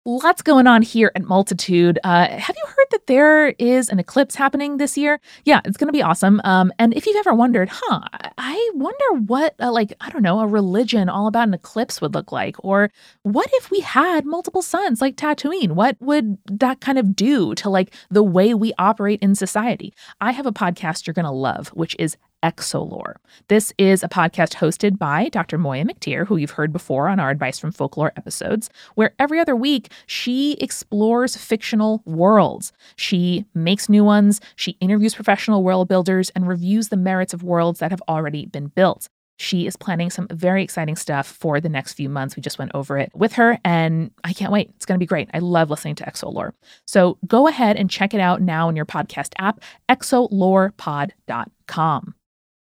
Lots 0.05 0.41
going 0.41 0.67
on 0.67 0.81
here 0.81 1.13
at 1.15 1.23
Multitude. 1.23 1.97
Uh, 2.03 2.27
have 2.27 2.57
you 2.57 2.65
heard 2.67 2.87
that 2.91 3.07
there 3.07 3.47
is 3.51 3.87
an 3.87 3.99
eclipse 3.99 4.35
happening 4.35 4.75
this 4.75 4.97
year? 4.97 5.21
Yeah, 5.45 5.61
it's 5.63 5.77
going 5.77 5.87
to 5.87 5.93
be 5.93 6.01
awesome. 6.01 6.41
Um, 6.43 6.73
and 6.77 6.93
if 6.93 7.05
you've 7.05 7.15
ever 7.15 7.33
wondered, 7.33 7.69
huh, 7.71 8.01
I 8.37 8.71
wonder 8.73 9.23
what, 9.25 9.55
uh, 9.61 9.71
like, 9.71 9.93
I 10.01 10.09
don't 10.09 10.21
know, 10.21 10.41
a 10.41 10.47
religion 10.47 11.07
all 11.07 11.27
about 11.27 11.47
an 11.47 11.53
eclipse 11.53 12.01
would 12.01 12.13
look 12.13 12.33
like. 12.33 12.57
Or 12.65 12.89
what 13.21 13.49
if 13.53 13.71
we 13.71 13.79
had 13.79 14.25
multiple 14.25 14.61
suns 14.61 14.99
like 14.99 15.15
Tatooine? 15.15 15.71
What 15.71 15.95
would 16.01 16.37
that 16.47 16.81
kind 16.81 16.97
of 16.99 17.15
do 17.15 17.55
to, 17.55 17.69
like, 17.69 17.95
the 18.11 18.23
way 18.23 18.53
we 18.53 18.73
operate 18.77 19.21
in 19.21 19.35
society? 19.35 19.93
I 20.19 20.33
have 20.33 20.45
a 20.45 20.51
podcast 20.51 21.07
you're 21.07 21.13
going 21.13 21.23
to 21.23 21.31
love, 21.31 21.69
which 21.69 21.95
is 21.97 22.17
Exolore. 22.43 23.15
This 23.47 23.73
is 23.77 24.03
a 24.03 24.09
podcast 24.09 24.55
hosted 24.55 24.99
by 24.99 25.29
Dr. 25.29 25.57
Moya 25.57 25.85
McTeer, 25.85 26.27
who 26.27 26.37
you've 26.37 26.51
heard 26.51 26.73
before 26.73 27.07
on 27.07 27.19
our 27.19 27.29
Advice 27.29 27.57
from 27.57 27.71
Folklore 27.71 28.11
episodes, 28.17 28.69
where 28.95 29.15
every 29.17 29.39
other 29.39 29.55
week 29.55 29.89
she 30.05 30.53
explores 30.55 31.37
fictional 31.37 32.01
worlds. 32.05 32.73
She 32.97 33.45
makes 33.53 33.89
new 33.89 34.03
ones, 34.03 34.41
she 34.55 34.71
interviews 34.81 35.15
professional 35.15 35.63
world 35.63 35.87
builders, 35.87 36.29
and 36.31 36.47
reviews 36.47 36.89
the 36.89 36.97
merits 36.97 37.33
of 37.33 37.43
worlds 37.43 37.79
that 37.79 37.91
have 37.91 38.03
already 38.07 38.45
been 38.45 38.67
built. 38.67 39.07
She 39.37 39.65
is 39.65 39.75
planning 39.75 40.11
some 40.11 40.27
very 40.29 40.63
exciting 40.63 40.95
stuff 40.95 41.27
for 41.27 41.59
the 41.59 41.69
next 41.69 41.93
few 41.93 42.07
months. 42.07 42.35
We 42.35 42.41
just 42.41 42.59
went 42.59 42.69
over 42.73 42.99
it 42.99 43.11
with 43.15 43.33
her, 43.33 43.57
and 43.65 44.11
I 44.23 44.33
can't 44.33 44.51
wait. 44.51 44.71
It's 44.75 44.85
going 44.85 44.97
to 44.97 45.03
be 45.03 45.07
great. 45.07 45.29
I 45.33 45.39
love 45.39 45.69
listening 45.69 45.95
to 45.95 46.05
Exolore. 46.05 46.53
So 46.85 47.17
go 47.25 47.47
ahead 47.47 47.77
and 47.77 47.89
check 47.89 48.13
it 48.13 48.19
out 48.19 48.41
now 48.41 48.69
in 48.69 48.75
your 48.75 48.85
podcast 48.85 49.33
app, 49.39 49.61
exolorepod.com. 49.89 52.15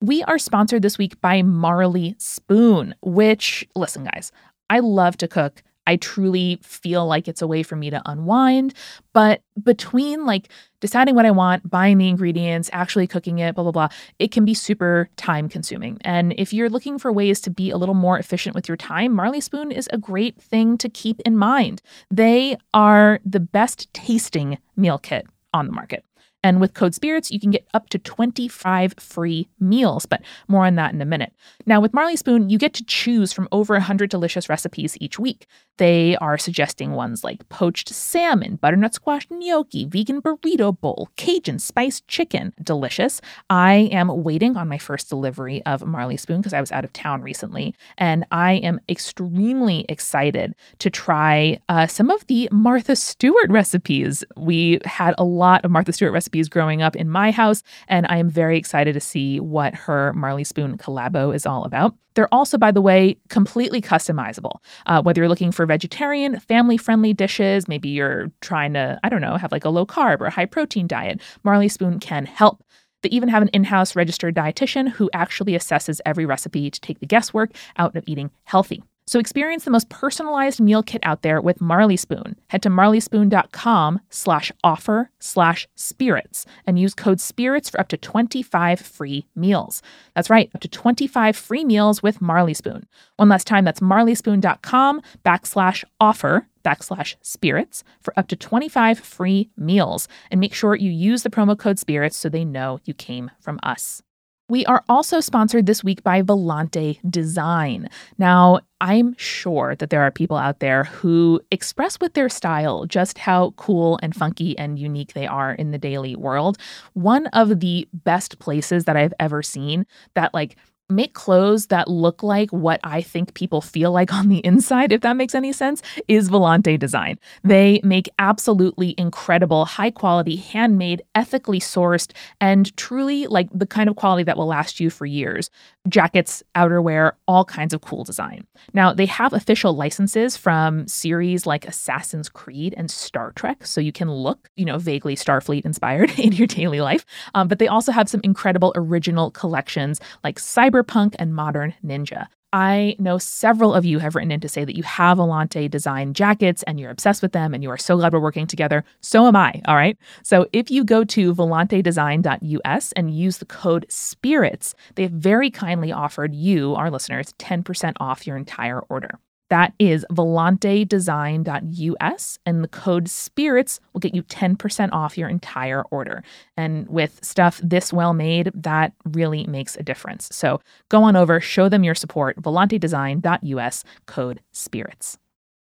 We 0.02 0.24
are 0.24 0.36
sponsored 0.36 0.82
this 0.82 0.98
week 0.98 1.20
by 1.20 1.42
Marley 1.42 2.16
Spoon, 2.18 2.92
which, 3.02 3.64
listen, 3.76 4.02
guys, 4.02 4.32
I 4.68 4.80
love 4.80 5.16
to 5.18 5.28
cook. 5.28 5.62
I 5.86 5.94
truly 5.94 6.58
feel 6.60 7.06
like 7.06 7.28
it's 7.28 7.40
a 7.40 7.46
way 7.46 7.62
for 7.62 7.76
me 7.76 7.88
to 7.90 8.02
unwind. 8.04 8.74
But 9.12 9.42
between 9.62 10.26
like 10.26 10.48
deciding 10.80 11.14
what 11.14 11.24
I 11.24 11.30
want, 11.30 11.70
buying 11.70 11.98
the 11.98 12.08
ingredients, 12.08 12.68
actually 12.72 13.06
cooking 13.06 13.38
it, 13.38 13.54
blah, 13.54 13.62
blah, 13.62 13.70
blah, 13.70 13.88
it 14.18 14.32
can 14.32 14.44
be 14.44 14.54
super 14.54 15.08
time 15.16 15.48
consuming. 15.48 15.98
And 16.00 16.34
if 16.36 16.52
you're 16.52 16.68
looking 16.68 16.98
for 16.98 17.12
ways 17.12 17.40
to 17.42 17.50
be 17.50 17.70
a 17.70 17.76
little 17.76 17.94
more 17.94 18.18
efficient 18.18 18.56
with 18.56 18.66
your 18.66 18.76
time, 18.76 19.14
Marley 19.14 19.40
Spoon 19.40 19.70
is 19.70 19.88
a 19.92 19.98
great 19.98 20.36
thing 20.42 20.78
to 20.78 20.88
keep 20.88 21.20
in 21.20 21.36
mind. 21.36 21.80
They 22.10 22.56
are 22.74 23.20
the 23.24 23.38
best 23.38 23.86
tasting 23.94 24.58
meal 24.74 24.98
kit 24.98 25.28
on 25.54 25.66
the 25.66 25.72
market. 25.72 26.04
And 26.44 26.60
with 26.60 26.74
code 26.74 26.94
SPIRITS, 26.94 27.30
you 27.30 27.38
can 27.38 27.52
get 27.52 27.66
up 27.72 27.88
to 27.90 27.98
25 27.98 28.94
free 28.98 29.48
meals, 29.60 30.06
but 30.06 30.22
more 30.48 30.66
on 30.66 30.74
that 30.74 30.92
in 30.92 31.00
a 31.00 31.04
minute. 31.04 31.32
Now, 31.66 31.80
with 31.80 31.94
Marley 31.94 32.16
Spoon, 32.16 32.50
you 32.50 32.58
get 32.58 32.74
to 32.74 32.84
choose 32.84 33.32
from 33.32 33.48
over 33.52 33.74
100 33.74 34.10
delicious 34.10 34.48
recipes 34.48 34.96
each 35.00 35.18
week. 35.18 35.46
They 35.78 36.16
are 36.16 36.36
suggesting 36.36 36.92
ones 36.92 37.24
like 37.24 37.48
poached 37.48 37.88
salmon, 37.88 38.56
butternut 38.56 38.94
squash 38.94 39.26
gnocchi, 39.30 39.86
vegan 39.86 40.20
burrito 40.20 40.78
bowl, 40.78 41.08
Cajun 41.16 41.58
spiced 41.58 42.06
chicken. 42.08 42.52
Delicious. 42.62 43.20
I 43.48 43.88
am 43.92 44.22
waiting 44.22 44.56
on 44.56 44.68
my 44.68 44.78
first 44.78 45.08
delivery 45.08 45.64
of 45.64 45.86
Marley 45.86 46.16
Spoon 46.16 46.40
because 46.40 46.52
I 46.52 46.60
was 46.60 46.72
out 46.72 46.84
of 46.84 46.92
town 46.92 47.22
recently, 47.22 47.74
and 47.96 48.26
I 48.32 48.54
am 48.54 48.80
extremely 48.88 49.86
excited 49.88 50.54
to 50.78 50.90
try 50.90 51.60
uh, 51.68 51.86
some 51.86 52.10
of 52.10 52.26
the 52.26 52.48
Martha 52.50 52.96
Stewart 52.96 53.48
recipes. 53.48 54.24
We 54.36 54.80
had 54.84 55.14
a 55.18 55.24
lot 55.24 55.64
of 55.64 55.70
Martha 55.70 55.92
Stewart 55.92 56.12
recipes 56.12 56.31
growing 56.48 56.82
up 56.82 56.96
in 56.96 57.08
my 57.08 57.30
house, 57.30 57.62
and 57.88 58.06
I 58.08 58.16
am 58.16 58.28
very 58.28 58.58
excited 58.58 58.94
to 58.94 59.00
see 59.00 59.40
what 59.40 59.74
her 59.74 60.12
Marley 60.14 60.44
Spoon 60.44 60.78
collabo 60.78 61.34
is 61.34 61.46
all 61.46 61.64
about. 61.64 61.94
They're 62.14 62.32
also, 62.32 62.58
by 62.58 62.70
the 62.70 62.82
way, 62.82 63.16
completely 63.28 63.80
customizable. 63.80 64.56
Uh, 64.86 65.02
whether 65.02 65.20
you're 65.20 65.28
looking 65.28 65.52
for 65.52 65.64
vegetarian, 65.64 66.38
family 66.40 66.76
friendly 66.76 67.12
dishes, 67.12 67.68
maybe 67.68 67.88
you're 67.88 68.30
trying 68.40 68.74
to, 68.74 68.98
I 69.02 69.08
don't 69.08 69.20
know, 69.22 69.36
have 69.36 69.52
like 69.52 69.64
a 69.64 69.70
low 69.70 69.86
carb 69.86 70.20
or 70.20 70.28
high 70.30 70.46
protein 70.46 70.86
diet, 70.86 71.20
Marley 71.42 71.68
Spoon 71.68 72.00
can 72.00 72.26
help. 72.26 72.62
They 73.02 73.08
even 73.08 73.28
have 73.28 73.42
an 73.42 73.48
in 73.48 73.64
house 73.64 73.96
registered 73.96 74.34
dietitian 74.34 74.88
who 74.88 75.10
actually 75.12 75.52
assesses 75.54 76.00
every 76.06 76.26
recipe 76.26 76.70
to 76.70 76.80
take 76.80 77.00
the 77.00 77.06
guesswork 77.06 77.50
out 77.76 77.96
of 77.96 78.04
eating 78.06 78.30
healthy. 78.44 78.82
So 79.12 79.18
experience 79.18 79.64
the 79.64 79.70
most 79.70 79.90
personalized 79.90 80.58
meal 80.58 80.82
kit 80.82 81.02
out 81.04 81.20
there 81.20 81.38
with 81.42 81.60
Marley 81.60 81.98
Spoon. 81.98 82.34
Head 82.48 82.62
to 82.62 82.70
marleyspoon.com 82.70 84.00
slash 84.08 84.50
offer 84.64 85.10
slash 85.18 85.68
spirits 85.74 86.46
and 86.66 86.78
use 86.78 86.94
code 86.94 87.20
spirits 87.20 87.68
for 87.68 87.78
up 87.78 87.88
to 87.88 87.98
25 87.98 88.80
free 88.80 89.26
meals. 89.36 89.82
That's 90.14 90.30
right, 90.30 90.50
up 90.54 90.62
to 90.62 90.68
25 90.68 91.36
free 91.36 91.62
meals 91.62 92.02
with 92.02 92.22
Marley 92.22 92.54
Spoon. 92.54 92.86
One 93.16 93.28
last 93.28 93.46
time, 93.46 93.66
that's 93.66 93.80
marleyspoon.com 93.80 95.02
backslash 95.26 95.84
offer 96.00 96.46
backslash 96.64 97.16
spirits 97.20 97.84
for 98.00 98.18
up 98.18 98.28
to 98.28 98.36
25 98.36 98.98
free 98.98 99.50
meals. 99.58 100.08
And 100.30 100.40
make 100.40 100.54
sure 100.54 100.74
you 100.74 100.90
use 100.90 101.22
the 101.22 101.28
promo 101.28 101.58
code 101.58 101.78
spirits 101.78 102.16
so 102.16 102.30
they 102.30 102.46
know 102.46 102.80
you 102.86 102.94
came 102.94 103.30
from 103.40 103.60
us. 103.62 104.02
We 104.52 104.66
are 104.66 104.84
also 104.86 105.20
sponsored 105.20 105.64
this 105.64 105.82
week 105.82 106.02
by 106.02 106.20
Volante 106.20 106.98
Design. 107.10 107.88
Now, 108.18 108.60
I'm 108.82 109.16
sure 109.16 109.74
that 109.76 109.88
there 109.88 110.02
are 110.02 110.10
people 110.10 110.36
out 110.36 110.58
there 110.58 110.84
who 110.84 111.40
express 111.50 111.98
with 112.00 112.12
their 112.12 112.28
style 112.28 112.84
just 112.84 113.16
how 113.16 113.52
cool 113.52 113.98
and 114.02 114.14
funky 114.14 114.58
and 114.58 114.78
unique 114.78 115.14
they 115.14 115.26
are 115.26 115.54
in 115.54 115.70
the 115.70 115.78
daily 115.78 116.16
world. 116.16 116.58
One 116.92 117.28
of 117.28 117.60
the 117.60 117.88
best 117.94 118.40
places 118.40 118.84
that 118.84 118.94
I've 118.94 119.14
ever 119.18 119.42
seen 119.42 119.86
that, 120.16 120.34
like, 120.34 120.56
make 120.88 121.14
clothes 121.14 121.68
that 121.68 121.88
look 121.88 122.22
like 122.22 122.50
what 122.50 122.80
I 122.84 123.02
think 123.02 123.34
people 123.34 123.60
feel 123.60 123.92
like 123.92 124.12
on 124.12 124.28
the 124.28 124.44
inside, 124.44 124.92
if 124.92 125.00
that 125.02 125.16
makes 125.16 125.34
any 125.34 125.52
sense, 125.52 125.82
is 126.08 126.28
Volante 126.28 126.78
Design. 126.78 127.18
They 127.42 127.80
make 127.82 128.08
absolutely 128.18 128.94
incredible, 128.98 129.64
high 129.64 129.90
quality, 129.90 130.36
handmade, 130.36 131.02
ethically 131.14 131.60
sourced, 131.60 132.12
and 132.40 132.74
truly 132.76 133.26
like 133.26 133.48
the 133.52 133.66
kind 133.66 133.88
of 133.88 133.96
quality 133.96 134.24
that 134.24 134.36
will 134.36 134.46
last 134.46 134.80
you 134.80 134.90
for 134.90 135.06
years. 135.06 135.50
Jackets, 135.88 136.42
outerwear, 136.54 137.12
all 137.26 137.44
kinds 137.44 137.74
of 137.74 137.80
cool 137.80 138.04
design. 138.04 138.46
Now, 138.72 138.92
they 138.92 139.06
have 139.06 139.32
official 139.32 139.74
licenses 139.74 140.36
from 140.36 140.86
series 140.86 141.46
like 141.46 141.66
Assassin's 141.66 142.28
Creed 142.28 142.74
and 142.76 142.90
Star 142.90 143.32
Trek, 143.32 143.66
so 143.66 143.80
you 143.80 143.92
can 143.92 144.10
look, 144.10 144.48
you 144.56 144.64
know, 144.64 144.78
vaguely 144.78 145.16
Starfleet 145.16 145.64
inspired 145.64 146.10
in 146.18 146.32
your 146.32 146.46
daily 146.46 146.80
life. 146.80 147.04
Um, 147.34 147.48
but 147.48 147.58
they 147.58 147.68
also 147.68 147.92
have 147.92 148.08
some 148.08 148.20
incredible 148.22 148.72
original 148.76 149.30
collections 149.30 150.00
like 150.22 150.38
Cyber 150.38 150.71
cyberpunk 150.72 151.14
and 151.18 151.34
modern 151.34 151.74
ninja. 151.84 152.26
I 152.54 152.96
know 152.98 153.16
several 153.16 153.72
of 153.72 153.86
you 153.86 153.98
have 153.98 154.14
written 154.14 154.30
in 154.30 154.40
to 154.40 154.48
say 154.48 154.66
that 154.66 154.76
you 154.76 154.82
have 154.82 155.16
Volante 155.16 155.70
design 155.70 156.12
jackets 156.12 156.62
and 156.64 156.78
you're 156.78 156.90
obsessed 156.90 157.22
with 157.22 157.32
them 157.32 157.54
and 157.54 157.62
you 157.62 157.70
are 157.70 157.78
so 157.78 157.96
glad 157.96 158.12
we're 158.12 158.20
working 158.20 158.46
together. 158.46 158.84
So 159.00 159.26
am 159.26 159.36
I, 159.36 159.62
all 159.66 159.74
right? 159.74 159.96
So 160.22 160.46
if 160.52 160.70
you 160.70 160.84
go 160.84 161.02
to 161.02 161.34
volantedesign.us 161.34 162.92
and 162.92 163.16
use 163.16 163.38
the 163.38 163.46
code 163.46 163.86
SPIRITS, 163.88 164.74
they 164.96 165.02
have 165.04 165.12
very 165.12 165.50
kindly 165.50 165.92
offered 165.92 166.34
you, 166.34 166.74
our 166.74 166.90
listeners, 166.90 167.32
10% 167.38 167.94
off 168.00 168.26
your 168.26 168.36
entire 168.36 168.80
order. 168.80 169.18
That 169.52 169.74
is 169.78 170.04
volantedesign.us, 170.10 172.38
and 172.46 172.64
the 172.64 172.68
code 172.68 173.06
SPIRITS 173.06 173.80
will 173.92 174.00
get 174.00 174.14
you 174.14 174.22
10% 174.22 174.88
off 174.92 175.18
your 175.18 175.28
entire 175.28 175.82
order. 175.90 176.24
And 176.56 176.88
with 176.88 177.22
stuff 177.22 177.60
this 177.62 177.92
well 177.92 178.14
made, 178.14 178.50
that 178.54 178.94
really 179.04 179.44
makes 179.44 179.76
a 179.76 179.82
difference. 179.82 180.30
So 180.32 180.62
go 180.88 181.02
on 181.02 181.16
over, 181.16 181.38
show 181.38 181.68
them 181.68 181.84
your 181.84 181.94
support, 181.94 182.40
volantedesign.us, 182.40 183.84
code 184.06 184.40
SPIRITS. 184.52 185.18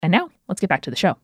And 0.01 0.13
now 0.13 0.29
let's 0.47 0.61
get 0.61 0.69
back 0.69 0.83
to 0.83 0.89
the 0.89 0.95
show. 0.95 1.17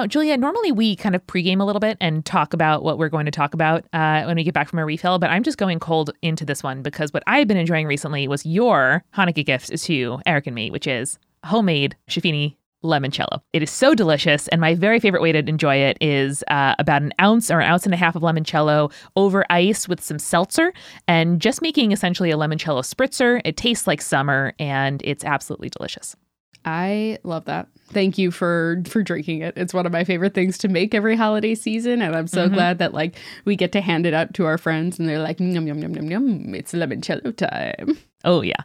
Now, 0.00 0.06
Julia, 0.06 0.38
normally 0.38 0.72
we 0.72 0.96
kind 0.96 1.14
of 1.14 1.26
pregame 1.26 1.60
a 1.60 1.64
little 1.64 1.78
bit 1.78 1.98
and 2.00 2.24
talk 2.24 2.54
about 2.54 2.82
what 2.82 2.96
we're 2.96 3.10
going 3.10 3.26
to 3.26 3.30
talk 3.30 3.52
about 3.52 3.84
uh, 3.92 4.22
when 4.22 4.34
we 4.34 4.44
get 4.44 4.54
back 4.54 4.66
from 4.66 4.78
a 4.78 4.84
refill, 4.86 5.18
but 5.18 5.28
I'm 5.28 5.42
just 5.42 5.58
going 5.58 5.78
cold 5.78 6.10
into 6.22 6.46
this 6.46 6.62
one 6.62 6.80
because 6.80 7.12
what 7.12 7.22
I've 7.26 7.46
been 7.46 7.58
enjoying 7.58 7.86
recently 7.86 8.26
was 8.26 8.46
your 8.46 9.04
Hanukkah 9.14 9.44
gift 9.44 9.76
to 9.76 10.18
Eric 10.24 10.46
and 10.46 10.54
me, 10.54 10.70
which 10.70 10.86
is 10.86 11.18
homemade 11.44 11.96
Schifini 12.08 12.56
limoncello. 12.82 13.42
It 13.52 13.62
is 13.62 13.70
so 13.70 13.94
delicious, 13.94 14.48
and 14.48 14.58
my 14.58 14.74
very 14.74 15.00
favorite 15.00 15.20
way 15.20 15.32
to 15.32 15.40
enjoy 15.40 15.76
it 15.76 15.98
is 16.00 16.42
uh, 16.48 16.76
about 16.78 17.02
an 17.02 17.12
ounce 17.20 17.50
or 17.50 17.60
an 17.60 17.70
ounce 17.70 17.84
and 17.84 17.92
a 17.92 17.98
half 17.98 18.16
of 18.16 18.22
limoncello 18.22 18.90
over 19.16 19.44
ice 19.50 19.86
with 19.86 20.02
some 20.02 20.18
seltzer, 20.18 20.72
and 21.08 21.42
just 21.42 21.60
making 21.60 21.92
essentially 21.92 22.30
a 22.30 22.38
limoncello 22.38 22.80
spritzer. 22.80 23.42
It 23.44 23.58
tastes 23.58 23.86
like 23.86 24.00
summer, 24.00 24.54
and 24.58 25.02
it's 25.04 25.26
absolutely 25.26 25.68
delicious. 25.68 26.16
I 26.64 27.18
love 27.22 27.46
that. 27.46 27.68
Thank 27.92 28.18
you 28.18 28.30
for 28.30 28.82
for 28.86 29.02
drinking 29.02 29.40
it. 29.40 29.54
It's 29.56 29.74
one 29.74 29.86
of 29.86 29.92
my 29.92 30.04
favorite 30.04 30.34
things 30.34 30.58
to 30.58 30.68
make 30.68 30.94
every 30.94 31.16
holiday 31.16 31.54
season, 31.54 32.02
and 32.02 32.14
I'm 32.14 32.28
so 32.28 32.46
mm-hmm. 32.46 32.54
glad 32.54 32.78
that 32.78 32.94
like 32.94 33.16
we 33.44 33.56
get 33.56 33.72
to 33.72 33.80
hand 33.80 34.06
it 34.06 34.14
out 34.14 34.34
to 34.34 34.46
our 34.46 34.58
friends, 34.58 34.98
and 34.98 35.08
they're 35.08 35.18
like, 35.18 35.40
yum 35.40 35.66
yum 35.66 35.78
yum 35.78 35.94
yum 35.94 36.10
yum. 36.10 36.54
It's 36.54 36.72
limoncello 36.72 37.36
time. 37.36 37.98
Oh 38.24 38.42
yeah. 38.42 38.62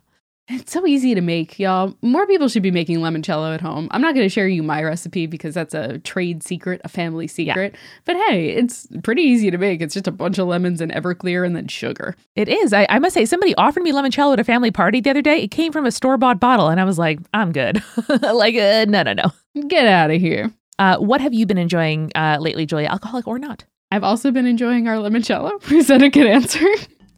It's 0.48 0.72
so 0.72 0.86
easy 0.86 1.16
to 1.16 1.22
make, 1.22 1.58
y'all. 1.58 1.96
More 2.04 2.28
people 2.28 2.48
should 2.48 2.62
be 2.62 2.70
making 2.70 3.00
limoncello 3.00 3.56
at 3.56 3.62
home. 3.62 3.88
I'm 3.90 4.02
not 4.02 4.14
going 4.14 4.26
to 4.26 4.30
share 4.30 4.48
you 4.48 4.62
my 4.62 4.84
recipe 4.84 5.26
because 5.26 5.56
that's 5.56 5.74
a 5.74 5.98
trade 6.00 6.44
secret, 6.44 6.82
a 6.84 6.90
family 6.90 7.26
secret. 7.26 7.74
Yeah. 7.74 7.80
But 8.06 8.18
hey, 8.28 8.50
it's 8.50 8.88
pretty 9.02 9.24
easy 9.24 9.50
to 9.50 9.58
make. 9.58 9.82
It's 9.82 9.96
just 9.96 10.08
a 10.08 10.12
bunch 10.12 10.38
of 10.38 10.48
lemons 10.48 10.82
and 10.82 10.92
Everclear 10.92 11.46
and 11.46 11.56
then 11.56 11.68
sugar. 11.68 12.16
It 12.36 12.48
is. 12.48 12.74
I, 12.74 12.86
I 12.90 13.00
must 13.00 13.16
say, 13.16 13.26
somebody 13.26 13.56
offered 13.56 13.82
me 13.82 13.92
limoncello 13.92 14.34
at 14.34 14.40
a 14.40 14.44
family 14.44 14.70
party 14.70 15.02
the 15.02 15.10
other 15.10 15.24
day. 15.24 15.42
It 15.42 15.50
came 15.50 15.72
from 15.72 15.86
a 15.86 15.92
store 15.92 16.18
bought 16.18 16.40
bottle, 16.40 16.68
and 16.68 16.80
I 16.80 16.84
was 16.84 17.00
like, 17.00 17.20
I'm 17.34 17.52
good. 17.52 17.82
like, 18.22 18.56
uh, 18.56 18.86
no, 18.88 19.02
no, 19.02 19.14
no. 19.14 19.32
Get 19.68 19.88
out 19.88 20.12
of 20.12 20.22
here. 20.22 20.52
Uh, 20.78 20.98
what 20.98 21.22
have 21.22 21.34
you 21.34 21.48
been 21.48 21.58
enjoying 21.58 22.12
uh, 22.14 22.38
lately, 22.40 22.68
Julia? 22.68 22.90
Alcoholic 22.90 23.28
or 23.28 23.40
not? 23.40 23.66
I've 23.90 24.04
also 24.04 24.30
been 24.30 24.46
enjoying 24.46 24.88
our 24.88 24.98
limoncello. 24.98 25.72
Is 25.72 25.88
that 25.88 26.04
a 26.04 26.10
good 26.10 26.28
answer? 26.28 26.68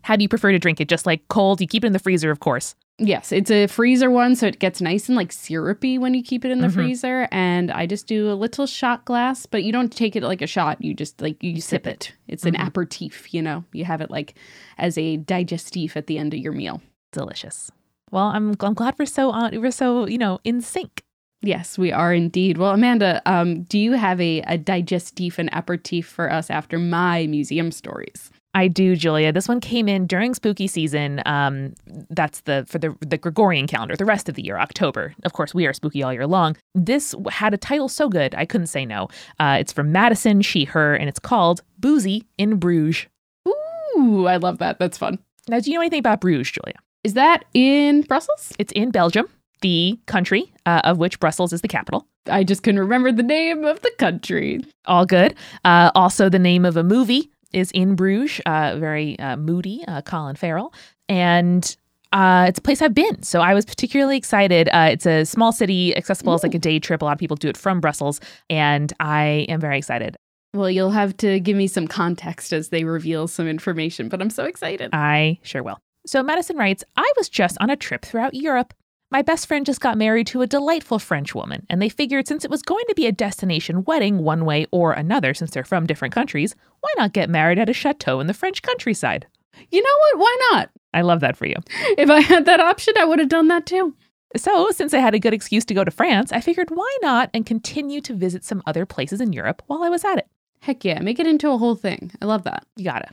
How 0.04 0.16
do 0.16 0.22
you 0.22 0.30
prefer 0.30 0.54
to 0.54 0.60
drink 0.60 0.80
it? 0.80 0.88
Just 0.88 1.06
like 1.06 1.28
cold? 1.28 1.60
You 1.60 1.68
keep 1.68 1.84
it 1.84 1.88
in 1.88 1.94
the 1.94 2.00
freezer, 2.00 2.32
of 2.32 2.40
course. 2.40 2.76
Yes, 3.00 3.32
it's 3.32 3.52
a 3.52 3.68
freezer 3.68 4.10
one, 4.10 4.36
so 4.36 4.48
it 4.48 4.58
gets 4.58 4.82
nice 4.82 5.08
and 5.08 5.16
like 5.16 5.32
syrupy 5.32 6.00
when 6.00 6.16
you 6.16 6.24
keep 6.24 6.44
it 6.44 6.50
in 6.52 6.62
the 6.62 6.68
mm-hmm. 6.68 6.80
freezer. 6.80 7.28
And 7.32 7.70
I 7.72 7.86
just 7.86 8.08
do 8.08 8.32
a 8.32 8.34
little 8.34 8.66
shot 8.66 9.06
glass, 9.06 9.46
but 9.46 9.64
you 9.64 9.72
don't 9.72 9.96
take 9.96 10.16
it 10.16 10.24
like 10.24 10.42
a 10.42 10.48
shot. 10.48 10.84
You 10.84 10.96
just 10.96 11.22
like 11.22 11.42
you 11.44 11.62
sip, 11.62 11.86
it. 11.86 12.14
It's 12.28 12.44
mm-hmm. 12.44 12.56
an 12.56 12.68
aperitif, 12.68 13.34
you 13.34 13.42
know. 13.44 13.64
You 13.72 13.86
have 13.86 14.02
it 14.02 14.10
like 14.10 14.34
as 14.80 14.98
a 14.98 15.20
digestif 15.20 15.96
at 15.96 16.08
the 16.08 16.18
end 16.18 16.34
of 16.34 16.40
your 16.40 16.54
meal. 16.54 16.82
Delicious. 17.12 17.72
Well, 18.10 18.28
I'm 18.28 18.56
I'm 18.62 18.74
glad 18.74 18.96
we're 18.98 19.06
so 19.06 19.30
on. 19.30 19.62
We're 19.62 19.72
so 19.72 20.08
you 20.08 20.18
know 20.18 20.40
in 20.44 20.62
sync. 20.62 21.04
Yes, 21.44 21.78
we 21.78 21.92
are 21.92 22.12
indeed. 22.12 22.58
Well, 22.58 22.72
Amanda, 22.72 23.22
um, 23.28 23.62
do 23.64 23.78
you 23.78 23.92
have 23.92 24.20
a, 24.20 24.40
a 24.42 24.58
digestif 24.58 25.38
and 25.38 25.54
aperitif 25.54 26.08
for 26.08 26.32
us 26.32 26.50
after 26.50 26.80
my 26.80 27.28
museum 27.28 27.72
stories? 27.72 28.32
I 28.58 28.68
do, 28.68 28.96
Julia. 28.96 29.32
This 29.32 29.48
one 29.48 29.60
came 29.60 29.88
in 29.88 30.08
during 30.08 30.34
spooky 30.34 30.66
season. 30.66 31.22
Um, 31.28 31.76
that's 32.10 32.42
the 32.42 32.66
for 32.68 32.80
the 32.80 32.98
the 33.02 33.16
Gregorian 33.16 33.68
calendar, 33.68 33.96
the 33.96 34.04
rest 34.04 34.28
of 34.30 34.34
the 34.34 34.42
year, 34.42 34.58
October. 34.58 35.14
Of 35.24 35.34
course, 35.34 35.54
we 35.54 35.68
are 35.68 35.74
spooky 35.74 36.02
all 36.02 36.12
year 36.12 36.26
long. 36.26 36.58
This 36.74 37.14
had 37.30 37.54
a 37.54 37.58
title 37.58 37.88
so 37.88 38.10
good, 38.10 38.34
I 38.34 38.46
couldn't 38.46 38.66
say 38.66 38.84
no. 38.84 39.10
Uh, 39.40 39.58
it's 39.60 39.72
from 39.72 39.92
Madison, 39.92 40.42
she, 40.42 40.64
her, 40.64 40.96
and 40.96 41.08
it's 41.08 41.20
called 41.20 41.62
Boozy 41.78 42.26
in 42.40 42.58
Bruges. 42.58 43.06
Ooh, 43.48 44.26
I 44.26 44.38
love 44.38 44.58
that. 44.58 44.80
That's 44.80 44.98
fun. 44.98 45.20
Now, 45.48 45.60
do 45.60 45.70
you 45.70 45.76
know 45.78 45.82
anything 45.82 46.00
about 46.00 46.20
Bruges, 46.20 46.50
Julia? 46.50 46.80
Is 47.04 47.14
that 47.14 47.46
in 47.54 48.02
Brussels? 48.02 48.54
It's 48.58 48.74
in 48.74 48.90
Belgium, 48.90 49.28
the 49.62 50.00
country 50.08 50.52
uh, 50.66 50.82
of 50.84 50.98
which 50.98 51.20
Brussels 51.20 51.54
is 51.54 51.62
the 51.62 51.68
capital. 51.68 52.08
I 52.26 52.44
just 52.44 52.64
couldn't 52.64 52.80
remember 52.80 53.12
the 53.12 53.22
name 53.22 53.66
of 53.66 53.82
the 53.82 53.92
country. 54.00 54.66
All 54.86 55.06
good. 55.06 55.36
Uh, 55.64 55.92
also, 55.94 56.28
the 56.28 56.40
name 56.40 56.66
of 56.66 56.76
a 56.76 56.84
movie 56.84 57.30
is 57.54 57.72
in 57.72 57.96
Bruges, 57.96 58.42
uh, 58.46 58.76
very 58.78 59.18
uh, 59.20 59.38
moody, 59.38 59.84
uh, 59.88 60.02
Colin 60.02 60.36
Farrell. 60.36 60.74
And 61.10 61.76
Uh, 62.14 62.46
it's 62.48 62.58
a 62.58 62.62
place 62.62 62.82
I've 62.82 62.94
been, 62.94 63.22
so 63.22 63.42
I 63.42 63.54
was 63.54 63.66
particularly 63.66 64.16
excited. 64.16 64.70
Uh, 64.70 64.88
it's 64.94 65.06
a 65.06 65.26
small 65.26 65.52
city, 65.52 65.94
accessible 65.98 66.34
as 66.34 66.42
like 66.42 66.56
a 66.56 66.60
day 66.60 66.80
trip. 66.80 67.02
A 67.02 67.06
lot 67.06 67.12
of 67.12 67.20
people 67.20 67.36
do 67.36 67.50
it 67.50 67.58
from 67.58 67.82
Brussels, 67.82 68.22
and 68.50 68.94
I 69.02 69.46
am 69.50 69.60
very 69.60 69.78
excited. 69.78 70.16
Well, 70.54 70.70
you'll 70.70 70.92
have 70.92 71.18
to 71.18 71.42
give 71.42 71.58
me 71.58 71.68
some 71.68 71.86
context 71.86 72.54
as 72.54 72.70
they 72.70 72.86
reveal 72.86 73.28
some 73.28 73.46
information, 73.46 74.08
but 74.08 74.22
I'm 74.22 74.30
so 74.30 74.46
excited. 74.46 74.92
I 74.94 75.38
sure 75.44 75.64
will. 75.64 75.80
So 76.06 76.24
Madison 76.24 76.56
writes, 76.56 76.82
I 76.96 77.12
was 77.18 77.28
just 77.28 77.58
on 77.60 77.70
a 77.70 77.76
trip 77.76 78.06
throughout 78.06 78.34
Europe. 78.34 78.74
My 79.10 79.22
best 79.22 79.48
friend 79.48 79.66
just 79.66 79.80
got 79.80 79.98
married 79.98 80.28
to 80.28 80.42
a 80.42 80.48
delightful 80.48 81.00
French 81.00 81.34
woman, 81.34 81.66
and 81.70 81.82
they 81.82 81.88
figured 81.88 82.28
since 82.28 82.44
it 82.44 82.52
was 82.52 82.62
going 82.62 82.84
to 82.90 82.96
be 82.96 83.08
a 83.08 83.12
destination 83.14 83.86
wedding 83.86 84.18
one 84.18 84.44
way 84.44 84.66
or 84.70 84.92
another, 84.92 85.34
since 85.34 85.52
they're 85.52 85.64
from 85.64 85.88
different 85.88 86.14
countries, 86.14 86.56
why 86.82 86.90
not 86.98 87.14
get 87.14 87.30
married 87.30 87.58
at 87.58 87.70
a 87.70 87.74
chateau 87.74 88.20
in 88.20 88.28
the 88.28 88.34
French 88.34 88.62
countryside? 88.62 89.26
You 89.72 89.82
know 89.82 89.98
what? 89.98 90.20
Why 90.20 90.38
not? 90.52 90.72
I 90.94 91.02
love 91.04 91.22
that 91.22 91.38
for 91.38 91.46
you. 91.46 91.56
If 91.98 92.10
I 92.10 92.20
had 92.20 92.44
that 92.48 92.60
option, 92.60 92.96
I 93.00 93.06
would 93.06 93.20
have 93.20 93.30
done 93.30 93.48
that 93.48 93.66
too. 93.66 93.96
So, 94.36 94.72
since 94.72 94.94
I 94.94 95.00
had 95.00 95.16
a 95.16 95.20
good 95.20 95.34
excuse 95.34 95.64
to 95.66 95.74
go 95.74 95.86
to 95.86 95.92
France, 95.92 96.34
I 96.34 96.42
figured 96.42 96.70
why 96.70 96.98
not 97.02 97.30
and 97.34 97.46
continue 97.46 98.02
to 98.02 98.14
visit 98.14 98.44
some 98.44 98.62
other 98.66 98.86
places 98.86 99.22
in 99.22 99.32
Europe 99.32 99.64
while 99.68 99.84
I 99.84 99.90
was 99.90 100.04
at 100.04 100.18
it. 100.18 100.28
Heck 100.60 100.84
yeah, 100.84 101.00
make 101.00 101.20
it 101.20 101.28
into 101.28 101.50
a 101.50 101.58
whole 101.58 101.76
thing. 101.76 102.12
I 102.22 102.26
love 102.26 102.44
that. 102.44 102.66
You 102.76 102.84
gotta. 102.84 103.12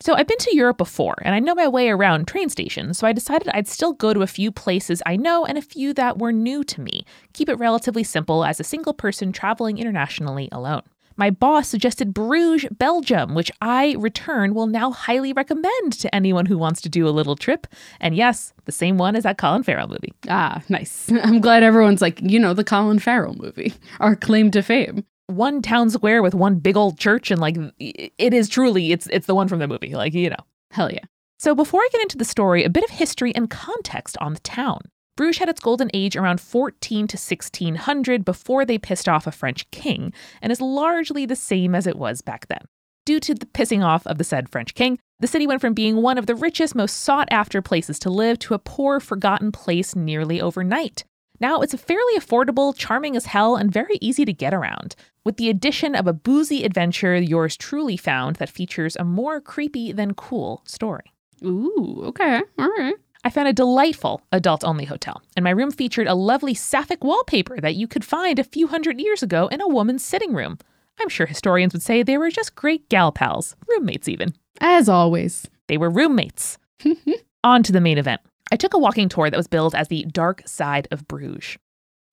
So, 0.00 0.14
I've 0.14 0.26
been 0.26 0.38
to 0.38 0.56
Europe 0.56 0.76
before 0.76 1.14
and 1.22 1.34
I 1.34 1.38
know 1.38 1.54
my 1.54 1.68
way 1.68 1.88
around 1.88 2.26
train 2.26 2.48
stations, 2.48 2.98
so 2.98 3.06
I 3.06 3.12
decided 3.12 3.48
I'd 3.48 3.68
still 3.68 3.92
go 3.92 4.12
to 4.12 4.22
a 4.22 4.26
few 4.26 4.50
places 4.50 5.02
I 5.06 5.16
know 5.16 5.46
and 5.46 5.56
a 5.56 5.62
few 5.62 5.94
that 5.94 6.18
were 6.18 6.32
new 6.32 6.64
to 6.64 6.80
me. 6.80 7.04
Keep 7.32 7.48
it 7.48 7.58
relatively 7.58 8.04
simple 8.04 8.44
as 8.44 8.60
a 8.60 8.64
single 8.64 8.92
person 8.92 9.32
traveling 9.32 9.78
internationally 9.78 10.48
alone. 10.52 10.82
My 11.16 11.30
boss 11.30 11.68
suggested 11.68 12.12
Bruges, 12.12 12.68
Belgium, 12.72 13.34
which 13.34 13.50
I, 13.60 13.94
return, 13.98 14.52
will 14.52 14.66
now 14.66 14.90
highly 14.90 15.32
recommend 15.32 15.92
to 16.00 16.12
anyone 16.12 16.46
who 16.46 16.58
wants 16.58 16.80
to 16.82 16.88
do 16.88 17.06
a 17.06 17.10
little 17.10 17.36
trip. 17.36 17.68
And 18.00 18.16
yes, 18.16 18.52
the 18.64 18.72
same 18.72 18.98
one 18.98 19.14
as 19.14 19.22
that 19.22 19.38
Colin 19.38 19.62
Farrell 19.62 19.86
movie. 19.88 20.12
Ah, 20.28 20.60
nice. 20.68 21.10
I'm 21.22 21.40
glad 21.40 21.62
everyone's 21.62 22.02
like, 22.02 22.20
you 22.20 22.40
know, 22.40 22.52
the 22.52 22.64
Colin 22.64 22.98
Farrell 22.98 23.34
movie, 23.34 23.74
our 24.00 24.16
claim 24.16 24.50
to 24.52 24.62
fame. 24.62 25.04
One 25.26 25.62
town 25.62 25.90
square 25.90 26.22
with 26.22 26.34
one 26.34 26.56
big 26.56 26.76
old 26.76 26.98
church, 26.98 27.30
and 27.30 27.40
like 27.40 27.56
it 27.78 28.34
is 28.34 28.48
truly, 28.48 28.92
it's 28.92 29.06
it's 29.06 29.26
the 29.26 29.34
one 29.34 29.48
from 29.48 29.58
the 29.58 29.68
movie. 29.68 29.94
Like 29.94 30.12
you 30.12 30.30
know, 30.30 30.44
hell 30.70 30.92
yeah. 30.92 31.04
So 31.38 31.54
before 31.54 31.80
I 31.80 31.88
get 31.92 32.02
into 32.02 32.18
the 32.18 32.24
story, 32.24 32.64
a 32.64 32.70
bit 32.70 32.84
of 32.84 32.90
history 32.90 33.34
and 33.34 33.50
context 33.50 34.16
on 34.20 34.34
the 34.34 34.40
town. 34.40 34.80
Bruges 35.16 35.38
had 35.38 35.48
its 35.48 35.60
golden 35.60 35.90
age 35.94 36.16
around 36.16 36.40
14 36.40 37.06
to 37.06 37.16
1600 37.16 38.24
before 38.24 38.64
they 38.64 38.78
pissed 38.78 39.08
off 39.08 39.26
a 39.26 39.32
French 39.32 39.70
king, 39.70 40.12
and 40.42 40.50
is 40.50 40.60
largely 40.60 41.24
the 41.24 41.36
same 41.36 41.74
as 41.74 41.86
it 41.86 41.96
was 41.96 42.20
back 42.20 42.48
then. 42.48 42.62
Due 43.06 43.20
to 43.20 43.34
the 43.34 43.46
pissing 43.46 43.84
off 43.84 44.06
of 44.06 44.18
the 44.18 44.24
said 44.24 44.48
French 44.48 44.74
king, 44.74 44.98
the 45.20 45.26
city 45.26 45.46
went 45.46 45.60
from 45.60 45.74
being 45.74 46.02
one 46.02 46.18
of 46.18 46.26
the 46.26 46.34
richest, 46.34 46.74
most 46.74 47.02
sought 47.02 47.28
after 47.30 47.62
places 47.62 47.98
to 48.00 48.10
live 48.10 48.38
to 48.40 48.54
a 48.54 48.58
poor, 48.58 48.98
forgotten 48.98 49.52
place 49.52 49.94
nearly 49.94 50.40
overnight. 50.40 51.04
Now 51.38 51.60
it's 51.60 51.74
a 51.74 51.78
fairly 51.78 52.18
affordable, 52.18 52.74
charming 52.76 53.14
as 53.14 53.26
hell, 53.26 53.56
and 53.56 53.72
very 53.72 53.98
easy 54.00 54.24
to 54.24 54.32
get 54.32 54.54
around, 54.54 54.96
with 55.24 55.36
the 55.36 55.48
addition 55.48 55.94
of 55.94 56.06
a 56.06 56.12
boozy 56.12 56.64
adventure 56.64 57.16
yours 57.16 57.56
truly 57.56 57.96
found 57.96 58.36
that 58.36 58.50
features 58.50 58.96
a 58.96 59.04
more 59.04 59.40
creepy 59.40 59.92
than 59.92 60.14
cool 60.14 60.62
story. 60.66 61.12
Ooh, 61.44 62.02
okay, 62.06 62.42
all 62.58 62.68
right. 62.68 62.94
I 63.24 63.30
found 63.30 63.48
a 63.48 63.54
delightful 63.54 64.20
adult 64.32 64.64
only 64.64 64.84
hotel, 64.84 65.22
and 65.34 65.44
my 65.44 65.50
room 65.50 65.70
featured 65.70 66.06
a 66.06 66.14
lovely 66.14 66.52
sapphic 66.52 67.02
wallpaper 67.02 67.58
that 67.60 67.74
you 67.74 67.88
could 67.88 68.04
find 68.04 68.38
a 68.38 68.44
few 68.44 68.66
hundred 68.66 69.00
years 69.00 69.22
ago 69.22 69.46
in 69.48 69.62
a 69.62 69.68
woman's 69.68 70.04
sitting 70.04 70.34
room. 70.34 70.58
I'm 71.00 71.08
sure 71.08 71.26
historians 71.26 71.72
would 71.72 71.82
say 71.82 72.02
they 72.02 72.18
were 72.18 72.30
just 72.30 72.54
great 72.54 72.88
gal 72.90 73.12
pals, 73.12 73.56
roommates 73.66 74.08
even. 74.08 74.34
As 74.60 74.88
always, 74.88 75.46
they 75.68 75.78
were 75.78 75.90
roommates. 75.90 76.58
On 77.44 77.62
to 77.62 77.72
the 77.72 77.80
main 77.80 77.98
event. 77.98 78.20
I 78.52 78.56
took 78.56 78.74
a 78.74 78.78
walking 78.78 79.08
tour 79.08 79.30
that 79.30 79.36
was 79.36 79.48
billed 79.48 79.74
as 79.74 79.88
the 79.88 80.04
Dark 80.04 80.42
Side 80.46 80.86
of 80.90 81.08
Bruges. 81.08 81.56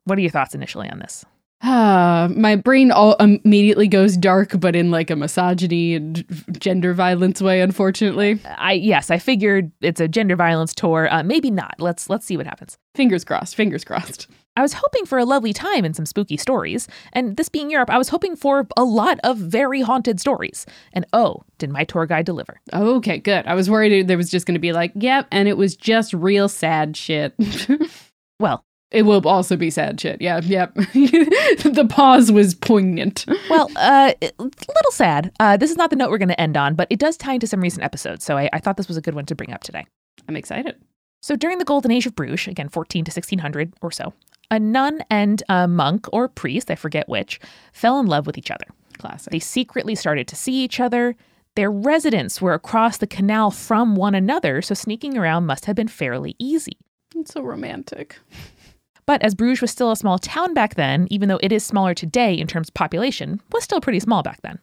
What 0.05 0.17
are 0.17 0.21
your 0.21 0.31
thoughts 0.31 0.55
initially 0.55 0.89
on 0.89 0.99
this? 0.99 1.23
Uh, 1.61 2.29
my 2.35 2.55
brain 2.55 2.91
all 2.91 3.15
immediately 3.15 3.87
goes 3.87 4.17
dark, 4.17 4.59
but 4.59 4.75
in 4.75 4.91
like 4.91 5.09
a 5.09 5.15
misogyny 5.15 5.95
and 5.95 6.25
gender 6.59 6.93
violence 6.93 7.41
way. 7.41 7.61
Unfortunately, 7.61 8.39
I 8.57 8.73
yes, 8.73 9.11
I 9.11 9.19
figured 9.19 9.71
it's 9.81 10.01
a 10.01 10.07
gender 10.07 10.35
violence 10.35 10.73
tour. 10.73 11.07
Uh, 11.11 11.23
maybe 11.23 11.51
not. 11.51 11.75
Let's 11.79 12.09
let's 12.09 12.25
see 12.25 12.37
what 12.37 12.45
happens. 12.45 12.77
Fingers 12.95 13.23
crossed. 13.23 13.55
Fingers 13.55 13.83
crossed. 13.83 14.27
I 14.57 14.61
was 14.61 14.73
hoping 14.73 15.05
for 15.05 15.17
a 15.17 15.23
lovely 15.23 15.53
time 15.53 15.85
and 15.85 15.95
some 15.95 16.05
spooky 16.05 16.35
stories, 16.35 16.87
and 17.13 17.37
this 17.37 17.47
being 17.47 17.69
Europe, 17.69 17.89
I 17.89 17.97
was 17.97 18.09
hoping 18.09 18.35
for 18.35 18.67
a 18.75 18.83
lot 18.83 19.17
of 19.23 19.37
very 19.37 19.79
haunted 19.81 20.19
stories. 20.19 20.65
And 20.91 21.05
oh, 21.13 21.43
did 21.57 21.69
my 21.69 21.85
tour 21.85 22.05
guide 22.05 22.25
deliver? 22.25 22.59
Okay, 22.73 23.17
good. 23.17 23.45
I 23.47 23.53
was 23.53 23.69
worried 23.69 24.09
there 24.09 24.17
was 24.17 24.29
just 24.29 24.45
going 24.45 24.55
to 24.55 24.59
be 24.59 24.73
like, 24.73 24.91
yep, 24.95 25.27
and 25.31 25.47
it 25.47 25.55
was 25.55 25.77
just 25.77 26.13
real 26.13 26.49
sad 26.49 26.97
shit. 26.97 27.33
well, 28.41 28.65
it 28.91 29.03
will 29.03 29.25
also 29.27 29.55
be 29.55 29.69
sad 29.69 29.99
shit. 29.99 30.21
Yeah, 30.21 30.41
yep. 30.43 30.73
the 30.75 31.87
pause 31.89 32.31
was 32.31 32.53
poignant. 32.53 33.25
well, 33.49 33.69
uh, 33.75 34.13
a 34.21 34.31
little 34.37 34.91
sad. 34.91 35.31
Uh, 35.39 35.57
this 35.57 35.71
is 35.71 35.77
not 35.77 35.89
the 35.89 35.95
note 35.95 36.11
we're 36.11 36.17
going 36.17 36.29
to 36.29 36.39
end 36.41 36.57
on, 36.57 36.75
but 36.75 36.87
it 36.89 36.99
does 36.99 37.17
tie 37.17 37.33
into 37.33 37.47
some 37.47 37.61
recent 37.61 37.83
episodes, 37.83 38.25
so 38.25 38.37
I, 38.37 38.49
I 38.53 38.59
thought 38.59 38.77
this 38.77 38.87
was 38.87 38.97
a 38.97 39.01
good 39.01 39.15
one 39.15 39.25
to 39.25 39.35
bring 39.35 39.53
up 39.53 39.63
today. 39.63 39.85
I'm 40.27 40.35
excited. 40.35 40.75
So 41.21 41.35
during 41.35 41.57
the 41.57 41.65
Golden 41.65 41.91
Age 41.91 42.05
of 42.05 42.15
Bruges, 42.15 42.47
again 42.47 42.69
14 42.69 43.05
to 43.05 43.09
1600 43.09 43.73
or 43.81 43.91
so, 43.91 44.13
a 44.49 44.59
nun 44.59 45.03
and 45.09 45.41
a 45.47 45.67
monk 45.67 46.07
or 46.11 46.27
priest, 46.27 46.69
I 46.69 46.75
forget 46.75 47.07
which, 47.07 47.39
fell 47.71 47.99
in 47.99 48.07
love 48.07 48.27
with 48.27 48.37
each 48.37 48.51
other. 48.51 48.65
Classic. 48.97 49.31
They 49.31 49.39
secretly 49.39 49.95
started 49.95 50.27
to 50.27 50.35
see 50.35 50.63
each 50.63 50.79
other. 50.79 51.15
Their 51.55 51.71
residents 51.71 52.41
were 52.41 52.53
across 52.53 52.97
the 52.97 53.07
canal 53.07 53.51
from 53.51 53.95
one 53.95 54.15
another, 54.15 54.61
so 54.61 54.73
sneaking 54.73 55.17
around 55.17 55.45
must 55.45 55.65
have 55.65 55.75
been 55.75 55.87
fairly 55.87 56.35
easy. 56.39 56.77
It's 57.15 57.33
so 57.33 57.41
romantic. 57.41 58.17
But 59.11 59.23
as 59.23 59.35
Bruges 59.35 59.59
was 59.59 59.71
still 59.71 59.91
a 59.91 59.97
small 59.97 60.17
town 60.17 60.53
back 60.53 60.75
then, 60.75 61.05
even 61.11 61.27
though 61.27 61.39
it 61.43 61.51
is 61.51 61.65
smaller 61.65 61.93
today 61.93 62.33
in 62.33 62.47
terms 62.47 62.69
of 62.69 62.75
population, 62.75 63.41
was 63.51 63.61
still 63.61 63.81
pretty 63.81 63.99
small 63.99 64.23
back 64.23 64.39
then. 64.41 64.57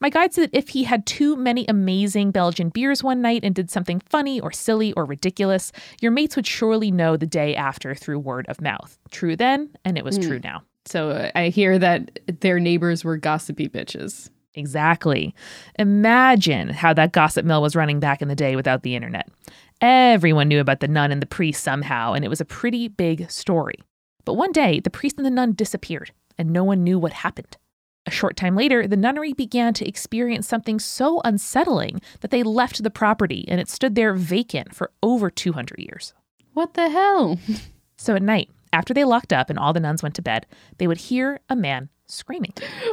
My 0.00 0.10
guide 0.10 0.34
said 0.34 0.50
that 0.50 0.58
if 0.58 0.68
he 0.68 0.84
had 0.84 1.06
too 1.06 1.34
many 1.34 1.64
amazing 1.66 2.30
Belgian 2.30 2.68
beers 2.68 3.02
one 3.02 3.22
night 3.22 3.42
and 3.42 3.54
did 3.54 3.70
something 3.70 4.00
funny 4.00 4.38
or 4.38 4.52
silly 4.52 4.92
or 4.92 5.06
ridiculous, 5.06 5.72
your 6.02 6.12
mates 6.12 6.36
would 6.36 6.46
surely 6.46 6.90
know 6.90 7.16
the 7.16 7.26
day 7.26 7.56
after 7.56 7.94
through 7.94 8.18
word 8.18 8.44
of 8.50 8.60
mouth. 8.60 8.98
True 9.10 9.34
then, 9.34 9.70
and 9.82 9.96
it 9.96 10.04
was 10.04 10.18
mm. 10.18 10.26
true 10.26 10.40
now. 10.44 10.60
So 10.84 11.12
uh, 11.12 11.30
I 11.34 11.48
hear 11.48 11.78
that 11.78 12.18
their 12.42 12.60
neighbors 12.60 13.02
were 13.02 13.16
gossipy 13.16 13.66
bitches. 13.66 14.28
Exactly. 14.54 15.34
Imagine 15.78 16.68
how 16.68 16.92
that 16.92 17.12
gossip 17.12 17.46
mill 17.46 17.62
was 17.62 17.76
running 17.76 17.98
back 17.98 18.20
in 18.20 18.28
the 18.28 18.34
day 18.34 18.56
without 18.56 18.82
the 18.82 18.94
internet. 18.94 19.28
Everyone 19.80 20.48
knew 20.48 20.60
about 20.60 20.80
the 20.80 20.88
nun 20.88 21.10
and 21.10 21.22
the 21.22 21.26
priest 21.26 21.62
somehow, 21.62 22.12
and 22.12 22.24
it 22.24 22.28
was 22.28 22.40
a 22.40 22.44
pretty 22.44 22.88
big 22.88 23.30
story. 23.30 23.76
But 24.26 24.34
one 24.34 24.52
day, 24.52 24.80
the 24.80 24.90
priest 24.90 25.16
and 25.16 25.24
the 25.24 25.30
nun 25.30 25.52
disappeared, 25.52 26.12
and 26.36 26.50
no 26.50 26.62
one 26.64 26.84
knew 26.84 26.98
what 26.98 27.14
happened. 27.14 27.56
A 28.06 28.10
short 28.10 28.36
time 28.36 28.56
later, 28.56 28.86
the 28.86 28.96
nunnery 28.96 29.32
began 29.32 29.72
to 29.74 29.88
experience 29.88 30.46
something 30.46 30.78
so 30.78 31.20
unsettling 31.24 32.00
that 32.20 32.30
they 32.30 32.42
left 32.42 32.82
the 32.82 32.90
property 32.90 33.44
and 33.48 33.60
it 33.60 33.68
stood 33.68 33.94
there 33.94 34.14
vacant 34.14 34.74
for 34.74 34.90
over 35.02 35.30
200 35.30 35.78
years. 35.78 36.14
What 36.54 36.74
the 36.74 36.88
hell? 36.88 37.38
so 37.96 38.16
at 38.16 38.22
night, 38.22 38.50
after 38.72 38.94
they 38.94 39.04
locked 39.04 39.32
up 39.32 39.50
and 39.50 39.58
all 39.58 39.72
the 39.72 39.80
nuns 39.80 40.02
went 40.02 40.14
to 40.16 40.22
bed, 40.22 40.46
they 40.78 40.86
would 40.86 40.98
hear 40.98 41.40
a 41.48 41.56
man 41.56 41.88
screaming. 42.10 42.52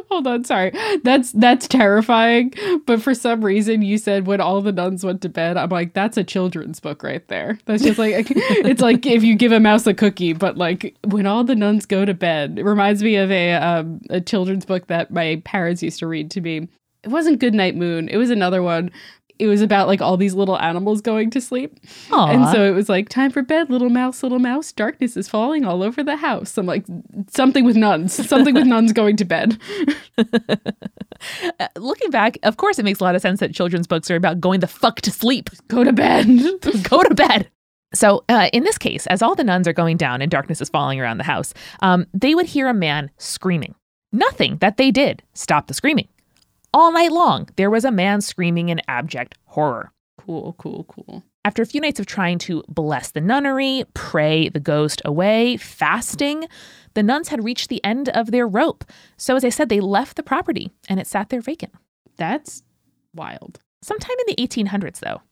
Hold 0.10 0.28
on, 0.28 0.44
sorry. 0.44 0.72
That's 1.04 1.32
that's 1.32 1.68
terrifying. 1.68 2.54
But 2.86 3.02
for 3.02 3.14
some 3.14 3.44
reason 3.44 3.82
you 3.82 3.98
said 3.98 4.28
when 4.28 4.42
all 4.42 4.62
the 4.62 4.72
nuns 4.72 5.04
went 5.04 5.22
to 5.24 5.30
bed, 5.30 5.58
I'm 5.58 5.70
like, 5.70 5.94
that's 5.94 6.18
a 6.18 6.24
children's 6.24 6.80
book 6.80 7.04
right 7.04 7.28
there. 7.28 7.60
That's 7.66 7.84
just 7.84 8.00
like 8.00 8.28
it's 8.32 8.82
like 8.82 9.06
if 9.06 9.24
you 9.24 9.36
give 9.36 9.52
a 9.52 9.60
mouse 9.60 9.88
a 9.88 9.94
cookie, 9.94 10.34
but 10.34 10.58
like 10.58 10.96
when 11.06 11.26
all 11.26 11.44
the 11.44 11.56
nuns 11.56 11.86
go 11.86 12.06
to 12.06 12.14
bed. 12.14 12.60
It 12.60 12.64
reminds 12.66 13.04
me 13.04 13.16
of 13.18 13.32
a 13.32 13.54
um, 13.54 14.02
a 14.10 14.22
children's 14.22 14.66
book 14.66 14.88
that 14.88 15.12
my 15.12 15.42
parents 15.46 15.84
used 15.84 16.00
to 16.00 16.08
read 16.08 16.32
to 16.32 16.42
me. 16.42 16.68
It 17.04 17.10
wasn't 17.10 17.40
Good 17.40 17.54
Night 17.54 17.76
Moon. 17.76 18.10
It 18.10 18.18
was 18.18 18.30
another 18.30 18.62
one 18.62 18.92
it 19.40 19.48
was 19.48 19.62
about 19.62 19.88
like 19.88 20.02
all 20.02 20.18
these 20.18 20.34
little 20.34 20.60
animals 20.60 21.02
going 21.02 21.30
to 21.32 21.42
sleep. 21.42 21.80
Aww. 22.10 22.34
And 22.34 22.50
so 22.50 22.64
it 22.64 22.72
was 22.72 22.90
like, 22.90 23.10
time 23.10 23.32
for 23.32 23.42
bed, 23.42 23.70
little 23.70 23.90
mouse, 23.90 24.24
little 24.24 24.40
mouse. 24.40 24.72
Darkness 24.72 25.18
is 25.18 25.28
falling 25.28 25.66
all 25.66 25.84
over 25.84 26.04
the 26.04 26.16
house. 26.16 26.58
I'm 26.58 26.66
like, 26.66 26.86
something 27.30 27.64
with 27.64 27.76
nuns, 27.76 28.14
something 28.28 28.54
with 28.54 28.68
nuns 28.68 28.94
going 28.94 29.18
to 29.18 29.26
bed. 29.26 29.60
uh, 30.18 31.68
looking 31.78 32.10
back, 32.10 32.38
of 32.44 32.58
course, 32.58 32.80
it 32.80 32.86
makes 32.86 33.00
a 33.00 33.04
lot 33.04 33.16
of 33.16 33.22
sense 33.22 33.40
that 33.40 33.54
children's 33.54 33.88
books 33.88 34.10
are 34.10 34.16
about 34.16 34.40
going 34.40 34.60
the 34.60 34.68
fuck 34.68 35.02
to 35.02 35.12
sleep. 35.12 35.50
Go 35.68 35.84
to 35.84 35.94
bed. 35.94 36.28
Go 36.90 37.04
to 37.04 37.14
bed. 37.14 37.50
So, 37.94 38.26
uh, 38.28 38.50
in 38.52 38.64
this 38.64 38.78
case, 38.78 39.08
as 39.08 39.22
all 39.22 39.34
the 39.34 39.46
nuns 39.46 39.68
are 39.68 39.74
going 39.74 39.98
down 39.98 40.22
and 40.22 40.30
darkness 40.30 40.60
is 40.60 40.70
falling 40.70 41.00
around 41.00 41.20
the 41.20 41.24
house, 41.24 41.54
um, 41.82 42.06
they 42.14 42.36
would 42.36 42.46
hear 42.46 42.68
a 42.68 42.74
man 42.74 43.10
screaming. 43.18 43.76
Nothing 44.12 44.58
that 44.58 44.78
they 44.78 44.92
did 44.92 45.24
stopped 45.34 45.68
the 45.68 45.74
screaming. 45.74 46.08
All 46.78 46.92
night 46.92 47.12
long, 47.12 47.50
there 47.56 47.72
was 47.72 47.86
a 47.86 47.92
man 47.92 48.22
screaming 48.22 48.70
in 48.70 48.82
abject 48.88 49.34
horror. 49.46 49.92
Cool, 50.20 50.54
cool, 50.60 50.84
cool. 50.88 51.24
After 51.44 51.64
a 51.64 51.66
few 51.66 51.82
nights 51.82 52.00
of 52.00 52.06
trying 52.06 52.38
to 52.38 52.64
bless 52.68 53.10
the 53.10 53.20
nunnery, 53.20 53.86
pray 53.96 54.50
the 54.50 54.60
ghost 54.60 55.02
away, 55.04 55.58
fasting, 55.58 56.46
the 56.94 57.02
nuns 57.02 57.30
had 57.30 57.44
reached 57.44 57.70
the 57.70 57.84
end 57.84 58.10
of 58.10 58.30
their 58.30 58.48
rope. 58.48 58.86
So, 59.18 59.36
as 59.36 59.44
I 59.44 59.50
said, 59.50 59.70
they 59.70 59.80
left 59.80 60.18
the 60.18 60.22
property 60.22 60.70
and 60.88 61.00
it 61.00 61.08
sat 61.08 61.30
there 61.30 61.42
vacant. 61.42 61.74
That's 62.16 62.62
wild. 63.12 63.60
Sometime 63.82 64.16
in 64.28 64.36
the 64.36 64.48
1800s, 64.48 65.00
though, 65.00 65.24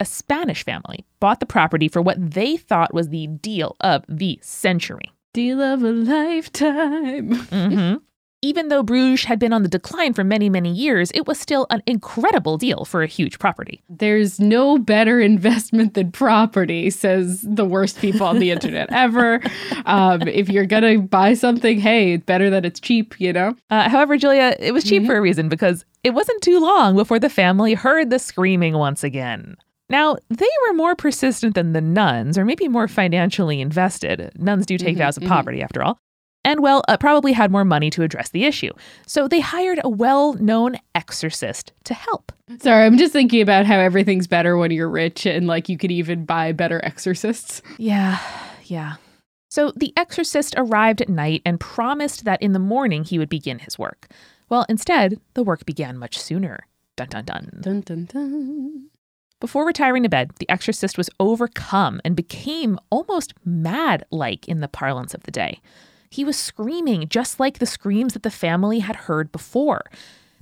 a 0.00 0.04
Spanish 0.04 0.66
family 0.66 1.06
bought 1.18 1.40
the 1.40 1.46
property 1.46 1.88
for 1.88 2.02
what 2.02 2.18
they 2.32 2.58
thought 2.58 2.92
was 2.92 3.08
the 3.08 3.26
deal 3.26 3.74
of 3.80 4.04
the 4.06 4.38
century. 4.42 5.14
Deal 5.32 5.62
of 5.62 5.82
a 5.82 5.92
lifetime. 5.92 7.36
hmm 7.36 7.94
Even 8.42 8.68
though 8.68 8.82
Bruges 8.82 9.26
had 9.26 9.38
been 9.38 9.52
on 9.52 9.62
the 9.62 9.68
decline 9.68 10.14
for 10.14 10.24
many, 10.24 10.48
many 10.48 10.72
years, 10.72 11.10
it 11.10 11.26
was 11.26 11.38
still 11.38 11.66
an 11.68 11.82
incredible 11.86 12.56
deal 12.56 12.86
for 12.86 13.02
a 13.02 13.06
huge 13.06 13.38
property. 13.38 13.82
There's 13.90 14.40
no 14.40 14.78
better 14.78 15.20
investment 15.20 15.92
than 15.92 16.10
property, 16.10 16.88
says 16.88 17.42
the 17.42 17.66
worst 17.66 17.98
people 17.98 18.26
on 18.26 18.38
the 18.38 18.50
internet 18.60 18.90
ever. 18.92 19.42
Um, 19.84 20.22
if 20.22 20.48
you're 20.48 20.64
going 20.64 20.84
to 20.84 21.06
buy 21.06 21.34
something, 21.34 21.78
hey, 21.80 22.14
it's 22.14 22.24
better 22.24 22.48
that 22.48 22.64
it's 22.64 22.80
cheap, 22.80 23.14
you 23.20 23.30
know? 23.30 23.54
Uh, 23.68 23.90
however, 23.90 24.16
Julia, 24.16 24.56
it 24.58 24.72
was 24.72 24.84
cheap 24.84 25.04
for 25.04 25.16
a 25.16 25.20
reason 25.20 25.50
because 25.50 25.84
it 26.02 26.14
wasn't 26.14 26.42
too 26.42 26.60
long 26.60 26.96
before 26.96 27.18
the 27.18 27.28
family 27.28 27.74
heard 27.74 28.08
the 28.08 28.18
screaming 28.18 28.72
once 28.78 29.04
again. 29.04 29.56
Now, 29.90 30.16
they 30.30 30.48
were 30.66 30.74
more 30.74 30.94
persistent 30.94 31.56
than 31.56 31.72
the 31.72 31.80
nuns, 31.82 32.38
or 32.38 32.46
maybe 32.46 32.68
more 32.68 32.88
financially 32.88 33.60
invested. 33.60 34.30
Nuns 34.38 34.64
do 34.64 34.78
take 34.78 34.96
vows 34.96 35.16
of 35.16 35.24
poverty, 35.24 35.62
after 35.62 35.82
all. 35.82 35.98
And, 36.50 36.64
well, 36.64 36.82
uh, 36.88 36.96
probably 36.96 37.32
had 37.32 37.52
more 37.52 37.64
money 37.64 37.90
to 37.90 38.02
address 38.02 38.30
the 38.30 38.44
issue. 38.44 38.72
So 39.06 39.28
they 39.28 39.38
hired 39.38 39.78
a 39.84 39.88
well 39.88 40.32
known 40.32 40.78
exorcist 40.96 41.72
to 41.84 41.94
help. 41.94 42.32
Sorry, 42.58 42.84
I'm 42.84 42.98
just 42.98 43.12
thinking 43.12 43.40
about 43.40 43.66
how 43.66 43.78
everything's 43.78 44.26
better 44.26 44.56
when 44.56 44.72
you're 44.72 44.90
rich 44.90 45.26
and 45.26 45.46
like 45.46 45.68
you 45.68 45.78
could 45.78 45.92
even 45.92 46.24
buy 46.24 46.50
better 46.50 46.84
exorcists. 46.84 47.62
Yeah, 47.78 48.18
yeah. 48.64 48.96
So 49.48 49.72
the 49.76 49.92
exorcist 49.96 50.56
arrived 50.56 51.00
at 51.00 51.08
night 51.08 51.42
and 51.46 51.60
promised 51.60 52.24
that 52.24 52.42
in 52.42 52.52
the 52.52 52.58
morning 52.58 53.04
he 53.04 53.16
would 53.16 53.28
begin 53.28 53.60
his 53.60 53.78
work. 53.78 54.08
Well, 54.48 54.66
instead, 54.68 55.20
the 55.34 55.44
work 55.44 55.64
began 55.64 55.98
much 55.98 56.18
sooner. 56.18 56.66
Dun 56.96 57.10
dun 57.10 57.26
dun. 57.26 57.60
Dun 57.60 57.80
dun 57.82 58.04
dun. 58.06 58.90
Before 59.38 59.64
retiring 59.64 60.02
to 60.02 60.08
bed, 60.08 60.32
the 60.40 60.50
exorcist 60.50 60.98
was 60.98 61.10
overcome 61.20 62.00
and 62.04 62.16
became 62.16 62.76
almost 62.90 63.34
mad 63.44 64.04
like 64.10 64.48
in 64.48 64.58
the 64.58 64.66
parlance 64.68 65.14
of 65.14 65.22
the 65.22 65.30
day. 65.30 65.60
He 66.10 66.24
was 66.24 66.36
screaming 66.36 67.08
just 67.08 67.38
like 67.38 67.58
the 67.58 67.66
screams 67.66 68.14
that 68.14 68.24
the 68.24 68.30
family 68.30 68.80
had 68.80 68.96
heard 68.96 69.30
before. 69.30 69.84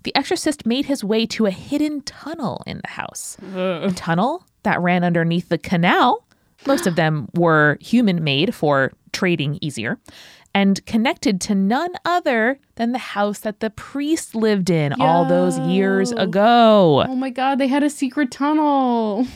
The 0.04 0.16
exorcist 0.16 0.64
made 0.64 0.86
his 0.86 1.04
way 1.04 1.26
to 1.26 1.44
a 1.46 1.50
hidden 1.50 2.00
tunnel 2.02 2.62
in 2.66 2.80
the 2.82 2.90
house. 2.90 3.36
A 3.54 3.92
tunnel 3.94 4.46
that 4.62 4.80
ran 4.80 5.04
underneath 5.04 5.50
the 5.50 5.58
canal. 5.58 6.24
Most 6.66 6.86
of 6.86 6.96
them 6.96 7.28
were 7.34 7.76
human 7.80 8.24
made 8.24 8.54
for 8.54 8.92
trading 9.12 9.58
easier 9.60 9.98
and 10.54 10.84
connected 10.86 11.40
to 11.42 11.54
none 11.54 11.94
other 12.04 12.58
than 12.76 12.92
the 12.92 12.98
house 12.98 13.40
that 13.40 13.60
the 13.60 13.70
priest 13.70 14.34
lived 14.34 14.70
in 14.70 14.94
all 14.94 15.26
those 15.26 15.58
years 15.58 16.12
ago. 16.12 17.04
Oh 17.06 17.14
my 17.14 17.30
god, 17.30 17.58
they 17.58 17.68
had 17.68 17.82
a 17.82 17.90
secret 17.90 18.30
tunnel. 18.30 19.26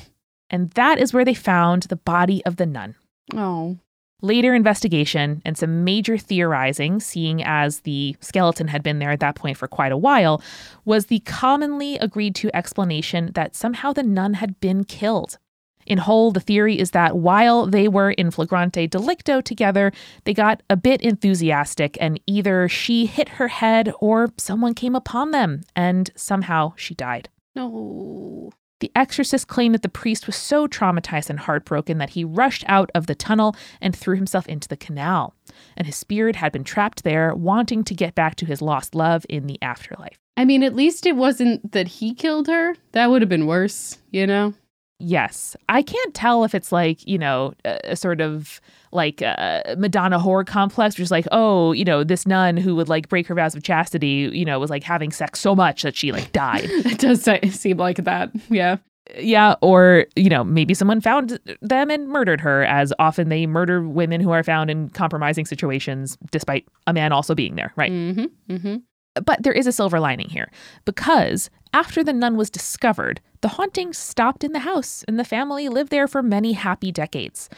And 0.48 0.70
that 0.70 0.98
is 0.98 1.12
where 1.12 1.24
they 1.24 1.34
found 1.34 1.84
the 1.84 1.96
body 1.96 2.42
of 2.46 2.56
the 2.56 2.66
nun. 2.66 2.94
Oh. 3.34 3.76
Later 4.24 4.54
investigation 4.54 5.42
and 5.44 5.58
some 5.58 5.82
major 5.82 6.16
theorizing, 6.16 7.00
seeing 7.00 7.42
as 7.42 7.80
the 7.80 8.16
skeleton 8.20 8.68
had 8.68 8.82
been 8.82 9.00
there 9.00 9.10
at 9.10 9.18
that 9.18 9.34
point 9.34 9.56
for 9.56 9.66
quite 9.66 9.90
a 9.90 9.96
while, 9.96 10.40
was 10.84 11.06
the 11.06 11.18
commonly 11.20 11.96
agreed 11.98 12.36
to 12.36 12.56
explanation 12.56 13.32
that 13.34 13.56
somehow 13.56 13.92
the 13.92 14.04
nun 14.04 14.34
had 14.34 14.60
been 14.60 14.84
killed. 14.84 15.38
In 15.86 15.98
whole, 15.98 16.30
the 16.30 16.38
theory 16.38 16.78
is 16.78 16.92
that 16.92 17.16
while 17.16 17.66
they 17.66 17.88
were 17.88 18.12
in 18.12 18.30
flagrante 18.30 18.86
delicto 18.86 19.42
together, 19.42 19.90
they 20.22 20.32
got 20.32 20.62
a 20.70 20.76
bit 20.76 21.02
enthusiastic 21.02 21.98
and 22.00 22.20
either 22.24 22.68
she 22.68 23.06
hit 23.06 23.28
her 23.30 23.48
head 23.48 23.92
or 23.98 24.32
someone 24.36 24.74
came 24.74 24.94
upon 24.94 25.32
them 25.32 25.62
and 25.74 26.12
somehow 26.14 26.74
she 26.76 26.94
died. 26.94 27.28
No. 27.56 28.52
The 28.82 28.90
exorcist 28.96 29.46
claimed 29.46 29.76
that 29.76 29.82
the 29.82 29.88
priest 29.88 30.26
was 30.26 30.34
so 30.34 30.66
traumatized 30.66 31.30
and 31.30 31.38
heartbroken 31.38 31.98
that 31.98 32.10
he 32.10 32.24
rushed 32.24 32.64
out 32.66 32.90
of 32.96 33.06
the 33.06 33.14
tunnel 33.14 33.54
and 33.80 33.94
threw 33.94 34.16
himself 34.16 34.44
into 34.48 34.66
the 34.66 34.76
canal. 34.76 35.36
And 35.76 35.86
his 35.86 35.94
spirit 35.94 36.34
had 36.34 36.50
been 36.50 36.64
trapped 36.64 37.04
there, 37.04 37.32
wanting 37.32 37.84
to 37.84 37.94
get 37.94 38.16
back 38.16 38.34
to 38.36 38.44
his 38.44 38.60
lost 38.60 38.96
love 38.96 39.24
in 39.28 39.46
the 39.46 39.56
afterlife. 39.62 40.18
I 40.36 40.44
mean, 40.44 40.64
at 40.64 40.74
least 40.74 41.06
it 41.06 41.14
wasn't 41.14 41.70
that 41.70 41.86
he 41.86 42.12
killed 42.12 42.48
her. 42.48 42.74
That 42.90 43.08
would 43.08 43.22
have 43.22 43.28
been 43.28 43.46
worse, 43.46 43.98
you 44.10 44.26
know? 44.26 44.52
Yes. 44.98 45.54
I 45.68 45.82
can't 45.82 46.12
tell 46.12 46.42
if 46.42 46.52
it's 46.52 46.72
like, 46.72 47.06
you 47.06 47.18
know, 47.18 47.54
a, 47.64 47.78
a 47.92 47.96
sort 47.96 48.20
of 48.20 48.60
like 48.92 49.22
a 49.22 49.74
Madonna 49.78 50.18
whore 50.18 50.46
complex, 50.46 50.96
which 50.96 51.04
is 51.04 51.10
like, 51.10 51.26
oh, 51.32 51.72
you 51.72 51.84
know, 51.84 52.04
this 52.04 52.26
nun 52.26 52.56
who 52.56 52.76
would 52.76 52.88
like 52.88 53.08
break 53.08 53.26
her 53.26 53.34
vows 53.34 53.54
of 53.54 53.62
chastity, 53.62 54.30
you 54.32 54.44
know, 54.44 54.58
was 54.58 54.70
like 54.70 54.82
having 54.82 55.10
sex 55.10 55.40
so 55.40 55.54
much 55.54 55.82
that 55.82 55.96
she 55.96 56.12
like 56.12 56.30
died. 56.32 56.68
It 56.70 56.98
does 56.98 57.28
seem 57.54 57.78
like 57.78 58.04
that. 58.04 58.30
Yeah. 58.50 58.76
Yeah, 59.18 59.56
or 59.60 60.06
you 60.14 60.28
know, 60.28 60.44
maybe 60.44 60.74
someone 60.74 61.00
found 61.00 61.38
them 61.60 61.90
and 61.90 62.08
murdered 62.08 62.40
her, 62.40 62.64
as 62.64 62.92
often 62.98 63.28
they 63.28 63.46
murder 63.46 63.82
women 63.82 64.20
who 64.20 64.30
are 64.30 64.44
found 64.44 64.70
in 64.70 64.90
compromising 64.90 65.44
situations, 65.44 66.16
despite 66.30 66.66
a 66.86 66.92
man 66.92 67.12
also 67.12 67.34
being 67.34 67.56
there, 67.56 67.72
right? 67.76 67.90
Mm-hmm. 67.90 68.54
Mm-hmm. 68.54 68.76
But 69.24 69.42
there 69.42 69.52
is 69.52 69.66
a 69.66 69.72
silver 69.72 69.98
lining 69.98 70.28
here, 70.28 70.50
because 70.84 71.50
after 71.74 72.04
the 72.04 72.12
nun 72.12 72.36
was 72.36 72.48
discovered, 72.48 73.20
the 73.40 73.48
haunting 73.48 73.92
stopped 73.92 74.44
in 74.44 74.52
the 74.52 74.60
house, 74.60 75.04
and 75.08 75.18
the 75.18 75.24
family 75.24 75.68
lived 75.68 75.90
there 75.90 76.06
for 76.06 76.22
many 76.22 76.52
happy 76.52 76.92
decades. 76.92 77.50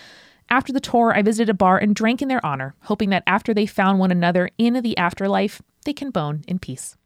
After 0.51 0.72
the 0.72 0.80
tour, 0.80 1.12
I 1.14 1.22
visited 1.22 1.51
a 1.51 1.55
bar 1.55 1.78
and 1.78 1.95
drank 1.95 2.22
in 2.22 2.28
their 2.28 2.45
honor, 2.45 2.74
hoping 2.82 3.11
that 3.11 3.24
after 3.26 3.55
they 3.55 3.66
found 3.66 3.99
one 3.99 4.11
another 4.11 4.51
in 4.59 4.74
the 4.74 4.97
afterlife, 4.97 5.62
they 5.84 5.92
can 5.92 6.11
bone 6.11 6.45
in 6.47 6.59
peace. 6.59 6.97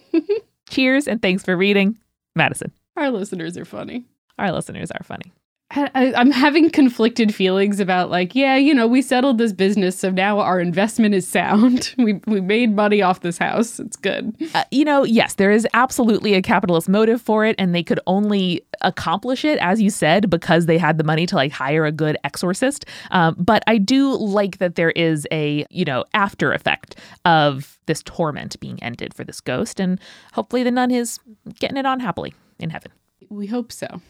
Cheers, 0.70 1.08
and 1.08 1.22
thanks 1.22 1.44
for 1.44 1.56
reading, 1.56 1.98
Madison. 2.34 2.72
Our 2.96 3.10
listeners 3.10 3.56
are 3.56 3.64
funny. 3.64 4.04
Our 4.38 4.52
listeners 4.52 4.90
are 4.90 5.04
funny. 5.04 5.32
I, 5.70 6.14
I'm 6.16 6.30
having 6.30 6.70
conflicted 6.70 7.34
feelings 7.34 7.78
about 7.78 8.10
like, 8.10 8.34
yeah, 8.34 8.56
you 8.56 8.72
know, 8.72 8.86
we 8.86 9.02
settled 9.02 9.36
this 9.36 9.52
business, 9.52 9.98
so 9.98 10.10
now 10.10 10.38
our 10.40 10.60
investment 10.60 11.14
is 11.14 11.28
sound. 11.28 11.94
We 12.08 12.20
we 12.26 12.40
made 12.40 12.74
money 12.74 13.02
off 13.02 13.20
this 13.20 13.36
house. 13.38 13.78
It's 13.78 13.96
good. 13.96 14.34
Uh, 14.54 14.64
you 14.70 14.84
know, 14.84 15.04
yes, 15.04 15.34
there 15.34 15.50
is 15.50 15.66
absolutely 15.74 16.34
a 16.34 16.40
capitalist 16.40 16.88
motive 16.88 17.20
for 17.20 17.44
it, 17.44 17.56
and 17.58 17.74
they 17.74 17.82
could 17.82 18.00
only 18.06 18.64
accomplish 18.80 19.44
it, 19.44 19.58
as 19.58 19.82
you 19.82 19.90
said, 19.90 20.30
because 20.30 20.66
they 20.66 20.78
had 20.78 20.96
the 20.96 21.04
money 21.04 21.26
to 21.26 21.34
like 21.34 21.52
hire 21.52 21.84
a 21.84 21.92
good 21.92 22.16
exorcist. 22.24 22.86
Um, 23.10 23.34
but 23.38 23.62
I 23.66 23.78
do 23.78 24.16
like 24.16 24.58
that 24.58 24.76
there 24.76 24.92
is 24.92 25.26
a 25.30 25.66
you 25.70 25.84
know 25.84 26.04
after 26.14 26.52
effect 26.52 26.96
of 27.24 27.78
this 27.86 28.02
torment 28.04 28.58
being 28.60 28.82
ended 28.82 29.12
for 29.12 29.24
this 29.24 29.40
ghost, 29.40 29.80
and 29.80 30.00
hopefully 30.32 30.62
the 30.62 30.70
nun 30.70 30.90
is 30.90 31.18
getting 31.58 31.76
it 31.76 31.84
on 31.84 32.00
happily 32.00 32.32
in 32.58 32.70
heaven. 32.70 32.92
We 33.28 33.48
hope 33.48 33.72
so. 33.72 34.00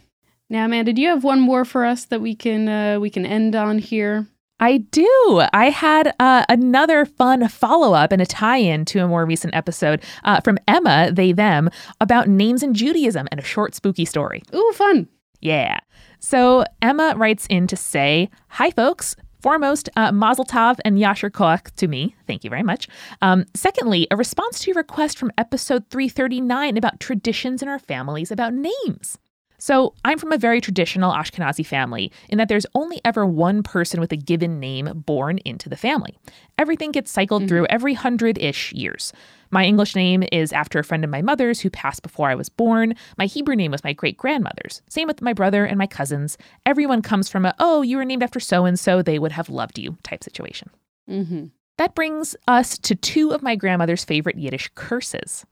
Now, 0.50 0.64
Amanda, 0.64 0.92
do 0.92 1.02
you 1.02 1.08
have 1.08 1.24
one 1.24 1.40
more 1.40 1.64
for 1.64 1.84
us 1.84 2.06
that 2.06 2.20
we 2.20 2.34
can 2.34 2.68
uh, 2.68 3.00
we 3.00 3.10
can 3.10 3.26
end 3.26 3.54
on 3.54 3.78
here? 3.78 4.26
I 4.60 4.78
do. 4.78 5.42
I 5.52 5.70
had 5.70 6.14
uh, 6.18 6.44
another 6.48 7.04
fun 7.04 7.46
follow 7.48 7.94
up 7.94 8.10
and 8.10 8.20
a 8.20 8.26
tie 8.26 8.56
in 8.56 8.84
to 8.86 8.98
a 9.00 9.08
more 9.08 9.24
recent 9.24 9.54
episode 9.54 10.02
uh, 10.24 10.40
from 10.40 10.58
Emma, 10.66 11.10
they, 11.12 11.30
them, 11.30 11.70
about 12.00 12.28
names 12.28 12.64
in 12.64 12.74
Judaism 12.74 13.28
and 13.30 13.38
a 13.38 13.44
short 13.44 13.76
spooky 13.76 14.04
story. 14.04 14.42
Ooh, 14.52 14.72
fun. 14.74 15.06
Yeah. 15.40 15.78
So 16.18 16.64
Emma 16.82 17.14
writes 17.16 17.46
in 17.48 17.68
to 17.68 17.76
say, 17.76 18.30
Hi, 18.48 18.70
folks. 18.70 19.14
Foremost, 19.40 19.88
uh, 19.94 20.10
Mazel 20.10 20.44
Tov 20.44 20.80
and 20.84 20.98
Yasher 20.98 21.30
Koach 21.30 21.72
to 21.76 21.86
me. 21.86 22.16
Thank 22.26 22.42
you 22.42 22.50
very 22.50 22.64
much. 22.64 22.88
Um, 23.22 23.44
secondly, 23.54 24.08
a 24.10 24.16
response 24.16 24.58
to 24.58 24.70
your 24.70 24.76
request 24.78 25.16
from 25.16 25.30
episode 25.38 25.88
339 25.90 26.76
about 26.76 26.98
traditions 26.98 27.62
in 27.62 27.68
our 27.68 27.78
families 27.78 28.32
about 28.32 28.52
names. 28.52 29.16
So, 29.58 29.94
I'm 30.04 30.18
from 30.18 30.32
a 30.32 30.38
very 30.38 30.60
traditional 30.60 31.12
Ashkenazi 31.12 31.66
family 31.66 32.12
in 32.28 32.38
that 32.38 32.48
there's 32.48 32.66
only 32.74 33.00
ever 33.04 33.26
one 33.26 33.62
person 33.62 34.00
with 34.00 34.12
a 34.12 34.16
given 34.16 34.60
name 34.60 35.02
born 35.06 35.38
into 35.44 35.68
the 35.68 35.76
family. 35.76 36.16
Everything 36.58 36.92
gets 36.92 37.10
cycled 37.10 37.48
through 37.48 37.66
every 37.66 37.94
hundred 37.94 38.38
ish 38.38 38.72
years. 38.72 39.12
My 39.50 39.64
English 39.64 39.96
name 39.96 40.22
is 40.30 40.52
after 40.52 40.78
a 40.78 40.84
friend 40.84 41.04
of 41.04 41.10
my 41.10 41.22
mother's 41.22 41.60
who 41.60 41.70
passed 41.70 42.02
before 42.02 42.28
I 42.28 42.34
was 42.34 42.48
born. 42.48 42.94
My 43.16 43.26
Hebrew 43.26 43.56
name 43.56 43.72
was 43.72 43.82
my 43.82 43.92
great 43.92 44.16
grandmother's. 44.16 44.82
Same 44.88 45.08
with 45.08 45.22
my 45.22 45.32
brother 45.32 45.64
and 45.64 45.78
my 45.78 45.86
cousins. 45.86 46.36
Everyone 46.66 47.02
comes 47.02 47.28
from 47.28 47.44
a, 47.44 47.54
oh, 47.58 47.82
you 47.82 47.96
were 47.96 48.04
named 48.04 48.22
after 48.22 48.40
so 48.40 48.64
and 48.64 48.78
so, 48.78 49.02
they 49.02 49.18
would 49.18 49.32
have 49.32 49.48
loved 49.48 49.78
you 49.78 49.96
type 50.02 50.22
situation. 50.22 50.70
Mm-hmm. 51.08 51.46
That 51.78 51.94
brings 51.94 52.36
us 52.46 52.76
to 52.78 52.94
two 52.94 53.30
of 53.30 53.42
my 53.42 53.56
grandmother's 53.56 54.04
favorite 54.04 54.36
Yiddish 54.36 54.70
curses. 54.74 55.46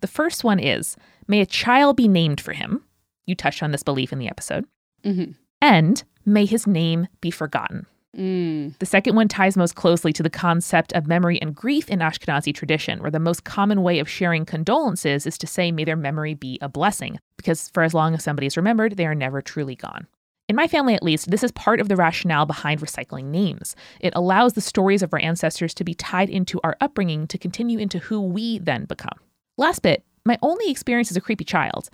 The 0.00 0.06
first 0.06 0.44
one 0.44 0.58
is, 0.58 0.96
may 1.26 1.40
a 1.40 1.46
child 1.46 1.96
be 1.96 2.08
named 2.08 2.40
for 2.40 2.52
him. 2.52 2.84
You 3.26 3.34
touched 3.34 3.62
on 3.62 3.72
this 3.72 3.82
belief 3.82 4.12
in 4.12 4.18
the 4.18 4.28
episode. 4.28 4.66
Mm-hmm. 5.04 5.32
And 5.60 6.02
may 6.24 6.44
his 6.44 6.66
name 6.66 7.08
be 7.20 7.30
forgotten. 7.30 7.86
Mm. 8.16 8.78
The 8.78 8.86
second 8.86 9.16
one 9.16 9.28
ties 9.28 9.56
most 9.56 9.74
closely 9.74 10.12
to 10.12 10.22
the 10.22 10.30
concept 10.30 10.92
of 10.92 11.06
memory 11.06 11.40
and 11.40 11.54
grief 11.54 11.88
in 11.88 12.00
Ashkenazi 12.00 12.54
tradition, 12.54 13.00
where 13.00 13.10
the 13.10 13.18
most 13.18 13.44
common 13.44 13.82
way 13.82 13.98
of 14.00 14.08
sharing 14.08 14.44
condolences 14.44 15.26
is 15.26 15.38
to 15.38 15.46
say, 15.46 15.72
may 15.72 15.84
their 15.84 15.96
memory 15.96 16.34
be 16.34 16.58
a 16.60 16.68
blessing, 16.68 17.18
because 17.36 17.70
for 17.70 17.82
as 17.82 17.94
long 17.94 18.14
as 18.14 18.22
somebody 18.22 18.46
is 18.46 18.56
remembered, 18.56 18.96
they 18.96 19.06
are 19.06 19.14
never 19.14 19.40
truly 19.40 19.74
gone. 19.74 20.06
In 20.48 20.56
my 20.56 20.68
family, 20.68 20.94
at 20.94 21.02
least, 21.02 21.30
this 21.30 21.42
is 21.42 21.52
part 21.52 21.80
of 21.80 21.88
the 21.88 21.96
rationale 21.96 22.44
behind 22.44 22.80
recycling 22.80 23.26
names. 23.26 23.74
It 24.00 24.12
allows 24.14 24.52
the 24.52 24.60
stories 24.60 25.02
of 25.02 25.12
our 25.14 25.20
ancestors 25.20 25.72
to 25.74 25.84
be 25.84 25.94
tied 25.94 26.28
into 26.28 26.60
our 26.62 26.76
upbringing 26.80 27.26
to 27.28 27.38
continue 27.38 27.78
into 27.78 27.98
who 27.98 28.20
we 28.20 28.58
then 28.58 28.84
become. 28.84 29.18
Last 29.56 29.80
bit 29.80 30.04
my 30.24 30.38
only 30.42 30.70
experience 30.70 31.10
as 31.10 31.16
a 31.16 31.20
creepy 31.20 31.44
child. 31.44 31.88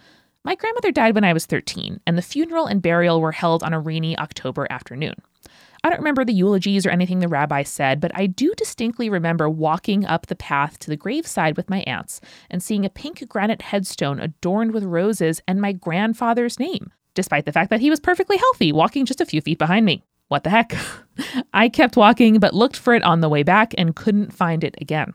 My 0.49 0.55
grandmother 0.55 0.93
died 0.93 1.15
when 1.15 1.25
I 1.25 1.35
was 1.35 1.45
13, 1.45 2.01
and 2.07 2.17
the 2.17 2.23
funeral 2.23 2.65
and 2.65 2.81
burial 2.81 3.21
were 3.21 3.33
held 3.33 3.63
on 3.63 3.75
a 3.75 3.79
rainy 3.79 4.19
October 4.19 4.67
afternoon. 4.71 5.13
I 5.85 5.91
don't 5.91 5.99
remember 5.99 6.25
the 6.25 6.33
eulogies 6.33 6.87
or 6.87 6.91
anything 6.91 7.19
the 7.19 7.29
rabbi 7.29 7.65
said, 7.65 8.01
but 8.01 8.13
I 8.15 8.29
do 8.29 8.55
distinctly 8.55 9.11
remember 9.11 9.51
walking 9.51 10.07
up 10.07 10.27
the 10.27 10.35
path 10.35 10.79
to 10.79 10.89
the 10.89 10.97
graveside 10.97 11.59
with 11.59 11.69
my 11.69 11.81
aunts 11.81 12.23
and 12.49 12.63
seeing 12.63 12.87
a 12.87 12.89
pink 12.89 13.29
granite 13.29 13.61
headstone 13.61 14.21
adorned 14.21 14.73
with 14.73 14.85
roses 14.85 15.43
and 15.47 15.61
my 15.61 15.73
grandfather's 15.73 16.59
name, 16.59 16.93
despite 17.13 17.45
the 17.45 17.53
fact 17.53 17.69
that 17.69 17.83
he 17.83 17.91
was 17.91 18.01
perfectly 18.01 18.39
healthy, 18.39 18.73
walking 18.73 19.05
just 19.05 19.21
a 19.21 19.27
few 19.27 19.43
feet 19.43 19.59
behind 19.59 19.85
me. 19.85 20.03
What 20.29 20.45
the 20.45 20.51
heck? 20.51 20.75
I 21.53 21.69
kept 21.69 21.95
walking, 21.95 22.39
but 22.39 22.55
looked 22.55 22.79
for 22.79 22.95
it 22.95 23.03
on 23.03 23.21
the 23.21 23.29
way 23.29 23.43
back 23.43 23.75
and 23.77 23.95
couldn't 23.95 24.33
find 24.33 24.65
it 24.65 24.77
again. 24.81 25.13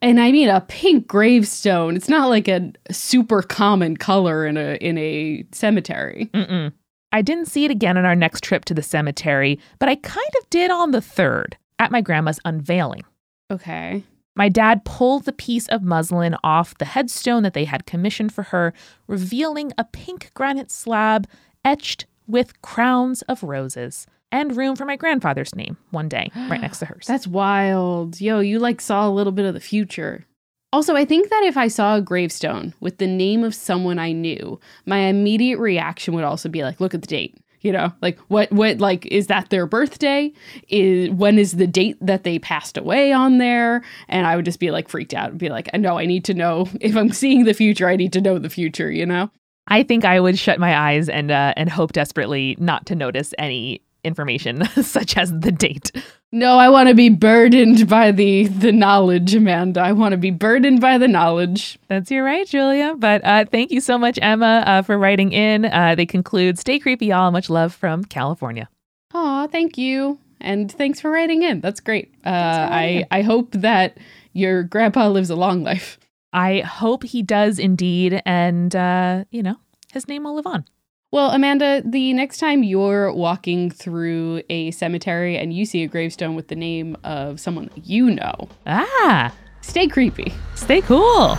And 0.00 0.20
I 0.20 0.30
mean 0.30 0.48
a 0.48 0.60
pink 0.60 1.06
gravestone. 1.08 1.96
It's 1.96 2.08
not 2.08 2.28
like 2.28 2.48
a 2.48 2.72
super 2.90 3.42
common 3.42 3.96
color 3.96 4.46
in 4.46 4.56
a 4.56 4.76
in 4.76 4.96
a 4.98 5.44
cemetery. 5.52 6.30
Mm-mm. 6.32 6.72
I 7.10 7.22
didn't 7.22 7.46
see 7.46 7.64
it 7.64 7.70
again 7.70 7.96
on 7.96 8.04
our 8.04 8.14
next 8.14 8.44
trip 8.44 8.64
to 8.66 8.74
the 8.74 8.82
cemetery, 8.82 9.58
but 9.78 9.88
I 9.88 9.96
kind 9.96 10.30
of 10.40 10.50
did 10.50 10.70
on 10.70 10.90
the 10.90 11.00
third 11.00 11.56
at 11.78 11.90
my 11.90 12.00
grandma's 12.00 12.40
unveiling. 12.44 13.02
Okay. 13.50 14.04
My 14.36 14.48
dad 14.48 14.84
pulled 14.84 15.24
the 15.24 15.32
piece 15.32 15.66
of 15.68 15.82
muslin 15.82 16.36
off 16.44 16.78
the 16.78 16.84
headstone 16.84 17.42
that 17.42 17.54
they 17.54 17.64
had 17.64 17.86
commissioned 17.86 18.32
for 18.32 18.44
her, 18.44 18.72
revealing 19.08 19.72
a 19.76 19.84
pink 19.84 20.30
granite 20.34 20.70
slab 20.70 21.26
etched 21.64 22.06
with 22.28 22.60
crowns 22.62 23.22
of 23.22 23.42
roses 23.42 24.06
and 24.32 24.56
room 24.56 24.76
for 24.76 24.84
my 24.84 24.96
grandfather's 24.96 25.54
name 25.54 25.76
one 25.90 26.08
day 26.08 26.30
right 26.48 26.60
next 26.60 26.78
to 26.80 26.84
hers. 26.86 27.06
That's 27.06 27.26
wild. 27.26 28.20
Yo, 28.20 28.40
you 28.40 28.58
like 28.58 28.80
saw 28.80 29.08
a 29.08 29.10
little 29.10 29.32
bit 29.32 29.46
of 29.46 29.54
the 29.54 29.60
future. 29.60 30.24
Also, 30.72 30.94
I 30.94 31.04
think 31.06 31.30
that 31.30 31.44
if 31.44 31.56
I 31.56 31.68
saw 31.68 31.96
a 31.96 32.02
gravestone 32.02 32.74
with 32.80 32.98
the 32.98 33.06
name 33.06 33.42
of 33.42 33.54
someone 33.54 33.98
I 33.98 34.12
knew, 34.12 34.60
my 34.84 34.98
immediate 34.98 35.58
reaction 35.58 36.12
would 36.14 36.24
also 36.24 36.48
be 36.48 36.62
like, 36.62 36.78
look 36.78 36.92
at 36.92 37.00
the 37.00 37.06
date. 37.06 37.38
You 37.60 37.72
know, 37.72 37.92
like 38.02 38.18
what 38.28 38.52
what 38.52 38.78
like 38.78 39.04
is 39.06 39.26
that 39.26 39.50
their 39.50 39.66
birthday? 39.66 40.32
Is 40.68 41.10
when 41.10 41.40
is 41.40 41.52
the 41.52 41.66
date 41.66 41.96
that 42.00 42.22
they 42.22 42.38
passed 42.38 42.76
away 42.76 43.12
on 43.12 43.38
there? 43.38 43.82
And 44.08 44.28
I 44.28 44.36
would 44.36 44.44
just 44.44 44.60
be 44.60 44.70
like 44.70 44.88
freaked 44.88 45.12
out 45.12 45.30
and 45.30 45.38
be 45.40 45.48
like, 45.48 45.68
no, 45.74 45.98
I 45.98 46.06
need 46.06 46.24
to 46.26 46.34
know 46.34 46.68
if 46.80 46.96
I'm 46.96 47.10
seeing 47.12 47.44
the 47.44 47.54
future, 47.54 47.88
I 47.88 47.96
need 47.96 48.12
to 48.12 48.20
know 48.20 48.38
the 48.38 48.50
future, 48.50 48.90
you 48.90 49.06
know? 49.06 49.30
I 49.66 49.82
think 49.82 50.04
I 50.04 50.20
would 50.20 50.38
shut 50.38 50.60
my 50.60 50.78
eyes 50.78 51.08
and 51.08 51.32
uh, 51.32 51.54
and 51.56 51.68
hope 51.68 51.92
desperately 51.92 52.56
not 52.60 52.86
to 52.86 52.94
notice 52.94 53.34
any 53.38 53.82
information 54.08 54.64
such 54.82 55.16
as 55.16 55.30
the 55.30 55.52
date. 55.52 55.92
No, 56.32 56.58
I 56.58 56.68
want 56.68 56.88
to 56.88 56.94
be 56.94 57.08
burdened 57.08 57.88
by 57.88 58.10
the 58.10 58.48
the 58.48 58.72
knowledge, 58.72 59.34
Amanda. 59.34 59.80
I 59.80 59.92
want 59.92 60.12
to 60.12 60.18
be 60.18 60.30
burdened 60.30 60.80
by 60.80 60.98
the 60.98 61.08
knowledge. 61.08 61.78
That's 61.86 62.10
your 62.10 62.24
right, 62.24 62.46
Julia. 62.46 62.96
But 62.98 63.24
uh, 63.24 63.44
thank 63.50 63.70
you 63.70 63.80
so 63.80 63.96
much, 63.96 64.18
Emma, 64.20 64.64
uh, 64.66 64.82
for 64.82 64.98
writing 64.98 65.32
in. 65.32 65.64
Uh, 65.64 65.94
they 65.94 66.04
conclude, 66.04 66.58
"Stay 66.58 66.78
creepy, 66.78 67.06
y'all. 67.06 67.30
Much 67.30 67.48
love 67.48 67.72
from 67.72 68.04
California." 68.04 68.68
Aw, 69.14 69.46
thank 69.46 69.78
you, 69.78 70.18
and 70.40 70.70
thanks 70.70 71.00
for 71.00 71.10
writing 71.10 71.42
in. 71.42 71.60
That's 71.60 71.80
great. 71.80 72.12
Uh, 72.26 72.28
I 72.28 73.04
I 73.10 73.22
hope 73.22 73.52
that 73.52 73.96
your 74.32 74.64
grandpa 74.64 75.08
lives 75.08 75.30
a 75.30 75.36
long 75.36 75.62
life. 75.62 75.98
I 76.32 76.60
hope 76.60 77.04
he 77.04 77.22
does 77.22 77.58
indeed, 77.58 78.20
and 78.26 78.74
uh, 78.76 79.24
you 79.30 79.42
know, 79.42 79.56
his 79.92 80.08
name 80.08 80.24
will 80.24 80.34
live 80.34 80.46
on. 80.46 80.66
Well, 81.10 81.30
Amanda, 81.30 81.82
the 81.86 82.12
next 82.12 82.36
time 82.36 82.62
you're 82.62 83.10
walking 83.14 83.70
through 83.70 84.42
a 84.50 84.70
cemetery 84.72 85.38
and 85.38 85.54
you 85.54 85.64
see 85.64 85.82
a 85.82 85.86
gravestone 85.88 86.34
with 86.34 86.48
the 86.48 86.54
name 86.54 86.98
of 87.02 87.40
someone 87.40 87.70
that 87.74 87.86
you 87.86 88.10
know, 88.10 88.48
Ah, 88.66 89.34
stay 89.62 89.86
creepy. 89.88 90.34
stay 90.54 90.82
cool. 90.82 91.36